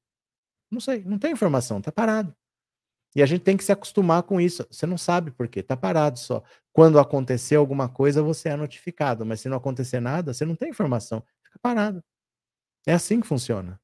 Não 0.71 0.79
sei. 0.79 1.03
Não 1.03 1.17
tem 1.17 1.31
informação, 1.31 1.79
está 1.79 1.91
parado. 1.91 2.35
E 3.15 3.23
a 3.23 3.25
gente 3.25 3.41
tem 3.41 3.57
que 3.57 3.63
se 3.63 3.71
acostumar 3.71 4.23
com 4.23 4.39
isso. 4.39 4.65
Você 4.69 4.85
não 4.85 4.97
sabe 4.97 5.31
por 5.31 5.47
quê, 5.47 5.63
tá 5.63 5.75
parado 5.75 6.19
só. 6.19 6.43
Quando 6.71 6.99
acontecer 6.99 7.55
alguma 7.55 7.89
coisa, 7.89 8.21
você 8.21 8.49
é 8.49 8.55
notificado, 8.55 9.25
mas 9.25 9.41
se 9.41 9.49
não 9.49 9.57
acontecer 9.57 9.99
nada, 9.99 10.33
você 10.33 10.45
não 10.45 10.55
tem 10.55 10.69
informação, 10.69 11.23
fica 11.43 11.57
parado. 11.59 12.03
É 12.85 12.93
assim 12.93 13.19
que 13.19 13.27
funciona. 13.27 13.79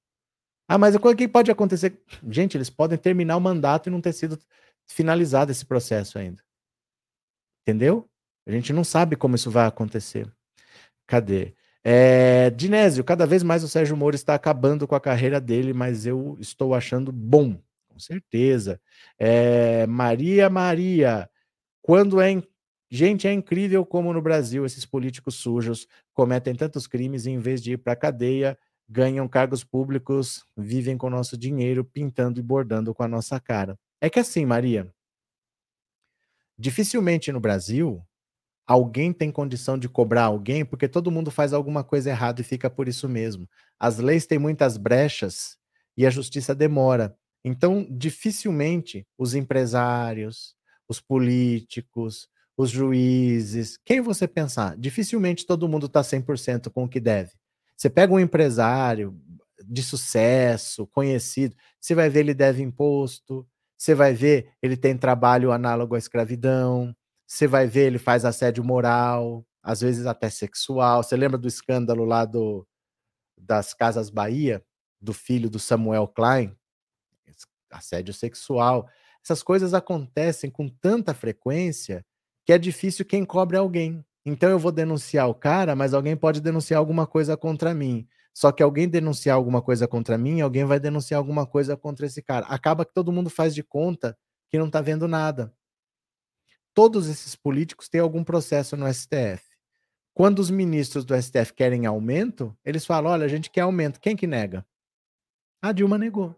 Ah, 0.68 0.78
mas 0.78 0.96
o 0.96 1.16
que 1.16 1.28
pode 1.28 1.52
acontecer? 1.52 2.02
Gente, 2.30 2.58
eles 2.58 2.70
podem 2.70 2.98
terminar 2.98 3.38
o 3.38 3.42
mandato 3.42 3.88
e 3.88 3.92
não 3.92 4.02
ter 4.02 4.14
sido 4.14 4.40
finalizado 4.88 5.52
esse 5.52 5.66
processo 5.66 6.18
ainda. 6.18 6.44
Entendeu? 7.62 8.10
A 8.48 8.52
gente 8.52 8.74
não 8.74 8.84
sabe 8.84 9.16
como 9.16 9.36
isso 9.36 9.52
vai 9.52 9.68
acontecer. 9.68 10.32
Cadê? 11.08 11.56
É, 11.84 12.50
Dinésio, 12.50 13.04
cada 13.04 13.28
vez 13.28 13.44
mais 13.44 13.64
o 13.64 13.68
Sérgio 13.68 13.96
Moro 13.96 14.16
está 14.16 14.34
acabando 14.34 14.88
com 14.88 14.96
a 14.96 15.00
carreira 15.00 15.40
dele, 15.40 15.74
mas 15.74 16.06
eu 16.06 16.36
estou 16.40 16.74
achando 16.74 17.12
bom 17.12 17.60
com 17.96 18.00
certeza. 18.00 18.80
É, 19.18 19.88
Maria 19.88 20.50
Maria, 20.50 21.30
quando 21.82 22.20
é. 22.20 22.44
Gente, 22.92 23.28
é 23.28 23.34
incrível 23.34 23.84
como 23.86 24.14
no 24.14 24.22
Brasil 24.22 24.66
esses 24.66 24.86
políticos 24.86 25.36
sujos 25.36 25.88
cometem 26.14 26.54
tantos 26.54 26.86
crimes 26.86 27.26
e, 27.26 27.32
em 27.32 27.40
vez 27.40 27.62
de 27.62 27.74
ir 27.74 27.78
para 27.78 27.94
a 27.94 27.96
cadeia, 27.96 28.58
ganham 28.90 29.28
cargos 29.28 29.64
públicos, 29.64 30.46
vivem 30.56 30.98
com 30.98 31.10
nosso 31.10 31.38
dinheiro, 31.38 31.84
pintando 31.84 32.40
e 32.40 32.44
bordando 32.44 32.94
com 32.94 33.04
a 33.04 33.08
nossa 33.08 33.40
cara. 33.40 33.78
É 34.02 34.10
que 34.10 34.20
assim, 34.20 34.46
Maria, 34.46 34.92
dificilmente 36.58 37.32
no 37.32 37.40
Brasil 37.40 38.02
alguém 38.68 39.14
tem 39.14 39.32
condição 39.32 39.78
de 39.78 39.90
cobrar 39.90 40.26
alguém 40.26 40.66
porque 40.66 40.88
todo 40.88 41.12
mundo 41.12 41.32
faz 41.32 41.54
alguma 41.54 41.84
coisa 41.84 42.10
errada 42.10 42.42
e 42.42 42.44
fica 42.44 42.70
por 42.70 42.88
isso 42.88 43.08
mesmo. 43.10 43.48
As 43.80 43.98
leis 44.00 44.26
têm 44.26 44.40
muitas 44.40 44.78
brechas 44.78 45.58
e 45.98 46.06
a 46.06 46.10
justiça 46.10 46.56
demora. 46.56 47.16
Então, 47.44 47.88
dificilmente 47.92 49.06
os 49.18 49.36
empresários, 49.36 50.56
os 50.90 51.00
políticos, 51.02 52.28
os 52.58 52.72
juízes, 52.72 53.78
quem 53.86 54.02
você 54.02 54.28
pensar, 54.28 54.78
dificilmente 54.78 55.46
todo 55.46 55.68
mundo 55.70 55.88
está 55.88 56.04
100% 56.04 56.72
com 56.72 56.86
o 56.86 56.90
que 56.90 57.00
deve. 57.00 57.32
Você 57.76 57.90
pega 57.90 58.14
um 58.14 58.20
empresário 58.20 59.20
de 59.68 59.82
sucesso, 59.84 60.86
conhecido, 60.88 61.56
você 61.80 61.96
vai 61.96 62.10
ver 62.10 62.22
ele 62.22 62.34
deve 62.34 62.62
imposto, 62.62 63.48
você 63.78 63.96
vai 63.96 64.14
ver 64.14 64.52
ele 64.62 64.78
tem 64.78 64.98
trabalho 64.98 65.52
análogo 65.52 65.96
à 65.96 65.98
escravidão, 65.98 66.96
você 67.26 67.48
vai 67.48 67.68
ver 67.68 67.88
ele 67.88 67.98
faz 67.98 68.26
assédio 68.26 68.64
moral, 68.64 69.46
às 69.64 69.82
vezes 69.82 70.06
até 70.06 70.30
sexual. 70.30 71.04
Você 71.04 71.16
lembra 71.18 71.38
do 71.38 71.48
escândalo 71.48 72.06
lá 72.06 72.26
do, 72.26 72.68
das 73.38 73.74
Casas 73.74 74.10
Bahia, 74.10 74.64
do 75.02 75.14
filho 75.14 75.50
do 75.50 75.60
Samuel 75.60 76.08
Klein? 76.08 76.56
assédio 77.76 78.14
sexual. 78.14 78.90
Essas 79.24 79.44
coisas 79.44 79.74
acontecem 79.74 80.50
com 80.50 80.68
tanta 80.70 81.14
frequência 81.14 82.06
que 82.46 82.54
é 82.54 82.58
difícil 82.58 83.06
quem 83.06 83.26
cobre 83.26 83.58
alguém. 83.58 84.06
Então 84.26 84.50
eu 84.50 84.58
vou 84.58 84.72
denunciar 84.72 85.30
o 85.30 85.36
cara, 85.36 85.76
mas 85.76 85.94
alguém 85.94 86.18
pode 86.18 86.42
denunciar 86.42 86.80
alguma 86.80 87.06
coisa 87.06 87.38
contra 87.38 87.74
mim. 87.74 88.08
Só 88.34 88.52
que 88.52 88.64
alguém 88.64 88.90
denunciar 88.90 89.36
alguma 89.36 89.62
coisa 89.62 89.88
contra 89.88 90.18
mim, 90.18 90.42
alguém 90.42 90.66
vai 90.66 90.80
denunciar 90.80 91.20
alguma 91.20 91.46
coisa 91.46 91.78
contra 91.78 92.06
esse 92.06 92.22
cara. 92.22 92.46
Acaba 92.48 92.86
que 92.86 92.94
todo 92.94 93.12
mundo 93.12 93.30
faz 93.30 93.54
de 93.54 93.64
conta 93.64 94.18
que 94.50 94.58
não 94.58 94.68
está 94.68 94.82
vendo 94.82 95.08
nada. 95.08 95.54
Todos 96.74 97.08
esses 97.08 97.36
políticos 97.36 97.88
têm 97.88 98.02
algum 98.02 98.24
processo 98.24 98.76
no 98.76 98.92
STF. 98.92 99.42
Quando 100.14 100.40
os 100.40 100.50
ministros 100.50 101.06
do 101.06 101.16
STF 101.16 101.54
querem 101.54 101.86
aumento, 101.86 102.58
eles 102.66 102.86
falam: 102.86 103.12
olha, 103.12 103.26
a 103.26 103.30
gente 103.30 103.50
quer 103.50 103.62
aumento. 103.62 104.00
Quem 104.00 104.16
que 104.16 104.28
nega? 104.28 104.66
A 105.62 105.72
Dilma 105.72 105.98
negou. 105.98 106.36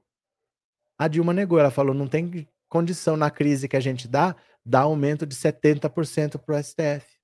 A 0.97 1.07
Dilma 1.07 1.33
negou, 1.33 1.59
ela 1.59 1.71
falou: 1.71 1.95
não 1.95 2.07
tem 2.07 2.47
condição 2.69 3.17
na 3.17 3.31
crise 3.31 3.67
que 3.67 3.77
a 3.77 3.79
gente 3.79 4.07
dá, 4.07 4.35
dar 4.63 4.81
aumento 4.81 5.25
de 5.25 5.35
70% 5.35 6.37
para 6.37 6.55
o 6.55 6.63
STF. 6.63 7.16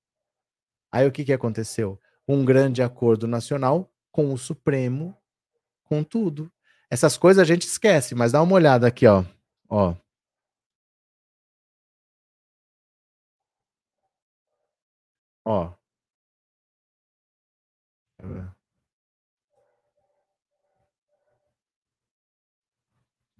Aí 0.94 1.08
o 1.08 1.10
que, 1.10 1.24
que 1.24 1.32
aconteceu? 1.32 2.00
Um 2.26 2.44
grande 2.44 2.80
acordo 2.80 3.26
nacional 3.26 3.92
com 4.12 4.32
o 4.32 4.38
Supremo, 4.38 5.20
com 5.82 6.04
tudo. 6.04 6.52
Essas 6.88 7.16
coisas 7.16 7.42
a 7.42 7.44
gente 7.44 7.66
esquece, 7.66 8.14
mas 8.14 8.30
dá 8.30 8.40
uma 8.40 8.54
olhada 8.54 8.86
aqui, 8.86 9.04
ó. 9.04 9.24
Ó. 9.68 9.96
Ó. 15.44 15.74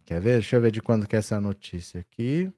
Quer 0.05 0.21
ver? 0.21 0.33
Deixa 0.41 0.57
eu 0.57 0.61
ver 0.61 0.73
de 0.73 0.83
quando 0.83 1.07
que 1.07 1.15
é 1.15 1.21
essa 1.21 1.41
notícia 1.41 2.01
aqui. 2.01 2.53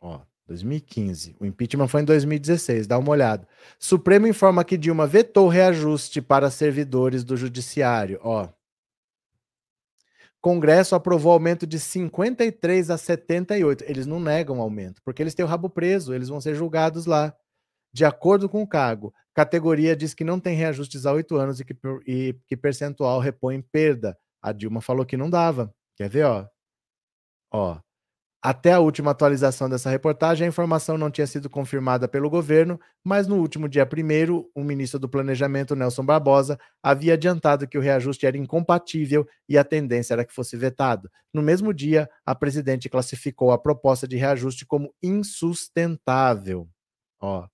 Ó, 0.00 0.20
2015. 0.48 1.36
O 1.38 1.46
impeachment 1.46 1.88
foi 1.88 2.00
em 2.00 2.04
2016, 2.04 2.86
dá 2.86 2.98
uma 2.98 3.10
olhada. 3.10 3.46
Supremo 3.78 4.26
informa 4.26 4.64
que 4.64 4.78
Dilma 4.78 5.06
vetou 5.06 5.46
reajuste 5.46 6.22
para 6.22 6.50
servidores 6.50 7.22
do 7.22 7.36
judiciário, 7.36 8.18
ó. 8.22 8.48
Congresso 10.40 10.94
aprovou 10.94 11.32
aumento 11.32 11.66
de 11.66 11.78
53 11.78 12.90
a 12.90 12.96
78. 12.96 13.84
Eles 13.86 14.06
não 14.06 14.18
negam 14.18 14.60
aumento, 14.60 15.02
porque 15.04 15.22
eles 15.22 15.34
têm 15.34 15.44
o 15.44 15.48
rabo 15.48 15.68
preso, 15.68 16.14
eles 16.14 16.28
vão 16.28 16.40
ser 16.40 16.54
julgados 16.54 17.06
lá. 17.06 17.34
De 17.92 18.04
acordo 18.04 18.48
com 18.48 18.62
o 18.62 18.66
cargo, 18.66 19.12
categoria 19.34 19.96
diz 19.96 20.14
que 20.14 20.24
não 20.24 20.38
tem 20.40 20.56
reajustes 20.56 21.04
há 21.04 21.12
oito 21.12 21.36
anos 21.36 21.60
e 21.60 21.64
que, 21.64 21.76
e 22.06 22.34
que 22.46 22.56
percentual 22.56 23.18
repõe 23.18 23.60
perda. 23.60 24.16
A 24.40 24.52
Dilma 24.52 24.80
falou 24.80 25.04
que 25.04 25.16
não 25.16 25.28
dava. 25.28 25.74
Quer 25.96 26.08
ver, 26.08 26.24
ó? 26.24 26.46
Ó. 27.52 27.80
Até 28.40 28.72
a 28.72 28.78
última 28.78 29.10
atualização 29.10 29.68
dessa 29.68 29.90
reportagem, 29.90 30.44
a 30.46 30.48
informação 30.48 30.96
não 30.96 31.10
tinha 31.10 31.26
sido 31.26 31.50
confirmada 31.50 32.06
pelo 32.06 32.30
governo, 32.30 32.78
mas 33.04 33.26
no 33.26 33.36
último 33.36 33.68
dia 33.68 33.84
1 33.84 34.48
o 34.54 34.62
ministro 34.62 35.00
do 35.00 35.08
Planejamento, 35.08 35.74
Nelson 35.74 36.04
Barbosa, 36.04 36.56
havia 36.80 37.14
adiantado 37.14 37.66
que 37.66 37.76
o 37.76 37.80
reajuste 37.80 38.26
era 38.26 38.38
incompatível 38.38 39.26
e 39.48 39.58
a 39.58 39.64
tendência 39.64 40.14
era 40.14 40.24
que 40.24 40.32
fosse 40.32 40.56
vetado. 40.56 41.10
No 41.34 41.42
mesmo 41.42 41.74
dia, 41.74 42.08
a 42.24 42.32
presidente 42.32 42.88
classificou 42.88 43.50
a 43.50 43.58
proposta 43.58 44.06
de 44.06 44.16
reajuste 44.16 44.64
como 44.64 44.94
insustentável. 45.02 46.68
Ó. 47.20 47.46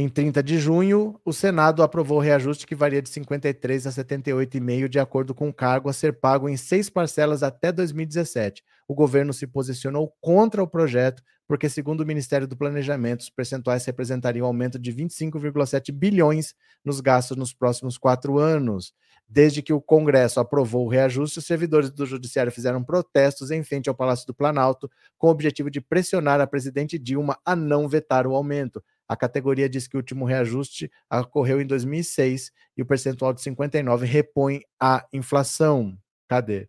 Em 0.00 0.08
30 0.08 0.44
de 0.44 0.60
junho, 0.60 1.20
o 1.24 1.32
Senado 1.32 1.82
aprovou 1.82 2.18
o 2.18 2.20
reajuste 2.20 2.64
que 2.64 2.76
varia 2.76 3.02
de 3.02 3.08
53 3.08 3.84
a 3.84 3.90
78,5 3.90 4.88
de 4.88 5.00
acordo 5.00 5.34
com 5.34 5.48
o 5.48 5.52
cargo 5.52 5.88
a 5.88 5.92
ser 5.92 6.20
pago 6.20 6.48
em 6.48 6.56
seis 6.56 6.88
parcelas 6.88 7.42
até 7.42 7.72
2017. 7.72 8.62
O 8.86 8.94
governo 8.94 9.32
se 9.32 9.44
posicionou 9.44 10.14
contra 10.20 10.62
o 10.62 10.68
projeto 10.68 11.20
porque, 11.48 11.68
segundo 11.68 12.02
o 12.02 12.06
Ministério 12.06 12.46
do 12.46 12.56
Planejamento, 12.56 13.22
os 13.22 13.30
percentuais 13.30 13.84
representariam 13.86 14.44
um 14.44 14.46
aumento 14.46 14.78
de 14.78 14.92
25,7 14.92 15.90
bilhões 15.90 16.54
nos 16.84 17.00
gastos 17.00 17.36
nos 17.36 17.52
próximos 17.52 17.98
quatro 17.98 18.38
anos. 18.38 18.92
Desde 19.28 19.62
que 19.62 19.72
o 19.72 19.80
Congresso 19.80 20.38
aprovou 20.38 20.86
o 20.86 20.88
reajuste, 20.88 21.40
os 21.40 21.44
servidores 21.44 21.90
do 21.90 22.06
Judiciário 22.06 22.52
fizeram 22.52 22.84
protestos 22.84 23.50
em 23.50 23.64
frente 23.64 23.88
ao 23.88 23.96
Palácio 23.96 24.28
do 24.28 24.32
Planalto 24.32 24.88
com 25.18 25.26
o 25.26 25.30
objetivo 25.30 25.68
de 25.70 25.80
pressionar 25.80 26.40
a 26.40 26.46
presidente 26.46 26.98
Dilma 27.00 27.36
a 27.44 27.56
não 27.56 27.88
vetar 27.88 28.28
o 28.28 28.36
aumento. 28.36 28.80
A 29.08 29.16
categoria 29.16 29.68
diz 29.68 29.88
que 29.88 29.96
o 29.96 30.00
último 30.00 30.26
reajuste 30.26 30.90
ocorreu 31.10 31.60
em 31.60 31.66
2006 31.66 32.52
e 32.76 32.82
o 32.82 32.86
percentual 32.86 33.32
de 33.32 33.40
59 33.40 34.06
repõe 34.06 34.60
a 34.78 35.06
inflação. 35.12 35.96
Cadê? 36.28 36.68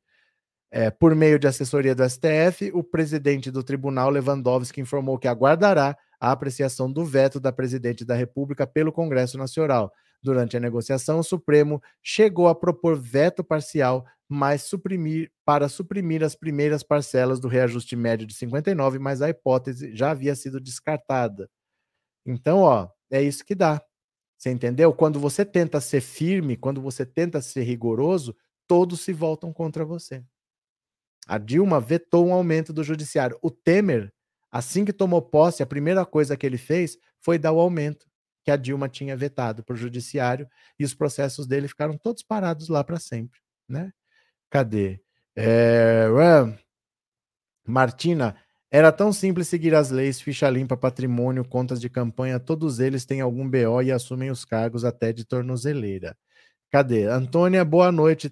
É, 0.71 0.89
por 0.89 1.15
meio 1.15 1.37
de 1.37 1.47
assessoria 1.47 1.93
do 1.93 2.07
STF, 2.07 2.71
o 2.73 2.83
presidente 2.83 3.51
do 3.51 3.63
tribunal, 3.63 4.09
Lewandowski, 4.09 4.79
informou 4.79 5.17
que 5.17 5.27
aguardará 5.27 5.97
a 6.19 6.31
apreciação 6.31 6.91
do 6.91 7.03
veto 7.03 7.39
da 7.39 7.51
presidente 7.51 8.05
da 8.05 8.15
República 8.15 8.67
pelo 8.67 8.91
Congresso 8.91 9.37
Nacional. 9.37 9.91
Durante 10.21 10.55
a 10.55 10.59
negociação, 10.59 11.19
o 11.19 11.23
Supremo 11.23 11.81
chegou 12.03 12.47
a 12.47 12.55
propor 12.55 12.99
veto 12.99 13.43
parcial, 13.43 14.05
mas 14.27 14.63
suprimir, 14.63 15.31
para 15.43 15.67
suprimir 15.67 16.23
as 16.23 16.35
primeiras 16.35 16.83
parcelas 16.83 17.39
do 17.39 17.47
reajuste 17.47 17.95
médio 17.95 18.27
de 18.27 18.35
59, 18.35 18.99
mas 18.99 19.21
a 19.21 19.29
hipótese 19.29 19.95
já 19.95 20.11
havia 20.11 20.35
sido 20.35 20.59
descartada. 20.59 21.49
Então, 22.29 22.59
ó, 22.59 22.87
é 23.09 23.21
isso 23.21 23.43
que 23.43 23.55
dá. 23.55 23.81
Você 24.37 24.51
entendeu? 24.51 24.93
Quando 24.93 25.19
você 25.19 25.43
tenta 25.43 25.81
ser 25.81 25.99
firme, 25.99 26.55
quando 26.55 26.79
você 26.79 27.03
tenta 27.05 27.41
ser 27.41 27.63
rigoroso, 27.63 28.35
todos 28.67 29.01
se 29.01 29.11
voltam 29.11 29.51
contra 29.51 29.83
você. 29.83 30.23
A 31.27 31.39
Dilma 31.39 31.79
vetou 31.79 32.27
um 32.27 32.33
aumento 32.33 32.71
do 32.71 32.83
judiciário. 32.83 33.37
O 33.41 33.49
Temer, 33.49 34.13
assim 34.51 34.85
que 34.85 34.93
tomou 34.93 35.21
posse, 35.21 35.63
a 35.63 35.65
primeira 35.65 36.05
coisa 36.05 36.37
que 36.37 36.45
ele 36.45 36.57
fez 36.57 36.97
foi 37.19 37.39
dar 37.39 37.51
o 37.51 37.59
aumento 37.59 38.07
que 38.43 38.51
a 38.51 38.55
Dilma 38.55 38.87
tinha 38.87 39.17
vetado 39.17 39.63
para 39.63 39.73
o 39.73 39.77
judiciário 39.77 40.47
e 40.77 40.85
os 40.85 40.93
processos 40.93 41.47
dele 41.47 41.67
ficaram 41.67 41.97
todos 41.97 42.21
parados 42.21 42.69
lá 42.69 42.83
para 42.83 42.99
sempre, 42.99 43.39
né? 43.67 43.91
Cadê? 44.49 45.01
É... 45.35 46.05
Martina, 47.65 48.35
era 48.71 48.91
tão 48.91 49.11
simples 49.11 49.47
seguir 49.47 49.73
as 49.73 49.89
leis, 49.89 50.21
ficha 50.21 50.47
limpa, 50.49 50.77
patrimônio, 50.77 51.43
contas 51.43 51.81
de 51.81 51.89
campanha, 51.89 52.39
todos 52.39 52.79
eles 52.79 53.03
têm 53.03 53.19
algum 53.19 53.49
BO 53.49 53.81
e 53.81 53.91
assumem 53.91 54.29
os 54.29 54.45
cargos 54.45 54.85
até 54.85 55.11
de 55.11 55.25
tornozeleira. 55.25 56.15
Cadê? 56.71 57.05
Antônia, 57.07 57.65
boa 57.65 57.91
noite. 57.91 58.31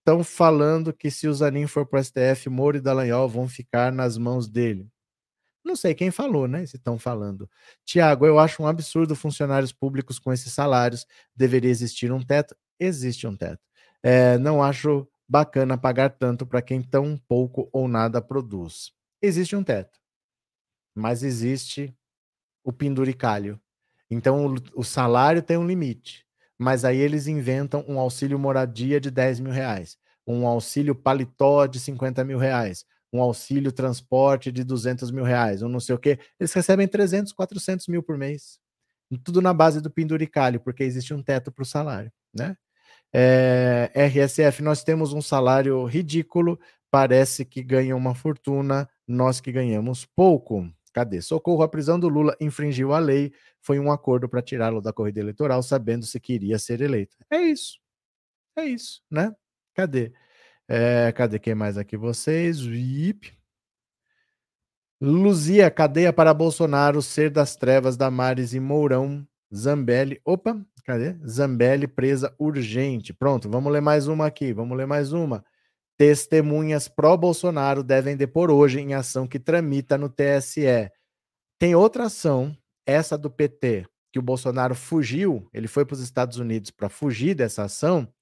Estão 0.00 0.24
falando 0.24 0.92
que 0.92 1.10
se 1.10 1.28
o 1.28 1.34
Zanin 1.34 1.66
for 1.66 1.86
para 1.86 2.00
o 2.00 2.04
STF, 2.04 2.48
Moro 2.48 2.76
e 2.76 2.80
Dallagnol 2.80 3.28
vão 3.28 3.48
ficar 3.48 3.92
nas 3.92 4.16
mãos 4.18 4.48
dele. 4.48 4.88
Não 5.64 5.76
sei 5.76 5.94
quem 5.94 6.10
falou, 6.10 6.48
né? 6.48 6.66
Se 6.66 6.76
estão 6.76 6.98
falando. 6.98 7.48
Tiago, 7.84 8.26
eu 8.26 8.38
acho 8.38 8.62
um 8.62 8.66
absurdo 8.68 9.16
funcionários 9.16 9.72
públicos 9.72 10.18
com 10.18 10.32
esses 10.32 10.52
salários. 10.52 11.06
Deveria 11.36 11.70
existir 11.70 12.12
um 12.12 12.22
teto? 12.22 12.56
Existe 12.80 13.26
um 13.26 13.36
teto. 13.36 13.60
É, 14.02 14.38
não 14.38 14.62
acho 14.62 15.08
bacana 15.28 15.78
pagar 15.78 16.10
tanto 16.10 16.46
para 16.46 16.62
quem 16.62 16.82
tão 16.82 17.16
pouco 17.28 17.68
ou 17.72 17.88
nada 17.88 18.20
produz 18.22 18.92
existe 19.22 19.56
um 19.56 19.62
teto, 19.62 19.98
mas 20.94 21.22
existe 21.22 21.94
o 22.64 22.72
penduricalho. 22.72 23.60
Então, 24.10 24.46
o, 24.46 24.80
o 24.80 24.84
salário 24.84 25.42
tem 25.42 25.56
um 25.56 25.66
limite, 25.66 26.26
mas 26.58 26.84
aí 26.84 26.98
eles 26.98 27.26
inventam 27.26 27.84
um 27.88 27.98
auxílio 27.98 28.38
moradia 28.38 29.00
de 29.00 29.10
10 29.10 29.40
mil 29.40 29.52
reais, 29.52 29.96
um 30.26 30.46
auxílio 30.46 30.94
paletó 30.94 31.66
de 31.66 31.80
50 31.80 32.24
mil 32.24 32.38
reais, 32.38 32.84
um 33.12 33.20
auxílio 33.20 33.72
transporte 33.72 34.50
de 34.52 34.64
200 34.64 35.10
mil 35.10 35.24
reais, 35.24 35.62
um 35.62 35.68
não 35.68 35.80
sei 35.80 35.94
o 35.94 35.98
quê. 35.98 36.18
Eles 36.38 36.52
recebem 36.52 36.88
300, 36.88 37.32
400 37.32 37.88
mil 37.88 38.02
por 38.02 38.16
mês. 38.16 38.58
Tudo 39.24 39.42
na 39.42 39.52
base 39.52 39.80
do 39.80 39.90
penduricalho, 39.90 40.60
porque 40.60 40.82
existe 40.82 41.12
um 41.12 41.22
teto 41.22 41.52
para 41.52 41.62
o 41.62 41.66
salário, 41.66 42.10
né? 42.34 42.56
É, 43.14 43.90
RSF, 43.94 44.62
nós 44.62 44.82
temos 44.82 45.12
um 45.12 45.20
salário 45.20 45.84
ridículo, 45.84 46.58
parece 46.92 47.46
que 47.46 47.62
ganha 47.62 47.96
uma 47.96 48.14
fortuna, 48.14 48.86
nós 49.08 49.40
que 49.40 49.50
ganhamos 49.50 50.04
pouco. 50.04 50.70
Cadê? 50.92 51.22
Socorro, 51.22 51.62
a 51.62 51.68
prisão 51.68 51.98
do 51.98 52.06
Lula 52.06 52.36
infringiu 52.38 52.92
a 52.92 52.98
lei, 52.98 53.32
foi 53.62 53.78
um 53.78 53.90
acordo 53.90 54.28
para 54.28 54.42
tirá-lo 54.42 54.82
da 54.82 54.92
corrida 54.92 55.18
eleitoral, 55.18 55.62
sabendo 55.62 56.04
se 56.04 56.20
queria 56.20 56.58
ser 56.58 56.82
eleito. 56.82 57.16
É 57.30 57.40
isso. 57.40 57.78
É 58.54 58.66
isso, 58.66 59.00
né? 59.10 59.34
Cadê? 59.74 60.12
É, 60.68 61.10
cadê 61.12 61.38
quem 61.38 61.54
mais 61.54 61.78
aqui? 61.78 61.96
Vocês? 61.96 62.60
Vip. 62.60 63.32
Luzia, 65.00 65.70
cadeia 65.70 66.12
para 66.12 66.34
Bolsonaro, 66.34 67.00
ser 67.00 67.30
das 67.30 67.56
trevas, 67.56 67.96
Damares 67.96 68.52
e 68.52 68.60
Mourão, 68.60 69.26
Zambelli. 69.52 70.20
Opa, 70.26 70.60
cadê? 70.84 71.16
Zambelli 71.26 71.88
presa 71.88 72.34
urgente. 72.38 73.14
Pronto, 73.14 73.48
vamos 73.48 73.72
ler 73.72 73.80
mais 73.80 74.08
uma 74.08 74.26
aqui, 74.26 74.52
vamos 74.52 74.76
ler 74.76 74.86
mais 74.86 75.14
uma. 75.14 75.42
Testemunhas 75.96 76.88
pró-Bolsonaro 76.88 77.82
devem 77.82 78.16
depor 78.16 78.50
hoje 78.50 78.80
em 78.80 78.94
ação 78.94 79.26
que 79.26 79.38
tramita 79.38 79.98
no 79.98 80.08
TSE. 80.08 80.90
Tem 81.58 81.74
outra 81.74 82.04
ação, 82.04 82.56
essa 82.86 83.16
do 83.16 83.30
PT, 83.30 83.86
que 84.12 84.18
o 84.18 84.22
Bolsonaro 84.22 84.74
fugiu, 84.74 85.48
ele 85.52 85.68
foi 85.68 85.84
para 85.84 85.94
os 85.94 86.00
Estados 86.00 86.38
Unidos 86.38 86.70
para 86.70 86.88
fugir 86.88 87.34
dessa 87.34 87.64
ação, 87.64 88.12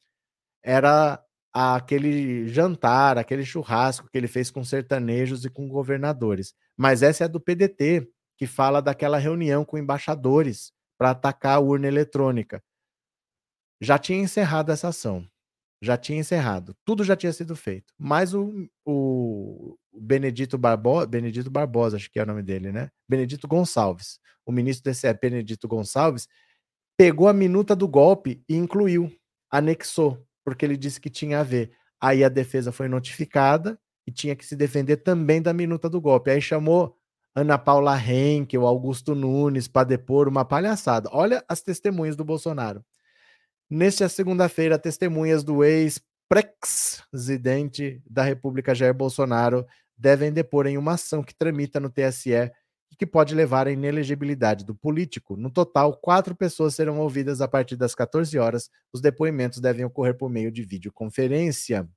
era 0.62 1.24
aquele 1.52 2.48
jantar, 2.48 3.18
aquele 3.18 3.44
churrasco 3.44 4.08
que 4.08 4.16
ele 4.16 4.28
fez 4.28 4.50
com 4.50 4.62
sertanejos 4.62 5.44
e 5.44 5.50
com 5.50 5.68
governadores. 5.68 6.54
Mas 6.76 7.02
essa 7.02 7.24
é 7.24 7.28
do 7.28 7.40
PDT, 7.40 8.08
que 8.36 8.46
fala 8.46 8.80
daquela 8.80 9.18
reunião 9.18 9.64
com 9.64 9.78
embaixadores 9.78 10.72
para 10.98 11.10
atacar 11.10 11.56
a 11.56 11.60
urna 11.60 11.88
eletrônica. 11.88 12.62
Já 13.80 13.98
tinha 13.98 14.18
encerrado 14.18 14.70
essa 14.70 14.88
ação 14.88 15.26
já 15.80 15.96
tinha 15.96 16.18
encerrado. 16.18 16.76
Tudo 16.84 17.04
já 17.04 17.16
tinha 17.16 17.32
sido 17.32 17.56
feito. 17.56 17.92
Mas 17.98 18.34
o, 18.34 18.68
o 18.84 19.76
Benedito 19.92 20.58
Barbosa, 20.58 21.06
Benedito 21.06 21.50
Barbosa, 21.50 21.96
acho 21.96 22.10
que 22.10 22.18
é 22.18 22.22
o 22.22 22.26
nome 22.26 22.42
dele, 22.42 22.70
né? 22.70 22.90
Benedito 23.08 23.48
Gonçalves. 23.48 24.18
O 24.44 24.52
ministro 24.52 24.84
desse 24.84 25.06
é 25.06 25.14
Benedito 25.14 25.66
Gonçalves 25.66 26.28
pegou 27.00 27.28
a 27.28 27.32
minuta 27.32 27.74
do 27.74 27.88
golpe 27.88 28.44
e 28.46 28.54
incluiu, 28.54 29.10
anexou, 29.50 30.22
porque 30.44 30.66
ele 30.66 30.76
disse 30.76 31.00
que 31.00 31.08
tinha 31.08 31.40
a 31.40 31.42
ver. 31.42 31.72
Aí 31.98 32.22
a 32.22 32.28
defesa 32.28 32.70
foi 32.70 32.88
notificada 32.88 33.80
e 34.06 34.12
tinha 34.12 34.36
que 34.36 34.44
se 34.44 34.54
defender 34.54 34.98
também 34.98 35.40
da 35.40 35.54
minuta 35.54 35.88
do 35.88 35.98
golpe. 35.98 36.30
Aí 36.30 36.42
chamou 36.42 36.94
Ana 37.34 37.56
Paula 37.56 37.98
Henkel, 37.98 38.66
Augusto 38.66 39.14
Nunes 39.14 39.66
para 39.66 39.84
depor 39.84 40.28
uma 40.28 40.44
palhaçada. 40.44 41.08
Olha 41.10 41.42
as 41.48 41.62
testemunhas 41.62 42.16
do 42.16 42.24
Bolsonaro. 42.24 42.84
Nesta 43.72 44.08
segunda-feira, 44.08 44.76
testemunhas 44.80 45.44
do 45.44 45.62
ex-presidente 45.62 48.02
da 48.04 48.24
República 48.24 48.74
Jair 48.74 48.92
Bolsonaro 48.92 49.64
devem 49.96 50.32
depor 50.32 50.66
em 50.66 50.76
uma 50.76 50.94
ação 50.94 51.22
que 51.22 51.32
tramita 51.32 51.78
no 51.78 51.88
TSE 51.88 52.50
e 52.90 52.96
que 52.98 53.06
pode 53.06 53.32
levar 53.32 53.68
à 53.68 53.70
inelegibilidade 53.70 54.64
do 54.64 54.74
político. 54.74 55.36
No 55.36 55.52
total, 55.52 55.96
quatro 55.96 56.34
pessoas 56.34 56.74
serão 56.74 56.98
ouvidas 56.98 57.40
a 57.40 57.46
partir 57.46 57.76
das 57.76 57.94
14 57.94 58.36
horas. 58.40 58.68
Os 58.92 59.00
depoimentos 59.00 59.60
devem 59.60 59.84
ocorrer 59.84 60.18
por 60.18 60.28
meio 60.28 60.50
de 60.50 60.64
videoconferência. 60.64 61.88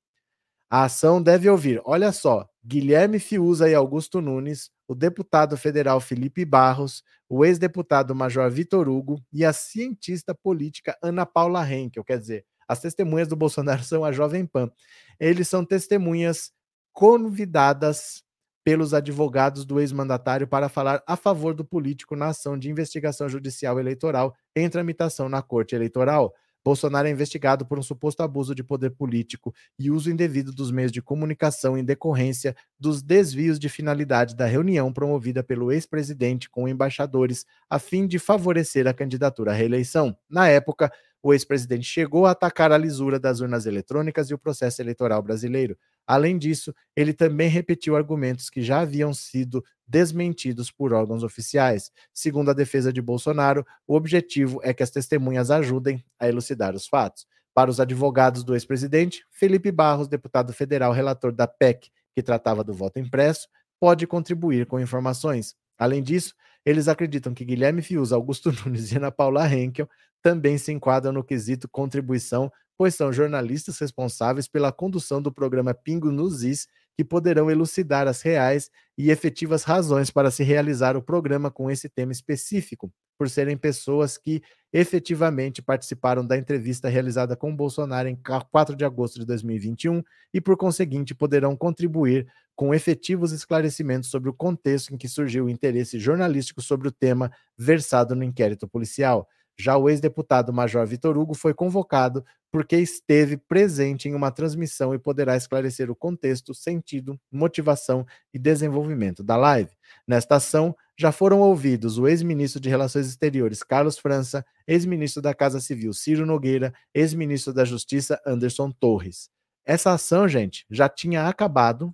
A 0.69 0.83
ação 0.83 1.23
deve 1.23 1.49
ouvir, 1.49 1.81
olha 1.85 2.11
só, 2.11 2.47
Guilherme 2.63 3.17
Fiuza 3.17 3.67
e 3.67 3.73
Augusto 3.73 4.21
Nunes, 4.21 4.69
o 4.87 4.95
deputado 4.95 5.55
federal 5.57 5.99
Felipe 5.99 6.45
Barros, 6.45 7.03
o 7.29 7.45
ex-deputado 7.45 8.13
Major 8.13 8.49
Vitor 8.49 8.89
Hugo 8.89 9.21
e 9.31 9.45
a 9.45 9.53
cientista 9.53 10.35
política 10.35 10.97
Ana 11.01 11.25
Paula 11.25 11.67
Henkel. 11.69 12.03
Quer 12.03 12.19
dizer, 12.19 12.45
as 12.67 12.79
testemunhas 12.79 13.27
do 13.27 13.35
Bolsonaro 13.35 13.83
são 13.83 14.03
a 14.03 14.11
Jovem 14.11 14.45
Pan. 14.45 14.71
Eles 15.19 15.47
são 15.47 15.65
testemunhas 15.65 16.51
convidadas 16.91 18.23
pelos 18.63 18.93
advogados 18.93 19.65
do 19.65 19.79
ex-mandatário 19.79 20.47
para 20.47 20.69
falar 20.69 21.03
a 21.05 21.17
favor 21.17 21.53
do 21.53 21.65
político 21.65 22.15
na 22.15 22.27
ação 22.27 22.57
de 22.57 22.69
investigação 22.69 23.27
judicial 23.27 23.77
eleitoral 23.79 24.33
em 24.55 24.69
tramitação 24.69 25.27
na 25.27 25.41
Corte 25.41 25.75
Eleitoral. 25.75 26.33
Bolsonaro 26.63 27.07
é 27.07 27.11
investigado 27.11 27.65
por 27.65 27.77
um 27.77 27.83
suposto 27.83 28.23
abuso 28.23 28.55
de 28.55 28.63
poder 28.63 28.91
político 28.91 29.53
e 29.77 29.91
uso 29.91 30.09
indevido 30.09 30.51
dos 30.51 30.71
meios 30.71 30.91
de 30.91 31.01
comunicação 31.01 31.77
em 31.77 31.83
decorrência 31.83 32.55
dos 32.79 33.01
desvios 33.01 33.59
de 33.59 33.67
finalidade 33.67 34.35
da 34.35 34.45
reunião 34.45 34.91
promovida 34.93 35.43
pelo 35.43 35.71
ex-presidente 35.71 36.49
com 36.49 36.67
embaixadores 36.67 37.45
a 37.69 37.79
fim 37.79 38.07
de 38.07 38.17
favorecer 38.19 38.87
a 38.87 38.93
candidatura 38.93 39.51
à 39.51 39.53
reeleição. 39.53 40.15
Na 40.29 40.47
época, 40.47 40.91
o 41.21 41.33
ex-presidente 41.33 41.85
chegou 41.85 42.25
a 42.25 42.31
atacar 42.31 42.71
a 42.71 42.77
lisura 42.77 43.19
das 43.19 43.39
urnas 43.39 43.65
eletrônicas 43.65 44.29
e 44.29 44.33
o 44.33 44.37
processo 44.37 44.81
eleitoral 44.81 45.21
brasileiro. 45.21 45.77
Além 46.05 46.37
disso, 46.37 46.73
ele 46.95 47.13
também 47.13 47.49
repetiu 47.49 47.95
argumentos 47.95 48.49
que 48.49 48.61
já 48.61 48.81
haviam 48.81 49.13
sido 49.13 49.63
desmentidos 49.87 50.71
por 50.71 50.93
órgãos 50.93 51.23
oficiais. 51.23 51.91
Segundo 52.13 52.51
a 52.51 52.53
defesa 52.53 52.91
de 52.91 53.01
Bolsonaro, 53.01 53.65
o 53.87 53.95
objetivo 53.95 54.59
é 54.63 54.73
que 54.73 54.83
as 54.83 54.89
testemunhas 54.89 55.51
ajudem 55.51 56.03
a 56.19 56.27
elucidar 56.27 56.75
os 56.75 56.87
fatos. 56.87 57.25
Para 57.53 57.69
os 57.69 57.79
advogados 57.79 58.43
do 58.43 58.55
ex-presidente, 58.55 59.23
Felipe 59.29 59.71
Barros, 59.71 60.07
deputado 60.07 60.51
federal 60.51 60.91
relator 60.91 61.31
da 61.31 61.47
PEC, 61.47 61.89
que 62.15 62.23
tratava 62.23 62.63
do 62.63 62.73
voto 62.73 62.99
impresso, 62.99 63.47
pode 63.79 64.07
contribuir 64.07 64.65
com 64.65 64.79
informações. 64.79 65.55
Além 65.77 66.01
disso, 66.01 66.33
eles 66.65 66.87
acreditam 66.87 67.33
que 67.33 67.45
Guilherme 67.45 67.81
Fius, 67.81 68.11
Augusto 68.11 68.51
Nunes 68.65 68.91
e 68.91 68.97
Ana 68.97 69.11
Paula 69.11 69.47
Henkel 69.47 69.87
também 70.23 70.57
se 70.57 70.71
enquadram 70.71 71.11
no 71.11 71.23
quesito 71.23 71.67
contribuição, 71.69 72.49
pois 72.77 72.95
são 72.95 73.11
jornalistas 73.13 73.77
responsáveis 73.77 74.47
pela 74.47 74.71
condução 74.71 75.21
do 75.21 75.31
programa 75.31 75.73
Pingo 75.73 76.11
nos 76.11 76.43
Is, 76.43 76.65
que 76.95 77.03
poderão 77.03 77.51
elucidar 77.51 78.07
as 78.07 78.21
reais 78.21 78.69
e 78.97 79.11
efetivas 79.11 79.63
razões 79.63 80.09
para 80.09 80.31
se 80.31 80.43
realizar 80.43 80.95
o 80.95 81.01
programa 81.01 81.51
com 81.51 81.69
esse 81.69 81.89
tema 81.89 82.11
específico, 82.11 82.91
por 83.17 83.29
serem 83.29 83.57
pessoas 83.57 84.17
que 84.17 84.41
efetivamente 84.71 85.61
participaram 85.61 86.25
da 86.25 86.37
entrevista 86.37 86.87
realizada 86.87 87.35
com 87.35 87.55
Bolsonaro 87.55 88.07
em 88.07 88.17
4 88.49 88.75
de 88.75 88.85
agosto 88.85 89.19
de 89.19 89.25
2021 89.25 90.01
e, 90.33 90.39
por 90.39 90.55
conseguinte, 90.55 91.13
poderão 91.13 91.55
contribuir 91.55 92.27
com 92.55 92.73
efetivos 92.73 93.31
esclarecimentos 93.31 94.09
sobre 94.09 94.29
o 94.29 94.33
contexto 94.33 94.93
em 94.93 94.97
que 94.97 95.07
surgiu 95.07 95.45
o 95.45 95.49
interesse 95.49 95.99
jornalístico 95.99 96.61
sobre 96.61 96.87
o 96.87 96.91
tema 96.91 97.31
versado 97.57 98.15
no 98.15 98.23
inquérito 98.23 98.67
policial. 98.67 99.27
Já 99.57 99.77
o 99.77 99.89
ex-deputado 99.89 100.51
Major 100.51 100.85
Vitor 100.85 101.17
Hugo 101.17 101.33
foi 101.33 101.53
convocado 101.53 102.25
porque 102.51 102.77
esteve 102.77 103.35
presente 103.37 104.07
em 104.07 104.13
uma 104.13 104.31
transmissão 104.31 104.93
e 104.93 104.99
poderá 104.99 105.35
esclarecer 105.35 105.89
o 105.89 105.95
contexto, 105.95 106.53
sentido, 106.53 107.19
motivação 107.31 108.05
e 108.33 108.37
desenvolvimento 108.37 109.23
da 109.23 109.35
live. 109.35 109.71
Nesta 110.07 110.35
ação, 110.35 110.75
já 110.97 111.11
foram 111.11 111.39
ouvidos 111.39 111.97
o 111.97 112.07
ex-ministro 112.07 112.61
de 112.61 112.69
Relações 112.69 113.07
Exteriores 113.07 113.63
Carlos 113.63 113.97
França, 113.97 114.45
ex-ministro 114.67 115.21
da 115.21 115.33
Casa 115.33 115.59
Civil 115.59 115.93
Ciro 115.93 116.25
Nogueira, 116.25 116.73
ex-ministro 116.93 117.53
da 117.53 117.65
Justiça 117.65 118.21
Anderson 118.25 118.71
Torres. 118.71 119.29
Essa 119.65 119.93
ação, 119.93 120.27
gente, 120.27 120.65
já 120.69 120.87
tinha 120.87 121.27
acabado. 121.27 121.93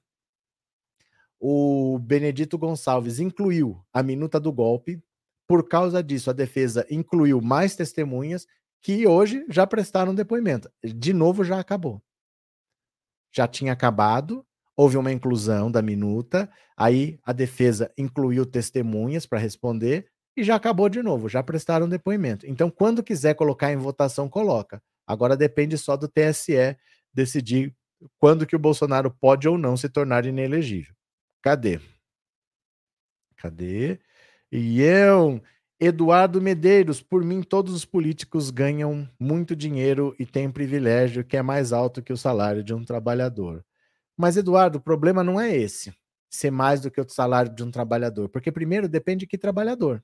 O 1.39 1.97
Benedito 1.99 2.57
Gonçalves 2.57 3.19
incluiu 3.19 3.81
a 3.93 4.03
minuta 4.03 4.39
do 4.39 4.51
golpe, 4.51 5.01
por 5.49 5.67
causa 5.67 6.03
disso, 6.03 6.29
a 6.29 6.33
defesa 6.33 6.85
incluiu 6.91 7.41
mais 7.41 7.75
testemunhas 7.75 8.45
que 8.83 9.07
hoje 9.07 9.43
já 9.49 9.65
prestaram 9.65 10.13
depoimento. 10.13 10.69
De 10.83 11.11
novo, 11.11 11.43
já 11.43 11.59
acabou. 11.59 11.99
Já 13.35 13.47
tinha 13.47 13.73
acabado, 13.73 14.45
houve 14.77 14.95
uma 14.95 15.11
inclusão 15.11 15.71
da 15.71 15.81
minuta, 15.81 16.47
aí 16.77 17.19
a 17.23 17.33
defesa 17.33 17.91
incluiu 17.97 18.45
testemunhas 18.45 19.25
para 19.25 19.39
responder 19.39 20.11
e 20.37 20.43
já 20.43 20.55
acabou 20.55 20.87
de 20.87 21.01
novo, 21.01 21.27
já 21.27 21.41
prestaram 21.41 21.89
depoimento. 21.89 22.45
Então, 22.45 22.69
quando 22.69 23.03
quiser 23.03 23.33
colocar 23.33 23.71
em 23.71 23.77
votação, 23.77 24.29
coloca. 24.29 24.79
Agora 25.07 25.35
depende 25.35 25.79
só 25.79 25.97
do 25.97 26.07
TSE 26.07 26.77
decidir 27.11 27.75
quando 28.19 28.45
que 28.45 28.55
o 28.55 28.59
Bolsonaro 28.59 29.09
pode 29.09 29.47
ou 29.47 29.57
não 29.57 29.75
se 29.75 29.89
tornar 29.89 30.27
inelegível. 30.27 30.93
Cadê? 31.41 31.81
Cadê? 33.35 33.99
E 34.51 34.81
eu, 34.81 35.41
Eduardo 35.79 36.41
Medeiros, 36.41 37.01
por 37.01 37.23
mim, 37.23 37.41
todos 37.41 37.73
os 37.73 37.85
políticos 37.85 38.49
ganham 38.49 39.07
muito 39.19 39.55
dinheiro 39.55 40.15
e 40.19 40.25
têm 40.25 40.51
privilégio 40.51 41.23
que 41.23 41.37
é 41.37 41.41
mais 41.41 41.71
alto 41.71 42.01
que 42.01 42.11
o 42.11 42.17
salário 42.17 42.63
de 42.63 42.73
um 42.73 42.83
trabalhador. 42.83 43.63
Mas, 44.17 44.35
Eduardo, 44.37 44.79
o 44.79 44.81
problema 44.81 45.23
não 45.23 45.39
é 45.39 45.55
esse, 45.55 45.93
ser 46.29 46.51
mais 46.51 46.81
do 46.81 46.91
que 46.91 46.99
o 46.99 47.07
salário 47.07 47.53
de 47.53 47.63
um 47.63 47.71
trabalhador, 47.71 48.27
porque 48.29 48.51
primeiro 48.51 48.89
depende 48.89 49.21
de 49.21 49.27
que 49.27 49.37
trabalhador. 49.37 50.03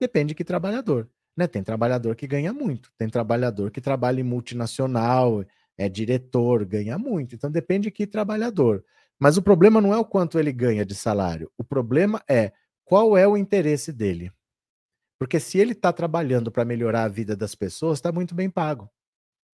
Depende 0.00 0.28
de 0.28 0.34
que 0.34 0.44
trabalhador. 0.44 1.08
Né? 1.36 1.46
Tem 1.46 1.62
trabalhador 1.62 2.16
que 2.16 2.26
ganha 2.26 2.52
muito, 2.52 2.90
tem 2.98 3.08
trabalhador 3.08 3.70
que 3.70 3.80
trabalha 3.80 4.20
em 4.20 4.24
multinacional, 4.24 5.44
é 5.76 5.88
diretor, 5.88 6.64
ganha 6.64 6.98
muito. 6.98 7.34
Então 7.34 7.50
depende 7.50 7.84
de 7.84 7.90
que 7.90 8.06
trabalhador. 8.06 8.84
Mas 9.18 9.36
o 9.36 9.42
problema 9.42 9.80
não 9.80 9.94
é 9.94 9.98
o 9.98 10.04
quanto 10.04 10.38
ele 10.38 10.52
ganha 10.52 10.84
de 10.84 10.94
salário. 10.94 11.50
O 11.56 11.62
problema 11.62 12.22
é 12.28 12.52
qual 12.90 13.16
é 13.16 13.24
o 13.24 13.36
interesse 13.36 13.92
dele? 13.92 14.32
Porque 15.16 15.38
se 15.38 15.58
ele 15.58 15.70
está 15.70 15.92
trabalhando 15.92 16.50
para 16.50 16.64
melhorar 16.64 17.04
a 17.04 17.08
vida 17.08 17.36
das 17.36 17.54
pessoas, 17.54 17.98
está 17.98 18.10
muito 18.10 18.34
bem 18.34 18.50
pago. 18.50 18.90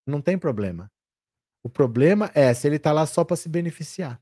Não 0.06 0.22
tem 0.22 0.38
problema. 0.38 0.90
O 1.62 1.68
problema 1.68 2.30
é 2.34 2.54
se 2.54 2.66
ele 2.66 2.76
está 2.76 2.92
lá 2.92 3.04
só 3.04 3.24
para 3.24 3.36
se 3.36 3.46
beneficiar. 3.46 4.18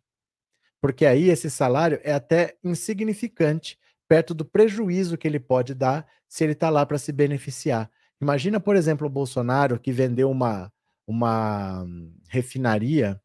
Porque 0.80 1.06
aí 1.06 1.28
esse 1.30 1.48
salário 1.48 2.00
é 2.02 2.12
até 2.12 2.56
insignificante 2.64 3.78
perto 4.08 4.34
do 4.34 4.44
prejuízo 4.44 5.16
que 5.16 5.28
ele 5.28 5.38
pode 5.38 5.74
dar 5.74 6.04
se 6.26 6.42
ele 6.42 6.54
está 6.54 6.68
lá 6.68 6.84
para 6.84 6.98
se 6.98 7.12
beneficiar. 7.12 7.88
Imagina, 8.20 8.58
por 8.58 8.74
exemplo, 8.74 9.06
o 9.06 9.10
Bolsonaro 9.10 9.78
que 9.78 9.92
vendeu 9.92 10.28
uma, 10.28 10.72
uma 11.06 11.86
refinaria 12.28 13.22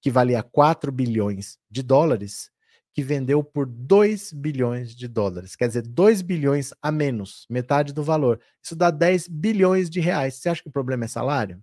que 0.00 0.12
valia 0.12 0.44
4 0.44 0.92
bilhões 0.92 1.58
de 1.68 1.82
dólares 1.82 2.53
que 2.94 3.02
vendeu 3.02 3.42
por 3.42 3.66
2 3.66 4.32
bilhões 4.32 4.94
de 4.94 5.08
dólares. 5.08 5.56
Quer 5.56 5.66
dizer, 5.66 5.82
2 5.82 6.22
bilhões 6.22 6.72
a 6.80 6.92
menos, 6.92 7.44
metade 7.50 7.92
do 7.92 8.04
valor. 8.04 8.40
Isso 8.62 8.76
dá 8.76 8.88
10 8.90 9.26
bilhões 9.26 9.90
de 9.90 9.98
reais. 9.98 10.36
Você 10.36 10.48
acha 10.48 10.62
que 10.62 10.68
o 10.68 10.72
problema 10.72 11.04
é 11.04 11.08
salário? 11.08 11.60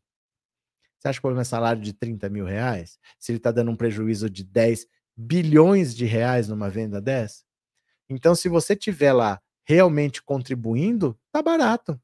Você 1.00 1.08
acha 1.08 1.18
que 1.18 1.22
o 1.22 1.30
problema 1.30 1.42
é 1.42 1.46
salário 1.46 1.82
de 1.82 1.94
30 1.94 2.30
mil 2.30 2.46
reais? 2.46 3.00
Se 3.18 3.32
ele 3.32 3.38
está 3.38 3.50
dando 3.50 3.72
um 3.72 3.78
prejuízo 3.78 4.30
de 4.30 4.44
10 4.44 4.86
bilhões 5.16 5.96
de 5.96 6.06
reais 6.06 6.50
numa 6.50 6.70
venda 6.70 7.02
dessa? 7.02 7.44
Então, 8.10 8.36
se 8.36 8.50
você 8.50 8.76
tiver 8.76 9.14
lá 9.14 9.42
realmente 9.64 10.22
contribuindo, 10.22 11.18
tá 11.32 11.42
barato. 11.42 12.00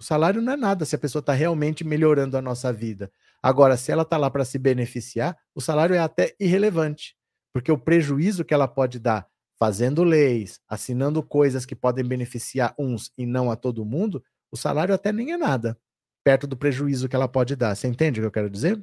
O 0.00 0.04
salário 0.04 0.40
não 0.40 0.52
é 0.52 0.56
nada 0.56 0.84
se 0.84 0.94
a 0.94 0.98
pessoa 0.98 1.18
está 1.18 1.32
realmente 1.32 1.82
melhorando 1.82 2.36
a 2.36 2.42
nossa 2.42 2.72
vida. 2.72 3.10
Agora, 3.42 3.76
se 3.76 3.90
ela 3.90 4.02
está 4.02 4.16
lá 4.16 4.30
para 4.30 4.44
se 4.44 4.56
beneficiar, 4.56 5.36
o 5.52 5.60
salário 5.60 5.96
é 5.96 5.98
até 5.98 6.36
irrelevante. 6.38 7.17
Porque 7.58 7.72
o 7.72 7.76
prejuízo 7.76 8.44
que 8.44 8.54
ela 8.54 8.68
pode 8.68 9.00
dar 9.00 9.26
fazendo 9.58 10.04
leis, 10.04 10.60
assinando 10.68 11.20
coisas 11.24 11.66
que 11.66 11.74
podem 11.74 12.04
beneficiar 12.04 12.72
uns 12.78 13.10
e 13.18 13.26
não 13.26 13.50
a 13.50 13.56
todo 13.56 13.84
mundo, 13.84 14.22
o 14.48 14.56
salário 14.56 14.94
até 14.94 15.10
nem 15.10 15.32
é 15.32 15.36
nada, 15.36 15.76
perto 16.22 16.46
do 16.46 16.56
prejuízo 16.56 17.08
que 17.08 17.16
ela 17.16 17.26
pode 17.26 17.56
dar. 17.56 17.74
Você 17.74 17.88
entende 17.88 18.20
o 18.20 18.22
que 18.22 18.26
eu 18.28 18.30
quero 18.30 18.48
dizer? 18.48 18.80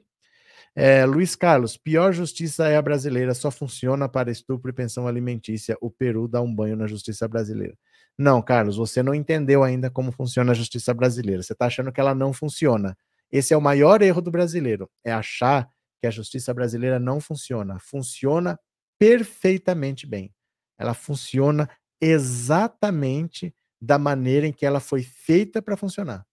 É, 0.75 1.05
Luiz 1.05 1.37
Carlos, 1.37 1.77
pior 1.77 2.11
justiça 2.11 2.67
é 2.67 2.75
a 2.75 2.81
brasileira, 2.81 3.33
só 3.33 3.49
funciona 3.49 4.09
para 4.09 4.29
estupro 4.29 4.69
e 4.69 4.73
pensão 4.73 5.07
alimentícia. 5.07 5.77
O 5.79 5.89
Peru 5.89 6.27
dá 6.27 6.41
um 6.41 6.53
banho 6.53 6.75
na 6.75 6.85
justiça 6.85 7.25
brasileira. 7.29 7.77
Não, 8.17 8.41
Carlos, 8.41 8.75
você 8.75 9.01
não 9.01 9.15
entendeu 9.15 9.63
ainda 9.63 9.89
como 9.89 10.11
funciona 10.11 10.51
a 10.51 10.55
justiça 10.55 10.93
brasileira. 10.93 11.41
Você 11.41 11.53
está 11.53 11.67
achando 11.67 11.93
que 11.93 12.01
ela 12.01 12.13
não 12.13 12.33
funciona. 12.33 12.97
Esse 13.31 13.53
é 13.53 13.57
o 13.57 13.61
maior 13.61 14.01
erro 14.01 14.19
do 14.19 14.31
brasileiro, 14.31 14.91
é 15.01 15.13
achar 15.13 15.69
que 16.01 16.07
a 16.07 16.11
justiça 16.11 16.53
brasileira 16.53 16.99
não 16.99 17.21
funciona. 17.21 17.79
Funciona 17.79 18.59
perfeitamente 18.99 20.05
bem. 20.07 20.33
Ela 20.77 20.93
funciona 20.93 21.69
exatamente 22.01 23.55
da 23.81 23.97
maneira 23.97 24.47
em 24.47 24.53
que 24.53 24.65
ela 24.65 24.79
foi 24.79 25.03
feita 25.03 25.61
para 25.61 25.77
funcionar. 25.77 26.25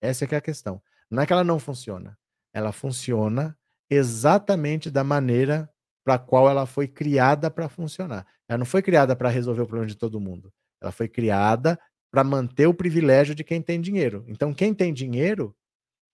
Essa 0.00 0.24
é, 0.24 0.28
é 0.32 0.36
a 0.36 0.40
questão. 0.40 0.82
Não 1.10 1.22
é 1.22 1.26
que 1.26 1.32
ela 1.32 1.44
não 1.44 1.58
funciona. 1.58 2.18
Ela 2.52 2.72
funciona 2.72 3.56
exatamente 3.90 4.90
da 4.90 5.02
maneira 5.02 5.70
para 6.04 6.14
a 6.14 6.18
qual 6.18 6.48
ela 6.48 6.66
foi 6.66 6.86
criada 6.86 7.50
para 7.50 7.68
funcionar. 7.68 8.26
Ela 8.48 8.58
não 8.58 8.66
foi 8.66 8.82
criada 8.82 9.14
para 9.14 9.28
resolver 9.28 9.62
o 9.62 9.66
problema 9.66 9.86
de 9.88 9.96
todo 9.96 10.20
mundo. 10.20 10.52
Ela 10.80 10.92
foi 10.92 11.08
criada 11.08 11.78
para 12.10 12.24
manter 12.24 12.66
o 12.66 12.74
privilégio 12.74 13.34
de 13.34 13.44
quem 13.44 13.60
tem 13.60 13.80
dinheiro. 13.80 14.24
Então, 14.28 14.54
quem 14.54 14.72
tem 14.72 14.92
dinheiro, 14.92 15.54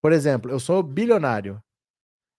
por 0.03 0.13
exemplo, 0.13 0.51
eu 0.51 0.59
sou 0.59 0.83
bilionário 0.83 1.63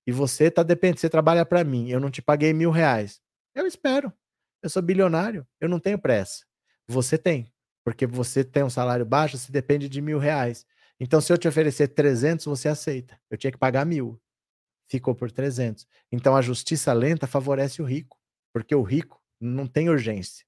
e 0.06 0.12
você 0.12 0.52
tá 0.52 0.64
dependendo, 0.64 1.00
você 1.00 1.10
trabalha 1.10 1.46
para 1.46 1.64
mim, 1.64 1.90
eu 1.90 2.00
não 2.00 2.12
te 2.12 2.22
paguei 2.22 2.54
mil 2.54 2.72
reais. 2.72 3.22
Eu 3.54 3.66
espero. 3.66 4.14
Eu 4.62 4.70
sou 4.70 4.82
bilionário, 4.82 5.46
eu 5.60 5.70
não 5.70 5.80
tenho 5.80 6.00
pressa. 6.00 6.46
Você 6.88 7.18
tem, 7.18 7.52
porque 7.84 8.06
você 8.06 8.44
tem 8.44 8.64
um 8.64 8.70
salário 8.70 9.06
baixo, 9.06 9.38
você 9.38 9.52
depende 9.52 9.88
de 9.88 10.02
mil 10.02 10.20
reais. 10.20 10.66
Então, 11.00 11.20
se 11.20 11.32
eu 11.32 11.38
te 11.38 11.48
oferecer 11.48 11.90
300, 11.90 12.46
você 12.46 12.70
aceita. 12.70 13.20
Eu 13.30 13.38
tinha 13.38 13.52
que 13.52 13.58
pagar 13.58 13.86
mil. 13.86 14.20
Ficou 14.90 15.14
por 15.14 15.32
300. 15.32 15.88
Então, 16.12 16.36
a 16.36 16.42
justiça 16.42 16.94
lenta 16.94 17.28
favorece 17.28 17.82
o 17.82 17.86
rico, 17.86 18.18
porque 18.54 18.74
o 18.74 18.82
rico 18.82 19.22
não 19.40 19.68
tem 19.68 19.90
urgência. 19.90 20.46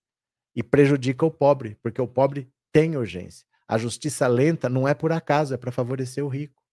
E 0.56 0.64
prejudica 0.64 1.26
o 1.26 1.32
pobre, 1.32 1.78
porque 1.82 2.02
o 2.02 2.08
pobre 2.08 2.50
tem 2.72 2.96
urgência. 2.96 3.46
A 3.68 3.78
justiça 3.78 4.28
lenta 4.28 4.70
não 4.70 4.88
é 4.88 4.94
por 4.94 5.12
acaso, 5.12 5.54
é 5.54 5.58
para 5.58 5.72
favorecer 5.72 6.24
o 6.24 6.30
rico. 6.30 6.64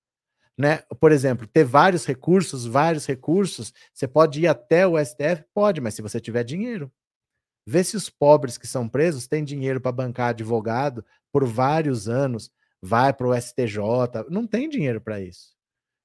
Né? 0.57 0.79
Por 1.01 1.11
exemplo, 1.11 1.47
ter 1.47 1.65
vários 1.65 2.07
recursos, 2.07 2.65
vários 2.65 3.07
recursos, 3.07 3.73
você 3.93 4.07
pode 4.07 4.41
ir 4.41 4.47
até 4.47 4.87
o 4.87 4.99
STF? 4.99 5.45
Pode, 5.53 5.81
mas 5.81 5.95
se 5.95 6.03
você 6.03 6.21
tiver 6.21 6.45
dinheiro. 6.45 6.93
Vê 7.67 7.83
se 7.83 7.97
os 7.97 8.11
pobres 8.11 8.59
que 8.59 8.67
são 8.67 8.89
presos 8.89 9.27
têm 9.27 9.43
dinheiro 9.43 9.81
para 9.81 9.91
bancar 9.91 10.29
advogado 10.29 11.05
por 11.33 11.45
vários 11.47 12.09
anos, 12.09 12.53
vai 12.81 13.13
para 13.13 13.27
o 13.27 13.35
STJ, 13.35 13.79
não 14.29 14.47
tem 14.47 14.69
dinheiro 14.69 15.01
para 15.01 15.21
isso. 15.21 15.55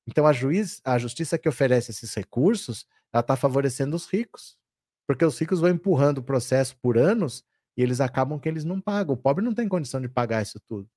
Então 0.08 0.26
a 0.26 0.34
juiz, 0.34 0.82
a 0.84 0.98
justiça 0.98 1.38
que 1.38 1.50
oferece 1.50 1.92
esses 1.92 2.14
recursos, 2.16 2.88
ela 3.14 3.22
está 3.22 3.36
favorecendo 3.36 3.96
os 3.96 4.08
ricos, 4.08 4.58
porque 5.06 5.26
os 5.26 5.38
ricos 5.38 5.60
vão 5.60 5.70
empurrando 5.70 6.20
o 6.20 6.24
processo 6.24 6.78
por 6.82 6.98
anos 6.98 7.44
e 7.78 7.84
eles 7.84 8.02
acabam 8.02 8.40
que 8.40 8.48
eles 8.48 8.64
não 8.64 8.80
pagam. 8.80 9.14
O 9.14 9.18
pobre 9.18 9.44
não 9.44 9.54
tem 9.54 9.68
condição 9.68 10.00
de 10.02 10.08
pagar 10.08 10.42
isso 10.42 10.60
tudo. 10.68 10.90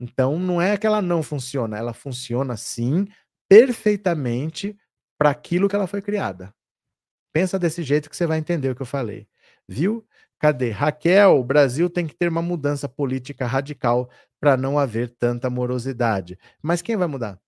Então 0.00 0.38
não 0.38 0.60
é 0.60 0.76
que 0.76 0.86
ela 0.86 1.02
não 1.02 1.22
funciona, 1.22 1.76
ela 1.76 1.92
funciona 1.92 2.56
sim 2.56 3.06
perfeitamente 3.48 4.76
para 5.18 5.30
aquilo 5.30 5.68
que 5.68 5.74
ela 5.74 5.86
foi 5.86 6.00
criada. 6.02 6.54
Pensa 7.32 7.58
desse 7.58 7.82
jeito 7.82 8.08
que 8.08 8.16
você 8.16 8.26
vai 8.26 8.38
entender 8.38 8.70
o 8.70 8.76
que 8.76 8.82
eu 8.82 8.86
falei. 8.86 9.28
Viu? 9.68 10.06
Cadê? 10.38 10.70
Raquel, 10.70 11.38
o 11.38 11.44
Brasil 11.44 11.90
tem 11.90 12.06
que 12.06 12.14
ter 12.14 12.28
uma 12.28 12.42
mudança 12.42 12.88
política 12.88 13.46
radical 13.46 14.08
para 14.40 14.56
não 14.56 14.78
haver 14.78 15.10
tanta 15.18 15.50
morosidade. 15.50 16.38
Mas 16.62 16.80
quem 16.80 16.96
vai 16.96 17.08
mudar? 17.08 17.40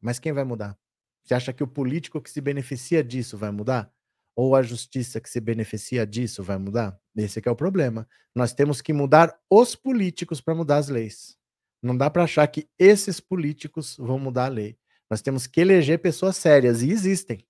Mas 0.00 0.18
quem 0.18 0.32
vai 0.32 0.44
mudar? 0.44 0.78
Você 1.22 1.34
acha 1.34 1.52
que 1.52 1.62
o 1.62 1.66
político 1.68 2.20
que 2.20 2.30
se 2.30 2.40
beneficia 2.40 3.02
disso 3.02 3.38
vai 3.38 3.50
mudar? 3.50 3.90
Ou 4.36 4.56
a 4.56 4.62
justiça 4.62 5.20
que 5.20 5.30
se 5.30 5.40
beneficia 5.40 6.06
disso 6.06 6.42
vai 6.42 6.58
mudar? 6.58 6.98
Esse 7.16 7.40
é 7.44 7.50
o 7.50 7.56
problema. 7.56 8.08
Nós 8.34 8.52
temos 8.52 8.80
que 8.80 8.92
mudar 8.92 9.36
os 9.48 9.76
políticos 9.76 10.40
para 10.40 10.54
mudar 10.54 10.78
as 10.78 10.88
leis. 10.88 11.36
Não 11.80 11.96
dá 11.96 12.10
para 12.10 12.24
achar 12.24 12.46
que 12.48 12.68
esses 12.78 13.20
políticos 13.20 13.96
vão 13.98 14.18
mudar 14.18 14.46
a 14.46 14.48
lei. 14.48 14.76
Nós 15.08 15.22
temos 15.22 15.46
que 15.46 15.60
eleger 15.60 16.00
pessoas 16.00 16.36
sérias 16.36 16.82
e 16.82 16.90
existem. 16.90 17.46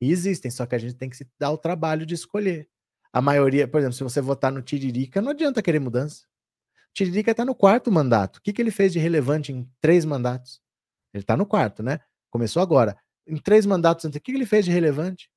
E 0.00 0.10
existem, 0.10 0.50
só 0.50 0.66
que 0.66 0.74
a 0.74 0.78
gente 0.78 0.94
tem 0.94 1.10
que 1.10 1.16
se 1.16 1.28
dar 1.38 1.50
o 1.50 1.58
trabalho 1.58 2.06
de 2.06 2.14
escolher. 2.14 2.68
A 3.12 3.20
maioria, 3.20 3.68
por 3.68 3.78
exemplo, 3.78 3.94
se 3.94 4.02
você 4.02 4.20
votar 4.20 4.52
no 4.52 4.62
Tiririca, 4.62 5.20
não 5.20 5.30
adianta 5.30 5.62
querer 5.62 5.80
mudança. 5.80 6.24
O 6.90 6.94
Tiririca 6.94 7.30
está 7.30 7.44
no 7.44 7.54
quarto 7.54 7.90
mandato. 7.92 8.36
O 8.36 8.42
que, 8.42 8.52
que 8.52 8.62
ele 8.62 8.70
fez 8.70 8.92
de 8.92 8.98
relevante 8.98 9.52
em 9.52 9.70
três 9.80 10.04
mandatos? 10.04 10.60
Ele 11.12 11.22
está 11.22 11.36
no 11.36 11.46
quarto, 11.46 11.82
né? 11.82 12.00
Começou 12.30 12.62
agora. 12.62 12.96
Em 13.26 13.36
três 13.36 13.66
mandatos 13.66 14.04
o 14.04 14.10
que, 14.10 14.20
que 14.20 14.32
ele 14.32 14.46
fez 14.46 14.64
de 14.64 14.70
relevante? 14.70 15.30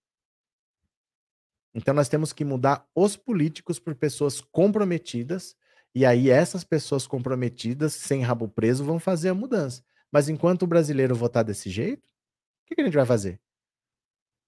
Então 1.74 1.94
nós 1.94 2.10
temos 2.10 2.34
que 2.34 2.44
mudar 2.46 2.86
os 2.96 3.16
políticos 3.16 3.80
por 3.80 3.96
pessoas 3.96 4.42
comprometidas, 4.42 5.56
e 5.96 6.06
aí 6.06 6.30
essas 6.30 6.64
pessoas 6.64 7.08
comprometidas, 7.08 7.94
sem 7.94 8.22
rabo 8.22 8.48
preso, 8.48 8.84
vão 8.84 9.00
fazer 9.00 9.30
a 9.30 9.34
mudança. 9.34 9.84
Mas 10.12 10.30
enquanto 10.30 10.64
o 10.64 10.68
brasileiro 10.68 11.16
votar 11.16 11.44
desse 11.44 11.70
jeito, 11.70 12.02
o 12.02 12.68
que, 12.68 12.76
que 12.76 12.82
a 12.82 12.86
gente 12.86 12.96
vai 12.96 13.06
fazer? 13.06 13.40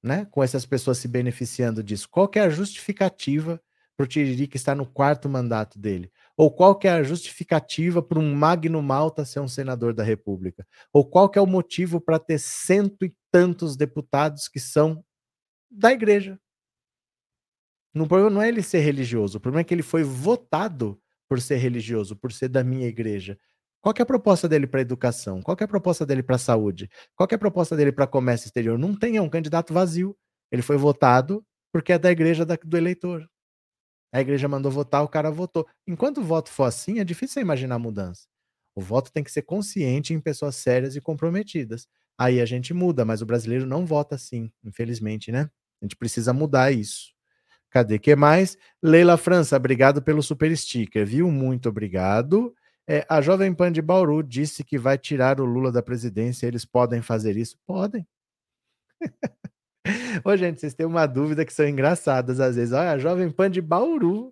né, 0.02 0.26
com 0.26 0.44
essas 0.44 0.66
pessoas 0.66 0.98
se 0.98 1.08
beneficiando 1.08 1.82
disso? 1.84 2.10
Qual 2.10 2.30
é 2.36 2.40
a 2.40 2.50
justificativa 2.50 3.62
para 3.96 4.04
o 4.04 4.08
Tiririca 4.08 4.58
estar 4.58 4.76
no 4.76 4.86
quarto 4.86 5.30
mandato 5.30 5.80
dele? 5.80 6.12
Ou 6.36 6.52
qual 6.52 6.78
é 6.84 6.90
a 6.90 7.04
justificativa 7.04 8.02
para 8.02 8.20
um 8.20 8.34
Magno 8.36 8.82
Malta 8.82 9.24
ser 9.24 9.40
um 9.40 9.48
senador 9.48 9.94
da 9.94 10.04
República? 10.04 10.68
Ou 10.92 11.06
qual 11.06 11.32
é 11.36 11.42
o 11.42 11.48
motivo 11.48 12.02
para 12.02 12.20
ter 12.20 12.40
cento 12.40 13.06
e 13.06 13.16
tantos 13.32 13.78
deputados 13.78 14.48
que 14.48 14.60
são 14.60 15.04
da 15.72 15.92
igreja? 15.94 16.40
O 17.96 18.08
problema 18.08 18.30
não 18.30 18.42
é 18.42 18.48
ele 18.50 18.64
ser 18.64 18.80
religioso, 18.80 19.38
o 19.38 19.42
problema 19.42 19.62
é 19.62 19.64
que 19.64 19.74
ele 19.74 19.84
foi 19.84 20.04
votado 20.04 21.00
por 21.30 21.40
ser 21.42 21.58
religioso, 21.58 22.16
por 22.16 22.32
ser 22.32 22.50
da 22.50 22.64
minha 22.64 22.88
igreja. 22.88 23.38
Qual 23.82 23.94
é 23.98 24.02
a 24.02 24.06
proposta 24.06 24.48
dele 24.48 24.66
para 24.66 24.82
educação? 24.82 25.42
Qual 25.42 25.58
é 25.60 25.64
a 25.64 25.68
proposta 25.68 26.06
dele 26.06 26.24
para 26.24 26.38
saúde? 26.38 26.90
Qual 27.16 27.28
é 27.32 27.36
a 27.36 27.38
proposta 27.40 27.76
dele 27.76 27.92
para 27.92 28.08
comércio 28.08 28.48
exterior? 28.48 28.80
Não 28.80 28.96
tem, 28.96 29.18
é 29.18 29.22
um 29.22 29.30
candidato 29.30 29.74
vazio. 29.74 30.16
Ele 30.52 30.62
foi 30.62 30.78
votado 30.78 31.46
porque 31.72 31.94
é 31.94 32.00
da 32.00 32.12
igreja 32.12 32.46
da, 32.46 32.56
do 32.64 32.78
eleitor. 32.78 33.28
A 34.14 34.22
igreja 34.22 34.48
mandou 34.48 34.72
votar, 34.72 35.04
o 35.04 35.08
cara 35.08 35.32
votou. 35.32 35.68
Enquanto 35.88 36.20
o 36.20 36.24
voto 36.24 36.50
for 36.50 36.66
assim, 36.66 37.00
é 37.00 37.04
difícil 37.04 37.42
imaginar 37.42 37.80
mudança. 37.80 38.28
O 38.76 38.82
voto 38.82 39.12
tem 39.12 39.24
que 39.24 39.32
ser 39.32 39.44
consciente 39.44 40.14
em 40.14 40.20
pessoas 40.22 40.56
sérias 40.56 40.96
e 40.96 41.02
comprometidas. 41.02 41.88
Aí 42.18 42.40
a 42.42 42.46
gente 42.46 42.74
muda, 42.74 43.06
mas 43.06 43.22
o 43.22 43.26
brasileiro 43.26 43.66
não 43.66 43.86
vota 43.86 44.16
assim, 44.16 44.52
infelizmente, 44.64 45.32
né? 45.32 45.50
A 45.82 45.86
gente 45.86 45.96
precisa 45.98 46.32
mudar 46.34 46.72
isso. 46.72 47.13
Cadê 47.74 47.98
que 47.98 48.16
mais? 48.16 48.56
Leila 48.84 49.18
França, 49.18 49.58
obrigado 49.58 50.00
pelo 50.00 50.22
super 50.22 50.56
sticker, 50.56 51.08
viu? 51.08 51.32
Muito 51.32 51.70
obrigado. 51.70 52.54
É, 52.88 53.04
a 53.10 53.20
Jovem 53.20 53.52
Pan 53.52 53.72
de 53.72 53.82
Bauru 53.82 54.22
disse 54.22 54.64
que 54.64 54.78
vai 54.78 54.96
tirar 54.96 55.42
o 55.42 55.46
Lula 55.46 55.72
da 55.72 55.82
presidência. 55.82 56.46
Eles 56.46 56.66
podem 56.66 57.02
fazer 57.02 57.36
isso? 57.36 57.58
Podem. 57.66 58.08
Ô, 60.24 60.38
gente, 60.38 60.62
vocês 60.62 60.76
têm 60.76 60.86
uma 60.86 61.08
dúvida 61.08 61.44
que 61.44 61.52
são 61.52 61.68
engraçadas 61.68 62.40
às 62.40 62.58
vezes. 62.58 62.76
Olha, 62.76 62.92
a 62.92 63.00
Jovem 63.00 63.32
Pan 63.32 63.50
de 63.50 63.60
Bauru 63.60 64.32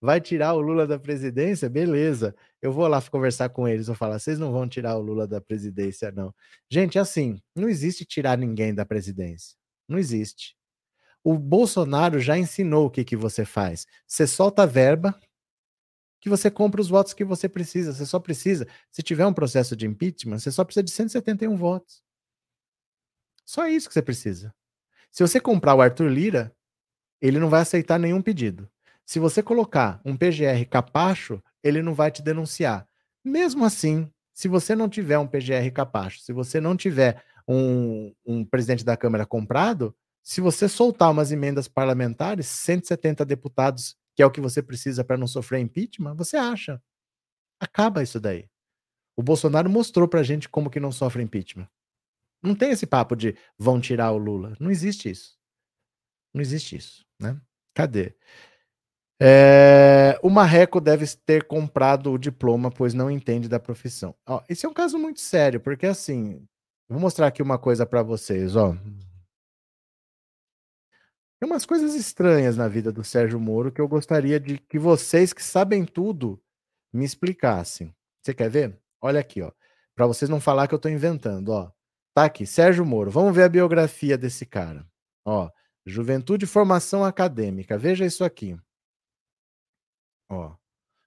vai 0.00 0.20
tirar 0.20 0.54
o 0.54 0.60
Lula 0.60 0.86
da 0.86 1.00
presidência? 1.00 1.68
Beleza. 1.68 2.32
Eu 2.62 2.70
vou 2.72 2.86
lá 2.86 3.02
conversar 3.02 3.48
com 3.48 3.66
eles. 3.66 3.88
Vou 3.88 3.96
falar, 3.96 4.20
vocês 4.20 4.38
não 4.38 4.52
vão 4.52 4.68
tirar 4.68 4.96
o 4.96 5.02
Lula 5.02 5.26
da 5.26 5.40
presidência, 5.40 6.12
não. 6.12 6.32
Gente, 6.70 6.96
assim, 6.96 7.42
não 7.56 7.68
existe 7.68 8.04
tirar 8.04 8.38
ninguém 8.38 8.72
da 8.72 8.86
presidência. 8.86 9.56
Não 9.88 9.98
existe. 9.98 10.57
O 11.22 11.36
Bolsonaro 11.36 12.20
já 12.20 12.38
ensinou 12.38 12.86
o 12.86 12.90
que, 12.90 13.04
que 13.04 13.16
você 13.16 13.44
faz. 13.44 13.86
Você 14.06 14.26
solta 14.26 14.66
verba, 14.66 15.18
que 16.20 16.28
você 16.28 16.50
compra 16.50 16.80
os 16.80 16.88
votos 16.88 17.12
que 17.12 17.24
você 17.24 17.48
precisa. 17.48 17.92
Você 17.92 18.06
só 18.06 18.18
precisa, 18.18 18.66
se 18.90 19.02
tiver 19.02 19.26
um 19.26 19.32
processo 19.32 19.76
de 19.76 19.86
impeachment, 19.86 20.38
você 20.38 20.50
só 20.50 20.64
precisa 20.64 20.84
de 20.84 20.90
171 20.90 21.56
votos. 21.56 22.02
Só 23.44 23.66
isso 23.66 23.88
que 23.88 23.94
você 23.94 24.02
precisa. 24.02 24.54
Se 25.10 25.22
você 25.22 25.40
comprar 25.40 25.74
o 25.74 25.80
Arthur 25.80 26.08
Lira, 26.08 26.54
ele 27.20 27.38
não 27.38 27.48
vai 27.48 27.62
aceitar 27.62 27.98
nenhum 27.98 28.22
pedido. 28.22 28.68
Se 29.04 29.18
você 29.18 29.42
colocar 29.42 30.00
um 30.04 30.16
PGR 30.16 30.66
capacho, 30.68 31.42
ele 31.62 31.82
não 31.82 31.94
vai 31.94 32.10
te 32.10 32.22
denunciar. 32.22 32.86
Mesmo 33.24 33.64
assim, 33.64 34.10
se 34.34 34.48
você 34.48 34.76
não 34.76 34.88
tiver 34.88 35.18
um 35.18 35.26
PGR 35.26 35.70
capacho, 35.72 36.20
se 36.20 36.32
você 36.32 36.60
não 36.60 36.76
tiver 36.76 37.24
um, 37.48 38.14
um 38.24 38.44
presidente 38.44 38.84
da 38.84 38.96
Câmara 38.96 39.24
comprado, 39.24 39.96
se 40.28 40.42
você 40.42 40.68
soltar 40.68 41.10
umas 41.10 41.32
emendas 41.32 41.66
parlamentares, 41.66 42.48
170 42.48 43.24
deputados 43.24 43.96
que 44.14 44.22
é 44.22 44.26
o 44.26 44.30
que 44.30 44.42
você 44.42 44.62
precisa 44.62 45.02
para 45.02 45.16
não 45.16 45.26
sofrer 45.26 45.58
impeachment, 45.58 46.14
você 46.16 46.36
acha. 46.36 46.82
Acaba 47.58 48.02
isso 48.02 48.20
daí. 48.20 48.46
O 49.16 49.22
Bolsonaro 49.22 49.70
mostrou 49.70 50.06
pra 50.06 50.22
gente 50.22 50.46
como 50.46 50.68
que 50.68 50.78
não 50.78 50.92
sofre 50.92 51.22
impeachment. 51.22 51.66
Não 52.42 52.54
tem 52.54 52.72
esse 52.72 52.86
papo 52.86 53.16
de 53.16 53.34
vão 53.56 53.80
tirar 53.80 54.12
o 54.12 54.18
Lula. 54.18 54.54
Não 54.60 54.70
existe 54.70 55.08
isso. 55.08 55.38
Não 56.34 56.42
existe 56.42 56.76
isso, 56.76 57.06
né? 57.18 57.40
Cadê? 57.74 58.14
É, 59.18 60.20
o 60.22 60.28
Marreco 60.28 60.78
deve 60.78 61.06
ter 61.24 61.44
comprado 61.44 62.12
o 62.12 62.18
diploma, 62.18 62.70
pois 62.70 62.92
não 62.92 63.10
entende 63.10 63.48
da 63.48 63.58
profissão. 63.58 64.14
Ó, 64.26 64.42
esse 64.46 64.66
é 64.66 64.68
um 64.68 64.74
caso 64.74 64.98
muito 64.98 65.20
sério, 65.20 65.58
porque 65.58 65.86
assim, 65.86 66.46
vou 66.86 67.00
mostrar 67.00 67.28
aqui 67.28 67.42
uma 67.42 67.58
coisa 67.58 67.86
para 67.86 68.02
vocês, 68.02 68.56
ó. 68.56 68.76
Tem 71.38 71.48
umas 71.48 71.64
coisas 71.64 71.94
estranhas 71.94 72.56
na 72.56 72.66
vida 72.66 72.90
do 72.90 73.04
Sérgio 73.04 73.38
Moro 73.38 73.70
que 73.70 73.80
eu 73.80 73.86
gostaria 73.86 74.40
de 74.40 74.58
que 74.58 74.78
vocês 74.78 75.32
que 75.32 75.42
sabem 75.42 75.84
tudo 75.84 76.42
me 76.92 77.04
explicassem. 77.04 77.94
Você 78.20 78.34
quer 78.34 78.50
ver? 78.50 78.78
Olha 79.00 79.20
aqui, 79.20 79.40
ó. 79.40 79.52
Para 79.94 80.06
vocês 80.06 80.28
não 80.28 80.40
falar 80.40 80.66
que 80.66 80.74
eu 80.74 80.78
estou 80.78 80.90
inventando, 80.90 81.50
ó. 81.50 81.70
Tá 82.12 82.24
aqui, 82.24 82.44
Sérgio 82.44 82.84
Moro. 82.84 83.10
Vamos 83.10 83.34
ver 83.34 83.44
a 83.44 83.48
biografia 83.48 84.18
desse 84.18 84.44
cara. 84.44 84.84
Ó, 85.24 85.48
Juventude 85.86 86.44
e 86.44 86.48
Formação 86.48 87.04
Acadêmica. 87.04 87.78
Veja 87.78 88.04
isso 88.04 88.24
aqui. 88.24 88.58
Ó, 90.28 90.56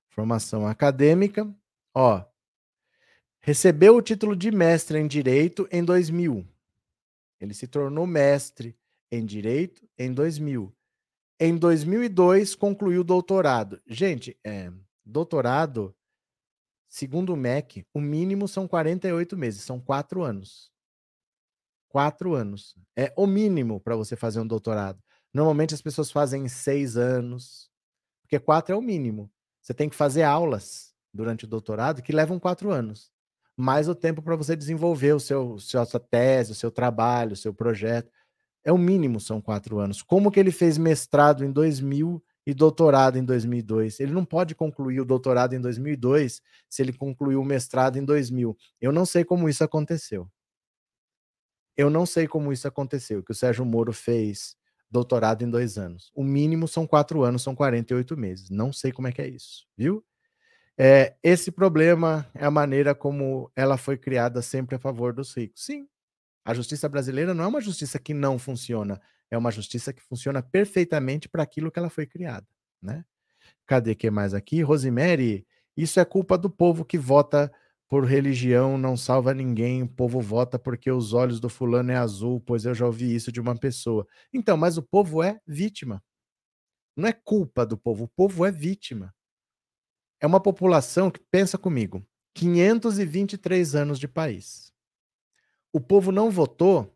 formação 0.09 0.65
acadêmica. 0.65 1.53
Ó, 1.93 2.23
recebeu 3.41 3.95
o 3.95 4.01
título 4.01 4.35
de 4.35 4.49
mestre 4.49 4.97
em 4.97 5.07
Direito 5.07 5.67
em 5.71 5.83
2000. 5.83 6.47
Ele 7.39 7.53
se 7.53 7.67
tornou 7.67 8.07
mestre 8.07 8.77
em 9.11 9.25
Direito 9.25 9.87
em 9.97 10.13
2000. 10.13 10.73
Em 11.39 11.57
2002, 11.57 12.55
concluiu 12.55 13.01
o 13.01 13.03
doutorado. 13.03 13.81
Gente, 13.87 14.37
é, 14.45 14.71
doutorado, 15.05 15.95
segundo 16.87 17.33
o 17.33 17.37
MEC, 17.37 17.85
o 17.93 17.99
mínimo 17.99 18.47
são 18.47 18.67
48 18.67 19.35
meses, 19.37 19.63
são 19.63 19.79
quatro 19.79 20.23
anos. 20.23 20.71
Quatro 21.89 22.35
anos. 22.35 22.75
É 22.95 23.13
o 23.17 23.27
mínimo 23.27 23.81
para 23.81 23.95
você 23.95 24.15
fazer 24.15 24.39
um 24.39 24.47
doutorado. 24.47 25.01
Normalmente 25.33 25.73
as 25.73 25.81
pessoas 25.81 26.11
fazem 26.11 26.47
seis 26.47 26.95
anos, 26.95 27.69
porque 28.21 28.39
quatro 28.39 28.73
é 28.73 28.77
o 28.77 28.81
mínimo. 28.81 29.31
Você 29.61 29.73
tem 29.73 29.89
que 29.89 29.95
fazer 29.95 30.23
aulas 30.23 30.93
durante 31.13 31.45
o 31.45 31.47
doutorado 31.47 32.01
que 32.01 32.13
levam 32.13 32.39
quatro 32.39 32.71
anos. 32.71 33.11
Mais 33.57 33.87
o 33.87 33.95
tempo 33.95 34.21
para 34.21 34.35
você 34.35 34.55
desenvolver 34.55 35.13
o 35.13 35.19
seu, 35.19 35.57
sua 35.59 35.99
tese, 35.99 36.51
o 36.51 36.55
seu 36.55 36.71
trabalho, 36.71 37.33
o 37.33 37.37
seu 37.37 37.53
projeto. 37.53 38.11
É 38.63 38.71
o 38.71 38.77
mínimo, 38.77 39.19
são 39.19 39.41
quatro 39.41 39.79
anos. 39.79 40.01
Como 40.03 40.31
que 40.31 40.39
ele 40.39 40.51
fez 40.51 40.77
mestrado 40.77 41.43
em 41.43 41.51
2000 41.51 42.23
e 42.45 42.53
doutorado 42.53 43.17
em 43.17 43.23
2002? 43.25 43.99
Ele 43.99 44.11
não 44.13 44.25
pode 44.25 44.53
concluir 44.55 44.99
o 45.01 45.05
doutorado 45.05 45.53
em 45.55 45.61
2002 45.61 46.41
se 46.69 46.81
ele 46.81 46.93
concluiu 46.93 47.41
o 47.41 47.45
mestrado 47.45 47.97
em 47.97 48.05
2000. 48.05 48.55
Eu 48.79 48.91
não 48.91 49.05
sei 49.05 49.23
como 49.23 49.49
isso 49.49 49.63
aconteceu. 49.63 50.29
Eu 51.77 51.89
não 51.89 52.05
sei 52.05 52.27
como 52.27 52.51
isso 52.51 52.67
aconteceu, 52.67 53.23
que 53.23 53.31
o 53.31 53.35
Sérgio 53.35 53.65
Moro 53.65 53.93
fez 53.93 54.55
doutorado 54.89 55.41
em 55.43 55.49
dois 55.49 55.77
anos. 55.77 56.11
O 56.13 56.23
mínimo 56.23 56.67
são 56.67 56.85
quatro 56.85 57.23
anos, 57.23 57.41
são 57.41 57.55
48 57.55 58.17
meses. 58.17 58.49
Não 58.49 58.73
sei 58.73 58.91
como 58.91 59.07
é 59.07 59.11
que 59.11 59.21
é 59.21 59.27
isso, 59.27 59.65
viu? 59.77 60.03
É, 60.77 61.15
esse 61.23 61.51
problema 61.51 62.27
é 62.33 62.45
a 62.45 62.51
maneira 62.51 62.95
como 62.95 63.51
ela 63.55 63.77
foi 63.77 63.97
criada 63.97 64.41
sempre 64.41 64.75
a 64.75 64.79
favor 64.79 65.13
dos 65.13 65.35
ricos. 65.35 65.65
Sim, 65.65 65.87
a 66.45 66.53
justiça 66.53 66.89
brasileira 66.89 67.33
não 67.33 67.43
é 67.43 67.47
uma 67.47 67.61
justiça 67.61 67.99
que 67.99 68.13
não 68.13 68.39
funciona, 68.39 68.99
é 69.29 69.37
uma 69.37 69.51
justiça 69.51 69.93
que 69.93 70.01
funciona 70.01 70.41
perfeitamente 70.41 71.29
para 71.29 71.43
aquilo 71.43 71.71
que 71.71 71.79
ela 71.79 71.89
foi 71.89 72.05
criada, 72.05 72.47
né? 72.81 73.05
Cadê 73.65 73.95
que 73.95 74.09
mais 74.11 74.33
aqui? 74.33 74.61
Rosemary, 74.61 75.45
isso 75.75 75.99
é 75.99 76.05
culpa 76.05 76.37
do 76.37 76.49
povo 76.49 76.85
que 76.85 76.97
vota 76.97 77.51
por 77.91 78.05
religião 78.05 78.77
não 78.77 78.95
salva 78.95 79.33
ninguém, 79.33 79.83
o 79.83 79.87
povo 79.89 80.21
vota 80.21 80.57
porque 80.57 80.89
os 80.89 81.11
olhos 81.11 81.41
do 81.41 81.49
fulano 81.49 81.91
é 81.91 81.97
azul, 81.97 82.39
pois 82.39 82.63
eu 82.63 82.73
já 82.73 82.85
ouvi 82.85 83.13
isso 83.13 83.33
de 83.33 83.41
uma 83.41 83.53
pessoa. 83.53 84.07
Então, 84.33 84.55
mas 84.55 84.77
o 84.77 84.81
povo 84.81 85.21
é 85.21 85.41
vítima. 85.45 86.01
Não 86.95 87.09
é 87.09 87.11
culpa 87.11 87.65
do 87.65 87.77
povo, 87.77 88.05
o 88.05 88.07
povo 88.07 88.45
é 88.45 88.51
vítima. 88.51 89.13
É 90.21 90.25
uma 90.25 90.39
população 90.39 91.11
que, 91.11 91.19
pensa 91.29 91.57
comigo, 91.57 92.01
523 92.33 93.75
anos 93.75 93.99
de 93.99 94.07
país. 94.07 94.71
O 95.73 95.79
povo 95.79 96.11
não 96.11 96.29
votou 96.29 96.95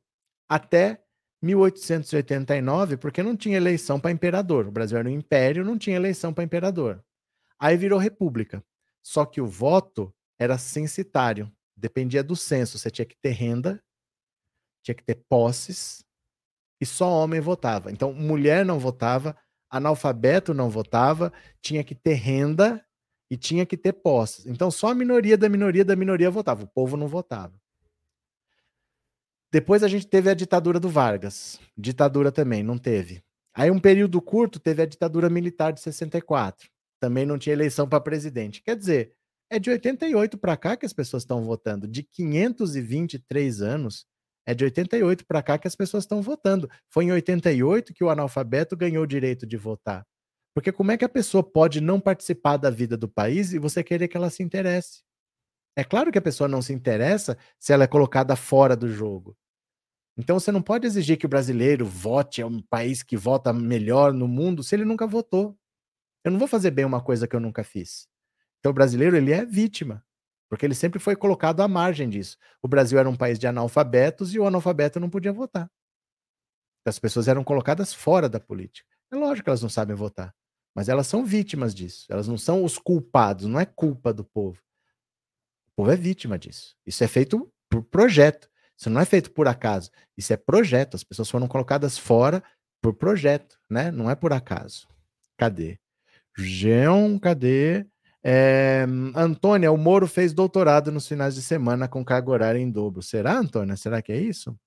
até 0.49 1.01
1889 1.41 2.97
porque 2.97 3.23
não 3.23 3.35
tinha 3.35 3.57
eleição 3.57 3.99
para 3.99 4.11
imperador. 4.11 4.67
O 4.67 4.71
Brasil 4.71 4.97
era 4.97 5.07
um 5.07 5.11
império, 5.11 5.65
não 5.65 5.77
tinha 5.77 5.95
eleição 5.95 6.33
para 6.33 6.43
imperador. 6.43 7.03
Aí 7.59 7.77
virou 7.77 7.99
república. 7.99 8.63
Só 9.01 9.25
que 9.25 9.39
o 9.39 9.47
voto 9.47 10.13
era 10.39 10.57
censitário. 10.57 11.51
Dependia 11.75 12.23
do 12.23 12.35
censo. 12.35 12.77
Você 12.77 12.89
tinha 12.89 13.05
que 13.05 13.15
ter 13.21 13.31
renda, 13.31 13.81
tinha 14.83 14.95
que 14.95 15.03
ter 15.03 15.23
posses, 15.29 16.05
e 16.79 16.85
só 16.85 17.09
homem 17.09 17.39
votava. 17.39 17.91
Então, 17.91 18.13
mulher 18.13 18.65
não 18.65 18.79
votava, 18.79 19.35
analfabeto 19.69 20.53
não 20.53 20.69
votava, 20.69 21.31
tinha 21.61 21.83
que 21.83 21.95
ter 21.95 22.13
renda 22.13 22.85
e 23.29 23.37
tinha 23.37 23.65
que 23.65 23.77
ter 23.77 23.93
posses. 23.93 24.45
Então, 24.45 24.69
só 24.69 24.89
a 24.89 24.95
minoria 24.95 25.37
da 25.37 25.49
minoria 25.49 25.85
da 25.85 25.95
minoria 25.95 26.29
votava, 26.29 26.63
o 26.63 26.67
povo 26.67 26.97
não 26.97 27.07
votava. 27.07 27.53
Depois 29.55 29.83
a 29.83 29.87
gente 29.87 30.05
teve 30.05 30.29
a 30.29 30.33
ditadura 30.33 30.81
do 30.81 30.89
Vargas. 30.89 31.61
Ditadura 31.77 32.29
também, 32.29 32.61
não 32.61 32.77
teve. 32.77 33.23
Aí, 33.53 33.71
um 33.71 33.79
período 33.79 34.21
curto, 34.21 34.59
teve 34.59 34.81
a 34.81 34.85
ditadura 34.85 35.29
militar 35.29 35.71
de 35.71 35.79
64. 35.79 36.69
Também 36.99 37.25
não 37.25 37.39
tinha 37.39 37.53
eleição 37.53 37.87
para 37.87 38.01
presidente. 38.01 38.61
Quer 38.61 38.75
dizer, 38.75 39.13
é 39.49 39.57
de 39.57 39.69
88 39.69 40.37
para 40.37 40.57
cá 40.57 40.75
que 40.75 40.85
as 40.85 40.91
pessoas 40.91 41.23
estão 41.23 41.45
votando. 41.45 41.87
De 41.87 42.03
523 42.03 43.61
anos, 43.61 44.05
é 44.45 44.53
de 44.53 44.65
88 44.65 45.25
para 45.25 45.41
cá 45.41 45.57
que 45.57 45.69
as 45.69 45.75
pessoas 45.77 46.03
estão 46.03 46.21
votando. 46.21 46.69
Foi 46.89 47.05
em 47.05 47.13
88 47.13 47.93
que 47.93 48.03
o 48.03 48.09
analfabeto 48.09 48.75
ganhou 48.75 49.05
o 49.05 49.07
direito 49.07 49.47
de 49.47 49.55
votar. 49.55 50.05
Porque 50.53 50.69
como 50.69 50.91
é 50.91 50.97
que 50.97 51.05
a 51.05 51.09
pessoa 51.09 51.41
pode 51.41 51.79
não 51.79 51.97
participar 51.97 52.57
da 52.57 52.69
vida 52.69 52.97
do 52.97 53.07
país 53.07 53.53
e 53.53 53.57
você 53.57 53.81
querer 53.81 54.09
que 54.09 54.17
ela 54.17 54.29
se 54.29 54.43
interesse? 54.43 55.01
É 55.77 55.83
claro 55.85 56.11
que 56.11 56.17
a 56.17 56.21
pessoa 56.21 56.49
não 56.49 56.61
se 56.61 56.73
interessa 56.73 57.37
se 57.57 57.71
ela 57.71 57.85
é 57.85 57.87
colocada 57.87 58.35
fora 58.35 58.75
do 58.75 58.89
jogo. 58.89 59.33
Então 60.17 60.39
você 60.39 60.51
não 60.51 60.61
pode 60.61 60.87
exigir 60.87 61.17
que 61.17 61.25
o 61.25 61.29
brasileiro 61.29 61.85
vote, 61.85 62.41
é 62.41 62.45
um 62.45 62.61
país 62.61 63.03
que 63.03 63.17
vota 63.17 63.51
melhor 63.51 64.13
no 64.13 64.27
mundo, 64.27 64.63
se 64.63 64.75
ele 64.75 64.85
nunca 64.85 65.05
votou. 65.05 65.57
Eu 66.23 66.31
não 66.31 66.39
vou 66.39 66.47
fazer 66.47 66.71
bem 66.71 66.85
uma 66.85 67.01
coisa 67.01 67.27
que 67.27 67.35
eu 67.35 67.39
nunca 67.39 67.63
fiz. 67.63 68.07
Então 68.59 68.71
o 68.71 68.73
brasileiro 68.73 69.15
ele 69.15 69.31
é 69.31 69.45
vítima, 69.45 70.03
porque 70.49 70.65
ele 70.65 70.73
sempre 70.73 70.99
foi 70.99 71.15
colocado 71.15 71.61
à 71.61 71.67
margem 71.67 72.09
disso. 72.09 72.37
O 72.61 72.67
Brasil 72.67 72.97
era 72.97 73.09
um 73.09 73.15
país 73.15 73.37
de 73.37 73.45
analfabetos 73.45 74.33
e 74.33 74.39
o 74.39 74.47
analfabeto 74.47 74.99
não 74.99 75.09
podia 75.09 75.33
votar. 75.33 75.69
As 76.85 76.97
pessoas 76.99 77.27
eram 77.27 77.43
colocadas 77.43 77.93
fora 77.93 78.29
da 78.29 78.39
política. 78.39 78.87
É 79.11 79.15
lógico 79.15 79.45
que 79.45 79.49
elas 79.49 79.61
não 79.61 79.69
sabem 79.69 79.95
votar, 79.95 80.33
mas 80.73 80.87
elas 80.87 81.07
são 81.07 81.25
vítimas 81.25 81.75
disso. 81.75 82.05
Elas 82.09 82.27
não 82.27 82.37
são 82.37 82.63
os 82.63 82.77
culpados, 82.77 83.45
não 83.45 83.59
é 83.59 83.65
culpa 83.65 84.13
do 84.13 84.23
povo. 84.23 84.59
O 85.67 85.71
povo 85.75 85.91
é 85.91 85.95
vítima 85.95 86.37
disso. 86.37 86.75
Isso 86.85 87.03
é 87.03 87.07
feito 87.07 87.51
por 87.69 87.83
projeto. 87.83 88.49
Isso 88.77 88.89
não 88.89 89.01
é 89.01 89.05
feito 89.05 89.31
por 89.31 89.47
acaso. 89.47 89.89
Isso 90.17 90.33
é 90.33 90.37
projeto. 90.37 90.95
As 90.95 91.03
pessoas 91.03 91.29
foram 91.29 91.47
colocadas 91.47 91.97
fora 91.97 92.43
por 92.81 92.93
projeto, 92.93 93.57
né? 93.69 93.91
Não 93.91 94.09
é 94.09 94.15
por 94.15 94.33
acaso. 94.33 94.87
Cadê? 95.37 95.79
Jean, 96.37 97.17
cadê? 97.19 97.85
É, 98.23 98.85
Antônia, 99.15 99.71
o 99.71 99.77
Moro 99.77 100.07
fez 100.07 100.33
doutorado 100.33 100.91
nos 100.91 101.07
finais 101.07 101.35
de 101.35 101.41
semana 101.41 101.87
com 101.87 102.03
carga 102.03 102.31
horária 102.31 102.59
em 102.59 102.69
dobro. 102.69 103.01
Será, 103.01 103.37
Antônia? 103.37 103.77
Será 103.77 104.01
que 104.01 104.11
é 104.11 104.19
isso? 104.19 104.57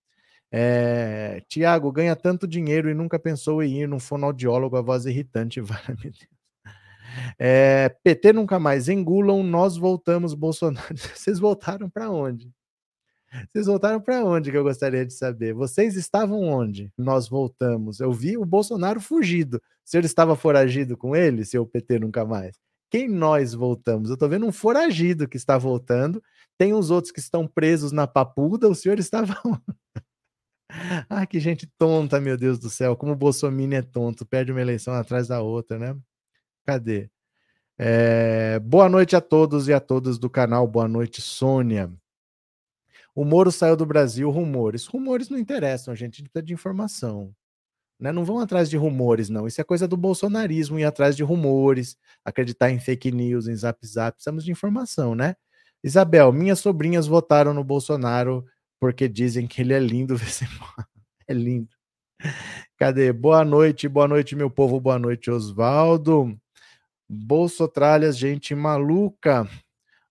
É, 0.51 1.43
Tiago, 1.49 1.93
ganha 1.93 2.17
tanto 2.17 2.47
dinheiro 2.47 2.89
e 2.89 2.95
nunca 2.95 3.19
pensou 3.19 3.63
em 3.63 3.83
ir 3.83 3.89
num 3.89 3.99
fonoaudiólogo, 4.01 4.77
a 4.77 4.83
voz 4.83 5.07
irritante, 5.07 5.61
vale. 5.61 6.15
É, 7.39 7.89
PT 8.03 8.33
nunca 8.33 8.59
mais 8.59 8.89
engulam, 8.89 9.43
nós 9.43 9.77
voltamos, 9.77 10.35
Bolsonaro. 10.35 10.97
Vocês 11.15 11.39
voltaram 11.39 11.89
para 11.91 12.11
onde? 12.11 12.53
Vocês 13.53 13.67
voltaram 13.67 14.01
para 14.01 14.25
onde 14.25 14.51
que 14.51 14.57
eu 14.57 14.63
gostaria 14.63 15.05
de 15.05 15.13
saber? 15.13 15.53
Vocês 15.53 15.97
estavam 15.97 16.43
onde? 16.43 16.91
Nós 16.97 17.29
voltamos. 17.29 18.01
Eu 18.01 18.13
vi 18.13 18.39
o 18.39 18.45
Bolsonaro 18.45 19.01
fugido. 19.01 19.57
O 19.57 19.61
senhor 19.85 20.05
estava 20.05 20.35
foragido 20.35 20.97
com 20.97 21.15
ele, 21.15 21.45
seu 21.45 21.67
PT 21.67 21.99
nunca 21.99 22.25
mais? 22.25 22.57
Quem 22.91 23.09
nós 23.09 23.53
voltamos? 23.53 24.09
Eu 24.09 24.15
estou 24.15 24.29
vendo 24.29 24.47
um 24.47 24.53
foragido 24.53 25.29
que 25.29 25.37
está 25.37 25.59
voltando, 25.59 26.23
tem 26.57 26.73
uns 26.73 26.91
outros 26.91 27.13
que 27.13 27.21
estão 27.21 27.47
presos 27.47 27.93
na 27.93 28.07
papuda, 28.07 28.69
o 28.69 28.75
senhor 28.75 28.99
estava. 28.99 29.37
ah, 31.09 31.27
que 31.27 31.39
gente 31.39 31.67
tonta, 31.79 32.19
meu 32.21 32.37
Deus 32.37 32.59
do 32.59 32.71
céu, 32.71 32.97
como 32.97 33.13
o 33.13 33.17
Bolsonaro 33.17 33.75
é 33.75 33.83
tonto, 33.83 34.25
perde 34.25 34.53
uma 34.53 34.61
eleição 34.61 34.95
atrás 34.95 35.29
da 35.29 35.43
outra, 35.43 35.79
né? 35.79 35.97
Cadê? 36.67 37.11
É... 37.79 38.59
Boa 38.61 38.89
noite 38.89 39.15
a 39.15 39.21
todos 39.21 39.69
e 39.69 39.73
a 39.75 39.81
todas 39.81 40.19
do 40.19 40.31
canal, 40.31 40.67
boa 40.67 40.89
noite, 40.89 41.21
Sônia. 41.21 41.93
O 43.19 43.25
Moro 43.25 43.51
saiu 43.51 43.75
do 43.75 43.85
Brasil, 43.85 44.31
rumores. 44.31 44.87
Rumores 44.87 45.29
não 45.29 45.37
interessam, 45.37 45.91
a 45.91 45.97
gente 45.97 46.23
precisa 46.23 46.41
de 46.41 46.55
informação. 46.55 47.35
Né? 47.99 48.13
Não 48.13 48.25
vão 48.25 48.39
atrás 48.39 48.71
de 48.71 48.77
rumores, 48.77 49.29
não. 49.29 49.45
Isso 49.45 49.61
é 49.61 49.65
coisa 49.65 49.89
do 49.89 49.97
bolsonarismo, 49.97 50.79
ir 50.79 50.85
atrás 50.85 51.17
de 51.17 51.25
rumores, 51.25 51.97
acreditar 52.25 52.71
em 52.71 52.79
fake 52.79 53.11
news, 53.11 53.49
em 53.49 53.57
zap 53.57 53.85
zap. 53.85 54.15
Precisamos 54.15 54.45
de 54.45 54.53
informação, 54.53 55.17
né? 55.17 55.35
Isabel, 55.83 56.33
minhas 56.33 56.61
sobrinhas 56.61 57.09
votaram 57.09 57.53
no 57.53 57.65
Bolsonaro 57.65 58.47
porque 58.79 59.09
dizem 59.09 59.49
que 59.49 59.63
ele 59.63 59.75
é 59.75 59.81
lindo. 59.81 60.15
é 61.27 61.35
lindo. 61.35 61.75
Cadê? 62.77 63.13
Boa 63.13 63.45
noite, 63.45 63.89
boa 63.89 64.07
noite, 64.07 64.37
meu 64.37 64.49
povo, 64.49 64.81
boa 64.81 64.97
noite, 64.97 65.29
Osvaldo. 65.29 66.39
Bolsotralhas, 67.09 68.17
gente 68.17 68.55
maluca 68.55 69.45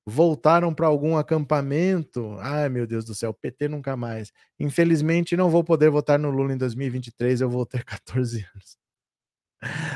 voltaram 0.08 0.74
para 0.74 0.88
algum 0.88 1.18
acampamento. 1.18 2.38
Ai, 2.39 2.70
meu 2.70 2.88
Deus 2.88 3.03
do 3.05 3.14
céu, 3.14 3.34
PT 3.34 3.68
nunca 3.68 3.97
mais. 3.97 4.32
Infelizmente, 4.60 5.36
não 5.36 5.49
vou 5.49 5.64
poder 5.66 5.89
votar 5.89 6.18
no 6.18 6.30
Lula 6.32 6.53
em 6.53 6.58
2023, 6.58 7.41
eu 7.41 7.49
vou 7.49 7.66
ter 7.66 7.84
14 7.86 8.45
anos. 8.55 8.78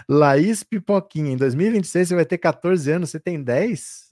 Laís 0.09 0.64
Pipoquinha, 0.64 1.32
em 1.32 1.38
2026 1.38 2.09
você 2.09 2.16
vai 2.16 2.26
ter 2.26 2.38
14 2.38 2.91
anos, 2.91 3.09
você 3.09 3.20
tem 3.20 3.41
10? 3.41 4.12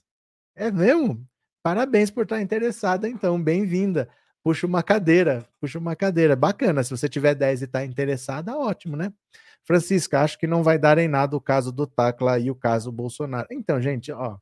É 0.56 0.70
mesmo? 0.70 1.26
Parabéns 1.62 2.10
por 2.10 2.24
estar 2.24 2.40
interessada, 2.40 3.08
então, 3.08 3.42
bem-vinda. 3.42 4.08
Puxa 4.44 4.66
uma 4.66 4.82
cadeira, 4.82 5.46
puxa 5.60 5.78
uma 5.78 5.96
cadeira. 5.96 6.36
Bacana, 6.36 6.82
se 6.84 6.90
você 6.90 7.08
tiver 7.08 7.34
10 7.34 7.62
e 7.62 7.64
está 7.66 7.84
interessada, 7.84 8.56
ótimo, 8.56 8.96
né? 8.96 9.12
Francisca, 9.64 10.22
acho 10.22 10.38
que 10.38 10.46
não 10.46 10.62
vai 10.62 10.78
dar 10.78 10.98
em 10.98 11.08
nada 11.08 11.36
o 11.36 11.40
caso 11.40 11.72
do 11.72 11.86
Tacla 11.86 12.38
e 12.38 12.50
o 12.50 12.54
caso 12.54 12.90
Bolsonaro. 12.92 13.48
Então, 13.50 13.80
gente, 13.82 14.12
ó, 14.12 14.38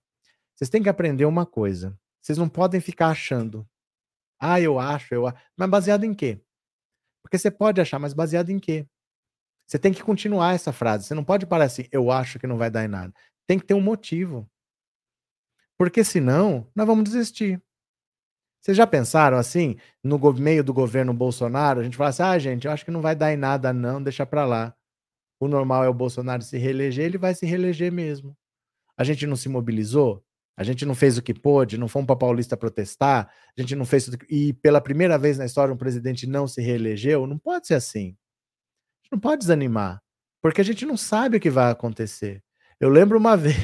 vocês 0.59 0.69
têm 0.69 0.83
que 0.83 0.89
aprender 0.89 1.25
uma 1.25 1.47
coisa. 1.47 1.97
Vocês 2.21 2.37
não 2.37 2.49
podem 2.49 2.81
ficar 2.81 3.11
achando. 3.11 3.65
Ah, 4.41 4.61
eu 4.61 4.77
acho, 4.81 5.15
eu 5.15 5.29
acho. 5.29 5.41
Mas 5.57 5.71
baseado 5.71 6.03
em 6.03 6.13
quê? 6.13 6.43
Porque 7.23 7.39
você 7.39 7.49
pode 7.49 7.81
achar, 7.81 8.01
mas 8.01 8.13
baseado 8.13 8.51
em 8.51 8.59
quê? 8.59 8.85
Você 9.65 9.79
tem 9.79 9.93
que 9.93 10.03
continuar 10.03 10.55
essa 10.55 10.73
frase. 10.73 11.05
Você 11.05 11.15
não 11.15 11.23
pode 11.23 11.47
parar 11.47 11.67
assim, 11.67 11.87
eu 11.93 12.11
acho 12.11 12.41
que 12.41 12.47
não 12.47 12.59
vai 12.59 12.71
dar 12.71 12.85
em 12.85 12.89
nada. 12.89 13.15
Tem 13.47 13.57
que 13.57 13.67
ter 13.67 13.75
um 13.75 13.81
motivo. 13.81 14.51
Porque 15.77 16.03
senão, 16.03 16.69
nós 16.75 16.87
vamos 16.89 17.05
desistir. 17.05 17.63
Vocês 18.61 18.77
já 18.77 18.87
pensaram 18.87 19.39
assim, 19.39 19.77
no 20.03 20.19
meio 20.33 20.65
do 20.65 20.75
governo 20.75 21.15
Bolsonaro, 21.15 21.79
a 21.79 21.85
gente 21.85 21.97
fala 21.97 22.11
assim: 22.11 22.23
ah, 22.23 22.39
gente, 22.39 22.67
eu 22.67 22.73
acho 22.73 22.85
que 22.85 22.91
não 22.91 23.01
vai 23.01 23.15
dar 23.15 23.33
em 23.33 23.37
nada, 23.37 23.73
não, 23.73 24.03
deixa 24.03 24.27
pra 24.27 24.45
lá. 24.45 24.75
O 25.39 25.47
normal 25.47 25.85
é 25.85 25.89
o 25.89 25.95
Bolsonaro 25.95 26.43
se 26.43 26.59
reeleger, 26.59 27.05
ele 27.05 27.19
vai 27.19 27.33
se 27.33 27.47
reeleger 27.47 27.93
mesmo. 27.93 28.37
A 28.97 29.05
gente 29.05 29.25
não 29.25 29.37
se 29.37 29.49
mobilizou, 29.49 30.25
a 30.59 30.65
gente 30.65 30.85
não 30.85 30.93
fez 30.93 31.17
o 31.17 31.23
que 31.23 31.33
pôde, 31.33 31.79
não 31.79 31.87
fomos 31.87 32.09
para 32.09 32.17
Paulista 32.17 32.57
protestar, 32.57 33.33
a 33.57 33.61
gente 33.61 33.77
não 33.77 33.87
fez. 33.87 34.11
E 34.29 34.53
pela 34.55 34.81
primeira 34.81 35.17
vez 35.17 35.39
na 35.39 35.47
história 35.47 35.73
um 35.73 35.77
presidente 35.77 36.27
não 36.27 36.49
se 36.49 36.61
reelegeu, 36.61 37.29
não 37.29 37.39
pode 37.39 37.69
ser 37.69 37.75
assim. 37.75 38.09
A 38.09 39.05
gente 39.05 39.13
não 39.13 39.21
pode 39.21 39.39
desanimar, 39.39 40.03
porque 40.43 40.61
a 40.61 40.65
gente 40.65 40.85
não 40.85 40.97
sabe 40.97 41.37
o 41.37 41.41
que 41.41 41.49
vai 41.49 41.71
acontecer. 41.71 42.43
Eu 42.81 42.89
lembro 42.89 43.17
uma 43.17 43.37
vez. 43.39 43.57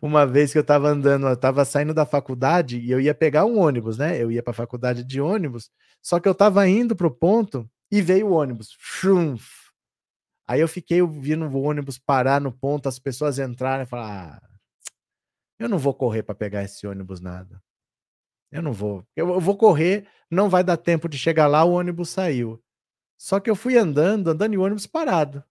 Uma 0.00 0.24
vez 0.24 0.52
que 0.52 0.58
eu 0.58 0.62
estava 0.62 0.88
andando, 0.88 1.26
eu 1.26 1.34
estava 1.34 1.64
saindo 1.64 1.92
da 1.92 2.06
faculdade 2.06 2.78
e 2.78 2.90
eu 2.90 3.00
ia 3.00 3.12
pegar 3.12 3.44
um 3.44 3.58
ônibus, 3.58 3.98
né? 3.98 4.16
Eu 4.16 4.30
ia 4.32 4.42
para 4.42 4.52
a 4.52 4.54
faculdade 4.54 5.04
de 5.04 5.20
ônibus, 5.20 5.68
só 6.00 6.18
que 6.18 6.28
eu 6.28 6.32
estava 6.32 6.66
indo 6.66 6.96
para 6.96 7.08
o 7.08 7.10
ponto 7.10 7.68
e 7.90 8.00
veio 8.00 8.28
o 8.28 8.32
ônibus. 8.32 8.70
Aí 10.46 10.60
eu 10.60 10.68
fiquei 10.68 11.02
ouvindo 11.02 11.44
o 11.44 11.62
ônibus 11.62 11.98
parar 11.98 12.40
no 12.40 12.52
ponto, 12.52 12.88
as 12.88 12.98
pessoas 12.98 13.38
entrarem 13.38 13.82
e 13.82 13.88
falar: 13.88 14.38
ah, 14.40 14.57
eu 15.58 15.68
não 15.68 15.78
vou 15.78 15.94
correr 15.94 16.22
para 16.22 16.34
pegar 16.34 16.62
esse 16.62 16.86
ônibus 16.86 17.20
nada. 17.20 17.62
Eu 18.50 18.62
não 18.62 18.72
vou. 18.72 19.06
Eu, 19.14 19.28
eu 19.30 19.40
vou 19.40 19.56
correr, 19.56 20.08
não 20.30 20.48
vai 20.48 20.64
dar 20.64 20.76
tempo 20.76 21.08
de 21.08 21.18
chegar 21.18 21.46
lá, 21.46 21.64
o 21.64 21.72
ônibus 21.72 22.10
saiu. 22.10 22.62
Só 23.18 23.40
que 23.40 23.50
eu 23.50 23.56
fui 23.56 23.76
andando, 23.76 24.28
andando 24.28 24.54
e 24.54 24.58
o 24.58 24.62
ônibus 24.62 24.86
parado. 24.86 25.44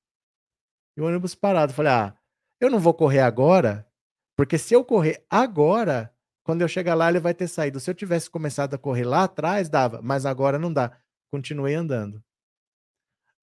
E 0.95 1.01
o 1.01 1.05
ônibus 1.05 1.35
parado. 1.35 1.73
Falei: 1.73 1.91
ah, 1.91 2.17
eu 2.59 2.69
não 2.69 2.79
vou 2.79 2.93
correr 2.93 3.19
agora, 3.19 3.87
porque 4.35 4.57
se 4.57 4.73
eu 4.73 4.83
correr 4.83 5.25
agora, 5.29 6.13
quando 6.43 6.61
eu 6.61 6.67
chegar 6.67 6.95
lá, 6.95 7.09
ele 7.09 7.19
vai 7.19 7.33
ter 7.33 7.47
saído. 7.47 7.79
Se 7.79 7.89
eu 7.89 7.95
tivesse 7.95 8.29
começado 8.29 8.73
a 8.73 8.77
correr 8.77 9.03
lá 9.03 9.23
atrás, 9.23 9.69
dava, 9.69 10.01
mas 10.01 10.25
agora 10.25 10.57
não 10.57 10.71
dá. 10.71 10.97
Continuei 11.29 11.75
andando. 11.75 12.23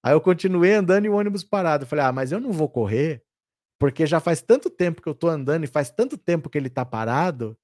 Aí 0.05 0.13
eu 0.13 0.21
continuei 0.21 0.73
andando 0.73 1.05
e 1.05 1.09
o 1.09 1.15
ônibus 1.15 1.43
parado. 1.43 1.85
falei, 1.85 2.05
ah, 2.05 2.11
mas 2.11 2.31
eu 2.31 2.39
não 2.39 2.51
vou 2.51 2.69
correr, 2.69 3.24
porque 3.79 4.05
já 4.05 4.19
faz 4.19 4.41
tanto 4.41 4.69
tempo 4.69 5.01
que 5.01 5.09
eu 5.09 5.15
tô 5.15 5.27
andando 5.27 5.63
e 5.63 5.67
faz 5.67 5.89
tanto 5.89 6.17
tempo 6.17 6.49
que 6.49 6.57
ele 6.57 6.69
tá 6.69 6.85
parado, 6.85 7.57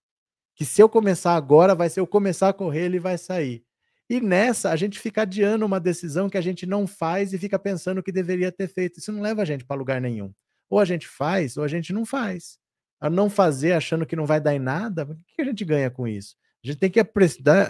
que 0.55 0.65
se 0.65 0.81
eu 0.81 0.89
começar 0.89 1.35
agora, 1.35 1.73
vai 1.73 1.89
ser 1.89 1.99
eu 1.99 2.07
começar 2.07 2.49
a 2.49 2.53
correr, 2.53 2.85
ele 2.85 2.99
vai 2.99 3.17
sair. 3.17 3.63
E 4.09 4.19
nessa, 4.19 4.71
a 4.71 4.75
gente 4.75 4.99
fica 4.99 5.21
adiando 5.21 5.65
uma 5.65 5.79
decisão 5.79 6.29
que 6.29 6.37
a 6.37 6.41
gente 6.41 6.65
não 6.65 6.85
faz 6.85 7.31
e 7.33 7.37
fica 7.37 7.57
pensando 7.57 8.03
que 8.03 8.11
deveria 8.11 8.51
ter 8.51 8.67
feito. 8.67 8.99
Isso 8.99 9.11
não 9.11 9.21
leva 9.21 9.41
a 9.41 9.45
gente 9.45 9.63
para 9.63 9.77
lugar 9.77 10.01
nenhum. 10.01 10.33
Ou 10.69 10.79
a 10.79 10.85
gente 10.85 11.07
faz, 11.07 11.55
ou 11.55 11.63
a 11.63 11.67
gente 11.67 11.93
não 11.93 12.05
faz 12.05 12.59
a 13.01 13.09
não 13.09 13.29
fazer 13.29 13.73
achando 13.73 14.05
que 14.05 14.15
não 14.15 14.27
vai 14.27 14.39
dar 14.39 14.53
em 14.53 14.59
nada, 14.59 15.03
o 15.03 15.15
que 15.35 15.41
a 15.41 15.43
gente 15.43 15.65
ganha 15.65 15.89
com 15.89 16.07
isso? 16.07 16.35
A 16.63 16.67
gente 16.67 16.79
tem 16.79 16.91
que 16.91 17.03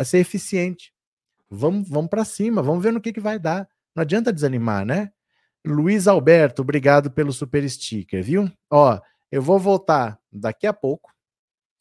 ser 0.04 0.18
eficiente. 0.18 0.94
Vamos, 1.50 1.88
vamos 1.88 2.10
para 2.10 2.26
cima, 2.26 2.62
vamos 2.62 2.84
ver 2.84 2.92
no 2.92 3.00
que, 3.00 3.14
que 3.14 3.22
vai 3.22 3.40
dar. 3.40 3.68
Não 3.96 4.02
adianta 4.02 4.34
desanimar, 4.34 4.86
né? 4.86 5.12
Luiz 5.66 6.08
Alberto, 6.08 6.62
obrigado 6.62 7.12
pelo 7.12 7.32
super 7.32 7.68
sticker, 7.70 8.24
viu? 8.24 8.52
Ó, 8.70 9.00
eu 9.32 9.42
vou 9.42 9.60
voltar 9.60 10.20
daqui 10.32 10.66
a 10.66 10.74
pouco, 10.74 11.12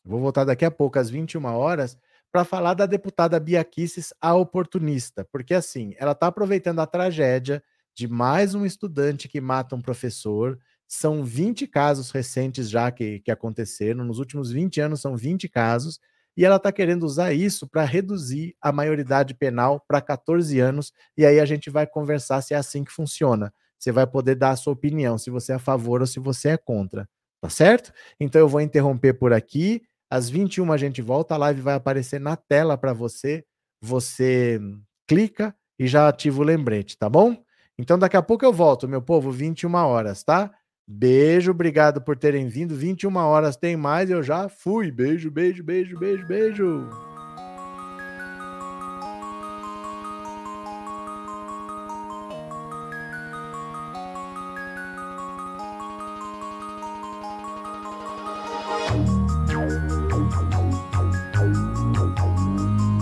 vou 0.05 0.20
voltar 0.20 0.45
daqui 0.45 0.64
a 0.64 0.70
pouco, 0.70 0.99
às 0.99 1.09
21 1.09 1.45
horas, 1.47 1.97
para 2.31 2.45
falar 2.45 2.74
da 2.74 2.87
deputada 2.87 3.41
Bia 3.41 3.64
Kicis, 3.64 4.12
a 4.20 4.35
oportunista, 4.35 5.26
porque 5.33 5.55
assim, 5.55 5.95
ela 5.99 6.12
está 6.12 6.26
aproveitando 6.26 6.81
a 6.81 6.87
tragédia 6.87 7.62
de 7.95 8.07
mais 8.07 8.55
um 8.55 8.64
estudante 8.64 9.28
que 9.28 9.41
mata 9.41 9.74
um 9.74 9.81
professor, 9.81 10.59
são 10.93 11.24
20 11.24 11.68
casos 11.68 12.11
recentes 12.11 12.68
já 12.68 12.91
que, 12.91 13.20
que 13.20 13.31
aconteceram. 13.31 14.05
Nos 14.05 14.18
últimos 14.18 14.51
20 14.51 14.81
anos 14.81 15.01
são 15.01 15.16
20 15.16 15.49
casos. 15.49 16.01
E 16.37 16.45
ela 16.45 16.57
está 16.57 16.72
querendo 16.72 17.05
usar 17.05 17.33
isso 17.33 17.68
para 17.68 17.85
reduzir 17.85 18.57
a 18.61 18.72
maioridade 18.72 19.33
penal 19.35 19.81
para 19.87 20.01
14 20.01 20.59
anos. 20.59 20.93
E 21.16 21.24
aí 21.24 21.39
a 21.39 21.45
gente 21.45 21.70
vai 21.70 21.87
conversar 21.87 22.43
se 22.43 22.55
é 22.55 22.57
assim 22.57 22.83
que 22.83 22.91
funciona. 22.91 23.55
Você 23.81 23.91
vai 23.91 24.07
poder 24.07 24.35
dar 24.35 24.51
a 24.51 24.57
sua 24.57 24.74
opinião, 24.74 25.16
se 25.16 25.31
você 25.31 25.53
é 25.53 25.55
a 25.55 25.59
favor 25.59 26.03
ou 26.03 26.07
se 26.07 26.20
você 26.20 26.51
é 26.51 26.57
contra. 26.59 27.09
Tá 27.41 27.49
certo? 27.49 27.93
Então 28.20 28.39
eu 28.39 28.49
vou 28.49 28.61
interromper 28.61 29.14
por 29.14 29.33
aqui. 29.33 29.83
Às 30.11 30.28
21 30.28 30.70
a 30.70 30.76
gente 30.76 31.01
volta, 31.01 31.35
a 31.35 31.39
live 31.39 31.62
vai 31.62 31.74
aparecer 31.74 32.20
na 32.20 32.37
tela 32.37 32.76
para 32.76 32.93
você. 32.93 33.43
Você 33.81 34.61
clica 35.09 35.55
e 35.78 35.87
já 35.87 36.09
ativa 36.09 36.41
o 36.41 36.45
lembrete, 36.45 36.99
tá 36.99 37.09
bom? 37.09 37.43
Então 37.78 37.99
daqui 37.99 38.16
a 38.16 38.22
pouco 38.22 38.45
eu 38.45 38.53
volto, 38.53 38.87
meu 38.87 39.01
povo, 39.01 39.31
21 39.31 39.74
horas, 39.74 40.22
tá? 40.22 40.53
Beijo, 40.87 41.53
obrigado 41.53 42.03
por 42.03 42.18
terem 42.18 42.49
vindo. 42.49 42.74
21 42.74 43.16
horas 43.16 43.57
tem 43.57 43.76
mais, 43.76 44.11
eu 44.11 44.22
já 44.22 44.49
fui. 44.49 44.91
Beijo, 44.91 45.31
beijo, 45.31 45.64
beijo, 45.64 45.99
beijo, 45.99 46.26
beijo. 46.26 47.10